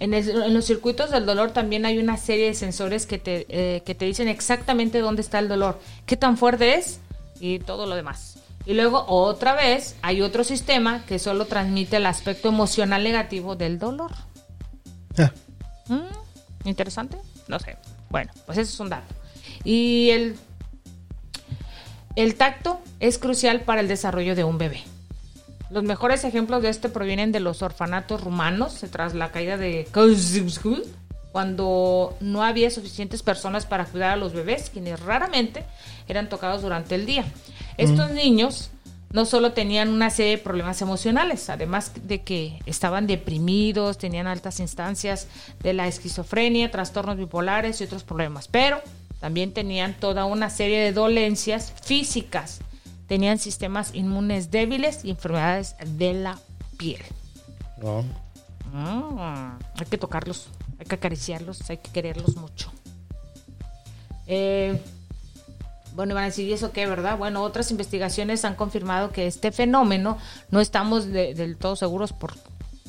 En, 0.00 0.14
el- 0.14 0.28
en 0.30 0.54
los 0.54 0.64
circuitos 0.64 1.10
del 1.10 1.26
dolor 1.26 1.50
también 1.50 1.84
hay 1.84 1.98
una 1.98 2.16
serie 2.16 2.46
de 2.46 2.54
sensores 2.54 3.06
que 3.06 3.18
te, 3.18 3.46
eh, 3.48 3.82
que 3.84 3.94
te 3.94 4.04
dicen 4.04 4.28
exactamente 4.28 5.00
dónde 5.00 5.22
está 5.22 5.38
el 5.40 5.48
dolor, 5.48 5.80
qué 6.06 6.16
tan 6.16 6.36
fuerte 6.36 6.74
es 6.76 7.00
y 7.40 7.58
todo 7.58 7.86
lo 7.86 7.96
demás. 7.96 8.36
Y 8.64 8.74
luego 8.74 9.04
otra 9.08 9.54
vez 9.54 9.96
hay 10.02 10.20
otro 10.22 10.44
sistema 10.44 11.04
que 11.06 11.18
solo 11.18 11.46
transmite 11.46 11.96
el 11.96 12.06
aspecto 12.06 12.48
emocional 12.48 13.02
negativo 13.02 13.56
del 13.56 13.78
dolor. 13.78 14.12
Ah, 15.18 15.32
Mm, 15.88 16.68
Interesante, 16.68 17.16
no 17.48 17.58
sé. 17.58 17.76
Bueno, 18.10 18.30
pues 18.46 18.58
ese 18.58 18.70
es 18.72 18.78
un 18.80 18.90
dato. 18.90 19.14
Y 19.64 20.10
el, 20.10 20.36
el 22.18 22.34
tacto 22.34 22.80
es 22.98 23.16
crucial 23.16 23.60
para 23.60 23.80
el 23.80 23.86
desarrollo 23.86 24.34
de 24.34 24.42
un 24.42 24.58
bebé. 24.58 24.82
Los 25.70 25.84
mejores 25.84 26.24
ejemplos 26.24 26.62
de 26.62 26.68
este 26.68 26.88
provienen 26.88 27.30
de 27.30 27.38
los 27.38 27.62
orfanatos 27.62 28.24
rumanos 28.24 28.84
tras 28.90 29.14
la 29.14 29.30
caída 29.30 29.56
de 29.56 29.86
Kościuszko, 29.92 30.78
cuando 31.30 32.16
no 32.20 32.42
había 32.42 32.70
suficientes 32.70 33.22
personas 33.22 33.66
para 33.66 33.84
cuidar 33.84 34.10
a 34.10 34.16
los 34.16 34.32
bebés, 34.32 34.68
quienes 34.68 34.98
raramente 34.98 35.64
eran 36.08 36.28
tocados 36.28 36.62
durante 36.62 36.96
el 36.96 37.06
día. 37.06 37.24
Estos 37.76 38.10
niños 38.10 38.70
no 39.12 39.24
solo 39.24 39.52
tenían 39.52 39.90
una 39.90 40.10
serie 40.10 40.38
de 40.38 40.42
problemas 40.42 40.82
emocionales, 40.82 41.48
además 41.48 41.92
de 42.02 42.22
que 42.22 42.58
estaban 42.66 43.06
deprimidos, 43.06 43.96
tenían 43.96 44.26
altas 44.26 44.58
instancias 44.58 45.28
de 45.62 45.72
la 45.72 45.86
esquizofrenia, 45.86 46.72
trastornos 46.72 47.16
bipolares 47.16 47.80
y 47.80 47.84
otros 47.84 48.02
problemas, 48.02 48.48
pero 48.48 48.82
también 49.20 49.52
tenían 49.52 49.94
toda 49.94 50.24
una 50.24 50.50
serie 50.50 50.80
de 50.80 50.92
dolencias 50.92 51.72
físicas, 51.82 52.60
tenían 53.06 53.38
sistemas 53.38 53.94
inmunes 53.94 54.50
débiles 54.50 55.04
y 55.04 55.10
enfermedades 55.10 55.74
de 55.84 56.14
la 56.14 56.38
piel. 56.76 57.02
Ah, 58.74 59.58
hay 59.74 59.86
que 59.86 59.98
tocarlos, 59.98 60.48
hay 60.78 60.86
que 60.86 60.94
acariciarlos, 60.94 61.68
hay 61.70 61.78
que 61.78 61.90
quererlos 61.90 62.36
mucho. 62.36 62.72
Eh, 64.26 64.80
bueno, 65.94 66.14
van 66.14 66.24
a 66.24 66.26
decir, 66.26 66.46
¿y 66.46 66.52
eso 66.52 66.70
qué, 66.70 66.86
verdad? 66.86 67.18
Bueno, 67.18 67.42
otras 67.42 67.70
investigaciones 67.72 68.44
han 68.44 68.54
confirmado 68.54 69.10
que 69.10 69.26
este 69.26 69.50
fenómeno 69.50 70.18
no 70.50 70.60
estamos 70.60 71.06
del 71.06 71.56
todo 71.56 71.74
seguros 71.74 72.12
por, 72.12 72.34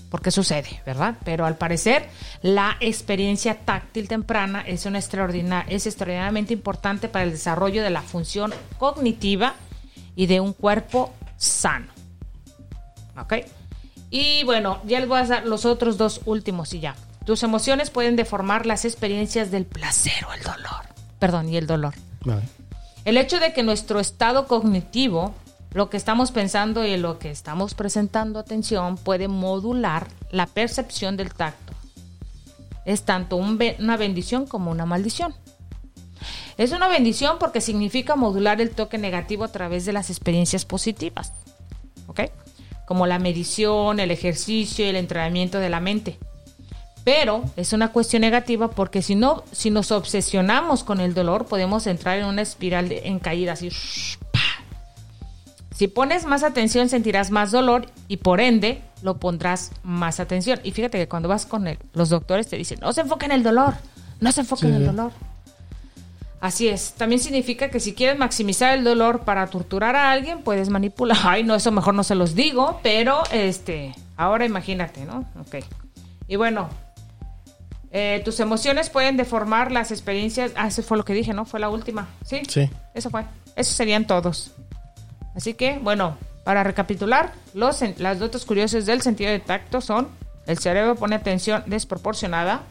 por 0.10 0.22
qué 0.22 0.32
sucede, 0.32 0.82
¿verdad? 0.86 1.16
Pero 1.24 1.46
al 1.46 1.58
parecer 1.58 2.10
la 2.42 2.78
experiencia 2.80 3.60
táctil 3.60 4.08
temprana 4.08 4.62
es, 4.62 4.86
una 4.86 5.00
extraordinaria, 5.00 5.72
es 5.74 5.86
extraordinariamente 5.86 6.54
importante 6.54 7.10
para 7.10 7.26
el 7.26 7.32
desarrollo 7.32 7.84
de 7.84 7.90
la 7.92 8.02
función 8.02 8.54
cognitiva 8.78 9.56
y 10.16 10.26
de 10.26 10.40
un 10.40 10.54
cuerpo 10.54 11.14
sano. 11.38 11.92
¿Ok? 13.20 13.34
Y 14.10 14.44
bueno, 14.44 14.82
ya 14.86 15.00
les 15.00 15.08
voy 15.08 15.20
a 15.20 15.26
dar 15.26 15.46
los 15.46 15.66
otros 15.66 15.98
dos 15.98 16.22
últimos 16.26 16.74
y 16.74 16.80
ya. 16.80 16.96
Tus 17.26 17.44
emociones 17.44 17.92
pueden 17.92 18.16
deformar 18.16 18.66
las 18.66 18.86
experiencias 18.86 19.52
del 19.52 19.66
placer 19.66 20.26
o 20.28 20.34
el 20.34 20.42
dolor. 20.42 20.86
Perdón, 21.20 21.50
y 21.50 21.58
el 21.58 21.68
dolor. 21.68 21.94
Vale. 22.26 22.42
El 23.06 23.18
hecho 23.18 23.40
de 23.40 23.54
que 23.54 23.62
nuestro 23.62 24.00
estado 24.00 24.48
cognitivo, 24.48 25.36
lo 25.72 25.90
que 25.90 25.98
estamos 25.98 26.32
pensando 26.32 26.86
y 26.86 26.98
lo 26.98 27.20
que 27.20 27.30
estamos 27.30 27.74
presentando 27.74 28.40
atención, 28.40 28.98
puede 28.98 29.28
modular 29.28 30.08
la 30.32 30.48
percepción 30.48 31.16
del 31.16 31.34
tacto. 31.34 31.74
Es 32.86 33.04
tanto 33.04 33.36
una 33.36 33.98
bendición 33.98 34.48
como 34.48 34.72
una 34.72 34.86
maldición. 34.86 35.36
Es 36.58 36.72
una 36.72 36.88
bendición 36.88 37.38
porque 37.40 37.62
significa 37.62 38.16
modular 38.16 38.60
el 38.62 38.72
toque 38.72 38.98
negativo 38.98 39.44
a 39.44 39.52
través 39.52 39.86
de 39.86 39.94
las 39.94 40.10
experiencias 40.10 40.66
positivas. 40.66 41.32
¿Ok? 42.08 42.22
Como 42.86 43.06
la 43.06 43.20
medición, 43.20 44.00
el 44.00 44.12
ejercicio 44.12 44.86
y 44.86 44.90
el 44.90 44.96
entrenamiento 44.96 45.60
de 45.60 45.70
la 45.70 45.80
mente. 45.80 46.18
Pero 47.04 47.44
es 47.56 47.74
una 47.74 47.92
cuestión 47.92 48.22
negativa 48.22 48.72
porque 48.72 49.02
si 49.02 49.16
no, 49.16 49.44
si 49.52 49.70
nos 49.70 49.92
obsesionamos 49.92 50.84
con 50.84 51.00
el 51.00 51.14
dolor, 51.14 51.46
podemos 51.46 51.88
entrar 51.88 52.18
en 52.18 52.26
una 52.26 52.42
espiral 52.42 52.90
de, 52.90 53.08
en 53.08 53.20
caída 53.20 53.54
así. 53.54 53.70
Si 55.80 55.88
pones 55.88 56.26
más 56.26 56.44
atención, 56.44 56.90
sentirás 56.90 57.32
más 57.32 57.52
dolor 57.52 57.86
y 58.10 58.18
por 58.18 58.42
ende 58.42 58.82
lo 59.02 59.16
pondrás 59.18 59.72
más 59.82 60.20
atención. 60.20 60.60
Y 60.66 60.72
fíjate 60.72 60.98
que 60.98 61.08
cuando 61.08 61.30
vas 61.30 61.46
con 61.46 61.66
los 61.94 62.10
doctores 62.10 62.50
te 62.50 62.58
dicen, 62.58 62.80
no 62.82 62.92
se 62.92 63.00
enfoquen 63.00 63.32
en 63.32 63.38
el 63.38 63.44
dolor, 63.44 63.76
no 64.20 64.30
se 64.34 64.42
enfoquen 64.42 64.72
en 64.72 64.76
el 64.76 64.86
dolor. 64.88 65.14
Así 66.42 66.68
es. 66.68 66.96
También 66.96 67.22
significa 67.22 67.70
que 67.70 67.80
si 67.80 67.94
quieres 67.94 68.20
maximizar 68.20 68.78
el 68.78 68.84
dolor 68.84 69.22
para 69.22 69.48
torturar 69.48 69.96
a 69.96 70.12
alguien, 70.12 70.42
puedes 70.42 70.68
manipular. 70.68 71.18
Ay, 71.24 71.46
no, 71.46 71.56
eso 71.56 71.72
mejor 71.72 71.94
no 71.94 72.04
se 72.04 72.16
los 72.16 72.36
digo, 72.36 72.82
pero 72.84 73.24
este, 73.32 73.96
ahora 74.18 74.44
imagínate, 74.44 75.06
¿no? 75.06 75.30
Ok. 75.40 75.64
Y 76.28 76.36
bueno, 76.36 76.68
eh, 77.94 78.22
tus 78.26 78.42
emociones 78.42 78.90
pueden 78.90 79.16
deformar 79.16 79.72
las 79.72 79.92
experiencias. 79.92 80.52
Ah, 80.58 80.68
eso 80.68 80.84
fue 80.84 80.98
lo 80.98 81.06
que 81.06 81.14
dije, 81.14 81.34
¿no? 81.34 81.46
Fue 81.46 81.62
la 81.62 81.70
última. 81.70 82.10
¿Sí? 82.26 82.42
Sí. 82.50 82.70
Eso 82.94 83.10
fue. 83.10 83.24
Esos 83.56 83.76
serían 83.76 84.06
todos. 84.06 84.52
Así 85.36 85.54
que, 85.54 85.80
bueno, 85.80 86.18
para 86.44 86.64
recapitular, 86.64 87.34
los, 87.54 87.82
las 88.00 88.20
datos 88.20 88.46
curiosos 88.46 88.86
del 88.86 89.02
sentido 89.02 89.32
de 89.32 89.40
tacto 89.40 89.82
son: 89.82 90.08
el 90.48 90.58
cerebro 90.58 90.96
pone 90.96 91.16
atención 91.16 91.64
desproporcionada. 91.68 92.64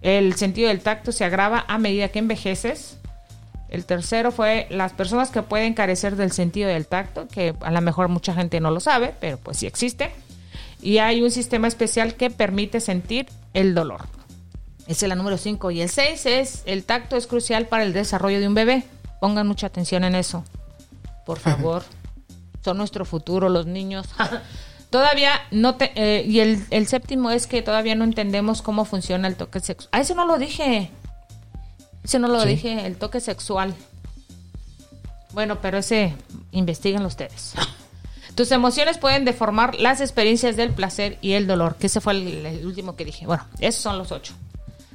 El 0.00 0.34
sentido 0.34 0.68
del 0.68 0.80
tacto 0.80 1.12
se 1.12 1.24
agrava 1.24 1.64
a 1.68 1.78
medida 1.78 2.08
que 2.08 2.18
envejeces. 2.18 2.98
El 3.68 3.86
tercero 3.86 4.32
fue 4.32 4.66
las 4.68 4.92
personas 4.92 5.30
que 5.30 5.42
pueden 5.42 5.74
carecer 5.74 6.16
del 6.16 6.32
sentido 6.32 6.68
del 6.68 6.86
tacto, 6.86 7.28
que 7.28 7.54
a 7.60 7.70
lo 7.70 7.80
mejor 7.80 8.08
mucha 8.08 8.34
gente 8.34 8.60
no 8.60 8.70
lo 8.70 8.80
sabe, 8.80 9.14
pero 9.18 9.38
pues 9.38 9.58
sí 9.58 9.66
existe. 9.66 10.10
Y 10.82 10.98
hay 10.98 11.22
un 11.22 11.30
sistema 11.30 11.68
especial 11.68 12.14
que 12.14 12.28
permite 12.30 12.80
sentir 12.80 13.28
el 13.54 13.74
dolor. 13.74 14.02
Ese 14.88 15.06
es 15.06 15.08
la 15.08 15.14
número 15.14 15.38
5. 15.38 15.70
Y 15.70 15.80
el 15.80 15.88
6 15.88 16.26
es, 16.26 16.62
el 16.66 16.84
tacto 16.84 17.16
es 17.16 17.26
crucial 17.26 17.66
para 17.66 17.84
el 17.84 17.92
desarrollo 17.92 18.40
de 18.40 18.48
un 18.48 18.54
bebé. 18.54 18.82
Pongan 19.20 19.46
mucha 19.46 19.68
atención 19.68 20.02
en 20.02 20.16
eso. 20.16 20.44
Por 21.24 21.38
favor. 21.38 21.82
Son 22.64 22.78
nuestro 22.78 23.04
futuro, 23.04 23.48
los 23.48 23.66
niños. 23.66 24.06
todavía 24.90 25.32
no 25.50 25.74
te... 25.74 25.92
Eh, 25.96 26.24
y 26.24 26.40
el, 26.40 26.86
séptimo 26.86 27.30
es 27.30 27.46
que 27.46 27.62
todavía 27.62 27.94
no 27.94 28.04
entendemos 28.04 28.62
cómo 28.62 28.84
funciona 28.84 29.26
el 29.28 29.36
toque 29.36 29.60
sexual. 29.60 29.88
Ah, 29.92 30.00
eso 30.00 30.14
no 30.14 30.26
lo 30.26 30.38
dije. 30.38 30.90
Eso 32.04 32.18
no 32.18 32.28
lo 32.28 32.44
dije, 32.44 32.86
el 32.86 32.96
toque 32.96 33.20
sexual. 33.20 33.74
Bueno, 35.32 35.60
pero 35.60 35.78
ese, 35.78 36.14
investiguenlo 36.50 37.08
ustedes. 37.08 37.54
Tus 38.34 38.50
emociones 38.50 38.98
pueden 38.98 39.24
deformar 39.24 39.74
las 39.76 40.00
experiencias 40.00 40.56
del 40.56 40.70
placer 40.70 41.18
y 41.20 41.32
el 41.32 41.46
dolor, 41.46 41.76
que 41.76 41.86
ese 41.86 42.00
fue 42.00 42.14
el, 42.14 42.64
último 42.64 42.96
que 42.96 43.04
dije. 43.04 43.26
Bueno, 43.26 43.46
esos 43.60 43.82
son 43.82 43.98
los 43.98 44.10
ocho. 44.10 44.34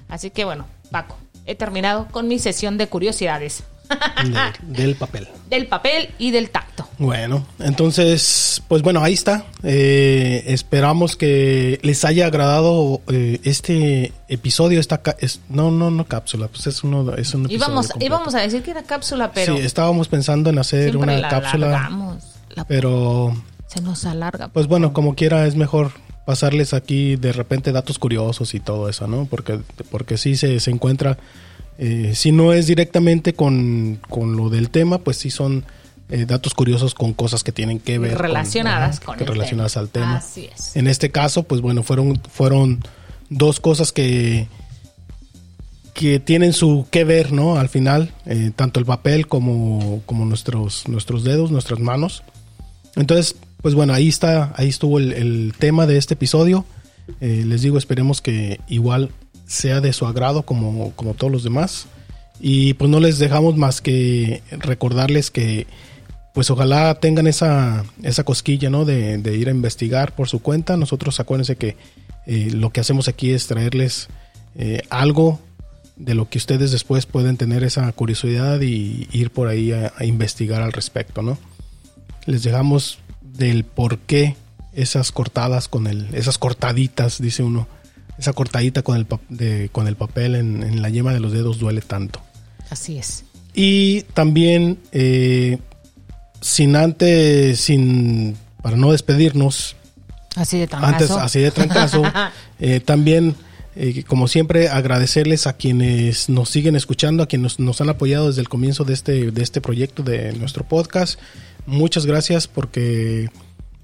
Así 0.09 0.31
que 0.31 0.43
bueno, 0.43 0.65
Paco, 0.91 1.17
he 1.45 1.55
terminado 1.55 2.07
con 2.11 2.27
mi 2.27 2.39
sesión 2.39 2.77
de 2.77 2.87
curiosidades. 2.87 3.63
Del 4.61 4.95
papel. 4.95 5.27
Del 5.49 5.67
papel 5.67 6.09
y 6.17 6.31
del 6.31 6.49
tacto. 6.49 6.87
Bueno, 6.97 7.45
entonces, 7.59 8.61
pues 8.67 8.81
bueno, 8.81 9.03
ahí 9.03 9.13
está. 9.13 9.45
Eh, 9.63 10.43
esperamos 10.47 11.15
que 11.15 11.79
les 11.83 12.03
haya 12.05 12.25
agradado 12.27 13.01
eh, 13.07 13.39
este 13.43 14.13
episodio, 14.27 14.79
esta 14.79 15.01
no, 15.49 15.71
no, 15.71 15.91
no 15.91 16.05
cápsula, 16.05 16.47
pues 16.47 16.67
es 16.67 16.83
uno, 16.83 17.13
es 17.15 17.33
un 17.33 17.45
episodio 17.45 17.83
íbamos, 17.99 18.35
a 18.35 18.39
decir 18.39 18.63
que 18.63 18.71
era 18.71 18.83
cápsula, 18.83 19.31
pero 19.31 19.55
sí, 19.55 19.63
estábamos 19.63 20.07
pensando 20.07 20.49
en 20.49 20.59
hacer 20.59 20.97
una 20.97 21.27
cápsula 21.29 22.17
pero... 22.67 23.35
Se 23.67 23.81
nos 23.81 24.05
alarga. 24.05 24.47
Pues 24.47 24.67
bueno, 24.67 24.93
como 24.93 25.15
quiera 25.15 25.45
es 25.45 25.55
mejor 25.55 25.91
pasarles 26.25 26.73
aquí 26.73 27.15
de 27.15 27.33
repente 27.33 27.71
datos 27.71 27.99
curiosos 27.99 28.53
y 28.53 28.59
todo 28.59 28.89
eso, 28.89 29.07
¿no? 29.07 29.25
Porque, 29.25 29.59
porque 29.91 30.17
sí 30.17 30.35
se, 30.35 30.59
se 30.59 30.71
encuentra, 30.71 31.17
eh, 31.77 32.13
si 32.15 32.31
no 32.31 32.53
es 32.53 32.67
directamente 32.67 33.33
con, 33.33 33.99
lo 34.09 34.49
del 34.49 34.69
tema, 34.69 34.97
pues 34.99 35.17
sí 35.17 35.29
son 35.29 35.63
eh, 36.09 36.25
datos 36.25 36.53
curiosos 36.53 36.95
con 36.95 37.13
cosas 37.13 37.43
que 37.43 37.51
tienen 37.51 37.79
que 37.79 37.99
ver. 37.99 38.17
Relacionadas 38.17 38.99
con, 38.99 39.17
relacionadas 39.19 39.77
al 39.77 39.89
tema. 39.89 40.17
Así 40.17 40.49
es. 40.55 40.75
En 40.75 40.87
este 40.87 41.11
caso, 41.11 41.43
pues 41.43 41.61
bueno, 41.61 41.83
fueron, 41.83 42.19
fueron 42.31 42.83
dos 43.29 43.59
cosas 43.59 43.91
que 43.91 44.47
que 45.93 46.19
tienen 46.19 46.53
su 46.53 46.85
que 46.91 47.03
ver, 47.03 47.31
¿no? 47.31 47.57
Al 47.57 47.69
final, 47.69 48.13
eh, 48.27 48.51
tanto 48.55 48.79
el 48.79 48.85
papel 48.85 49.25
como, 49.25 50.03
como 50.05 50.25
nuestros, 50.25 50.87
nuestros 50.87 51.23
dedos, 51.23 51.49
nuestras 51.49 51.79
manos. 51.79 52.21
Entonces, 52.95 53.35
pues 53.63 53.73
bueno, 53.73 53.93
ahí 53.93 54.07
está, 54.07 54.53
ahí 54.57 54.69
estuvo 54.69 54.99
el, 54.99 55.55
tema 55.57 55.87
de 55.87 55.97
este 55.97 56.13
episodio. 56.13 56.65
Les 57.19 57.63
digo, 57.63 57.79
esperemos 57.79 58.21
que 58.21 58.59
igual 58.67 59.09
sea 59.47 59.81
de 59.81 59.93
su 59.93 60.05
agrado 60.05 60.43
como, 60.43 60.91
como 60.95 61.15
todos 61.15 61.33
los 61.33 61.43
demás. 61.43 61.87
Y 62.39 62.75
pues 62.75 62.91
no 62.91 62.99
les 62.99 63.17
dejamos 63.17 63.57
más 63.57 63.81
que 63.81 64.43
recordarles 64.51 65.31
que 65.31 65.65
pues 66.33 66.51
ojalá 66.51 66.93
tengan 66.99 67.25
esa, 67.25 67.83
esa 68.03 68.23
cosquilla, 68.23 68.69
¿no? 68.69 68.85
De, 68.85 69.35
ir 69.35 69.47
a 69.47 69.51
investigar 69.51 70.13
por 70.13 70.29
su 70.29 70.39
cuenta. 70.39 70.77
Nosotros 70.77 71.19
acuérdense 71.19 71.55
que 71.55 71.75
eh, 72.27 72.51
lo 72.51 72.69
que 72.69 72.81
hacemos 72.81 73.07
aquí 73.07 73.31
es 73.31 73.47
traerles 73.47 74.09
eh, 74.55 74.83
algo 74.91 75.39
de 75.95 76.13
lo 76.13 76.29
que 76.29 76.37
ustedes 76.37 76.71
después 76.71 77.07
pueden 77.07 77.37
tener 77.37 77.63
esa 77.63 77.91
curiosidad 77.93 78.61
y 78.61 79.07
ir 79.11 79.31
por 79.31 79.47
ahí 79.47 79.71
a, 79.71 79.93
a 79.97 80.05
investigar 80.05 80.61
al 80.61 80.73
respecto, 80.73 81.23
¿no? 81.23 81.39
les 82.27 82.43
dejamos 82.43 82.99
del 83.21 83.63
por 83.63 83.97
qué 83.99 84.35
esas 84.73 85.11
cortadas 85.11 85.67
con 85.67 85.87
el, 85.87 86.13
esas 86.13 86.37
cortaditas, 86.37 87.19
dice 87.19 87.41
uno, 87.41 87.67
esa 88.17 88.33
cortadita 88.33 88.81
con 88.81 88.97
el, 88.97 89.69
con 89.71 89.87
el 89.87 89.95
papel 89.95 90.35
en, 90.35 90.81
la 90.81 90.89
yema 90.89 91.13
de 91.13 91.19
los 91.19 91.31
dedos 91.31 91.59
duele 91.59 91.81
tanto. 91.81 92.21
Así 92.69 92.97
es. 92.97 93.23
Y 93.53 94.01
también, 94.13 94.79
eh, 94.91 95.59
sin 96.41 96.75
antes, 96.75 97.59
sin, 97.59 98.37
para 98.61 98.77
no 98.77 98.91
despedirnos, 98.91 99.75
así 100.35 100.59
de 100.59 100.67
trancazo, 100.67 100.93
antes, 100.93 101.11
así 101.11 101.39
de 101.39 101.51
trancazo 101.51 102.03
eh, 102.59 102.79
también, 102.79 103.35
eh, 103.75 104.03
como 104.03 104.27
siempre, 104.27 104.69
agradecerles 104.69 105.47
a 105.47 105.53
quienes 105.53 106.29
nos 106.29 106.49
siguen 106.49 106.75
escuchando, 106.75 107.23
a 107.23 107.27
quienes 107.27 107.59
nos, 107.59 107.59
nos 107.59 107.81
han 107.81 107.89
apoyado 107.89 108.27
desde 108.27 108.41
el 108.41 108.49
comienzo 108.49 108.83
de 108.83 108.93
este, 108.93 109.31
de 109.31 109.43
este 109.43 109.61
proyecto 109.61 110.03
de 110.03 110.33
nuestro 110.33 110.63
podcast 110.63 111.19
muchas 111.67 112.05
gracias 112.05 112.47
porque 112.47 113.29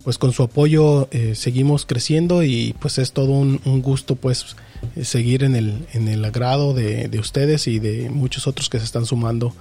pues 0.04 0.18
con 0.18 0.34
su 0.34 0.43
apoyo 0.43 1.08
eh, 1.12 1.34
seguimos 1.36 1.86
creciendo 1.86 2.43
y 2.43 2.76
pues 2.80 2.97
es 2.97 3.14
todo 3.14 3.32
un, 3.32 3.60
gusto 3.82 4.16
pues 4.16 4.56
seguir 5.01 5.43
en 5.43 5.56
el, 5.56 5.88
en 5.93 6.08
el 6.08 6.24
agrado 6.26 6.74
de, 6.74 7.10
ustedes 7.20 7.68
y 7.68 7.80
de 7.80 8.10
muchos 8.10 8.47
otros 8.47 8.70
que 8.70 8.80
se 8.80 8.86
están 8.86 9.06
sumando 9.06 9.56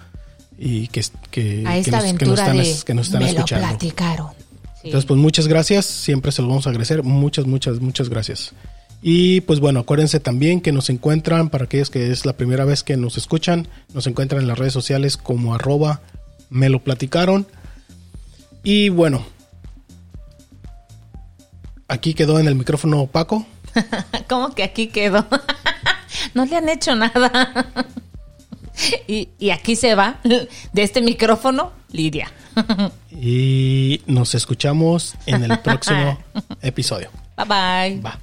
y 0.59 0.89
que, 0.89 1.05
que, 1.31 1.65
A 1.67 1.77
esta 1.79 2.03
nos, 2.03 2.19
que 2.19 2.27
nos 2.27 2.39
están, 2.39 2.57
de 2.57 2.77
que 2.85 2.95
nos 2.95 3.07
están 3.07 3.23
me 3.23 3.31
escuchando. 3.31 3.67
lo 3.67 3.71
platicaron. 3.71 4.29
Sí. 4.31 4.89
Entonces, 4.89 5.07
pues 5.07 5.19
muchas 5.19 5.47
gracias, 5.47 5.87
siempre 5.87 6.33
se 6.33 6.43
lo 6.43 6.49
vamos 6.49 6.67
a 6.67 6.71
agradecer, 6.71 7.03
muchas, 7.03 7.47
muchas, 7.47 7.81
muchas 7.81 8.09
gracias. 8.09 8.53
Y 9.01 9.41
pues 9.43 9.59
bueno, 9.59 9.81
acuérdense 9.81 10.21
también 10.21 10.61
que 10.61 10.71
nos 10.71 10.89
encuentran, 10.89 11.51
para 11.51 11.65
aquellos 11.65 11.91
que 11.91 12.13
es 12.13 12.25
la 12.25 12.35
primera 12.35 12.65
vez 12.65 12.85
que 12.85 12.97
nos 12.97 13.17
escuchan, 13.17 13.67
nos 13.95 14.07
encuentran 14.07 14.43
en 14.43 14.49
las 14.49 14.59
redes 14.59 14.73
sociales 14.73 15.17
como 15.17 15.55
arroba 15.55 16.01
me 16.51 16.69
lo 16.69 16.81
platicaron. 16.81 17.47
Y 18.63 18.91
bueno, 18.91 19.25
aquí 21.93 22.15
quedó 22.15 22.39
en 22.39 22.49
el 22.49 22.55
micrófono 22.55 23.07
Paco. 23.07 23.47
¿Cómo 24.29 24.55
que 24.55 24.63
aquí 24.63 24.89
quedó? 24.89 25.27
no 26.35 26.45
le 26.45 26.57
han 26.57 26.69
hecho 26.69 26.95
nada. 26.95 27.67
y, 29.07 29.29
y 29.39 29.51
aquí 29.51 29.77
se 29.77 29.95
va 29.95 30.19
de 30.25 30.49
este 30.83 31.03
micrófono, 31.03 31.73
Lidia. 31.91 32.33
Y 33.11 34.03
nos 34.07 34.35
escuchamos 34.35 35.15
en 35.27 35.45
el 35.45 35.59
próximo 35.61 36.19
episodio. 36.61 37.11
Bye 37.37 37.47
bye. 37.47 38.01
Va. 38.01 38.19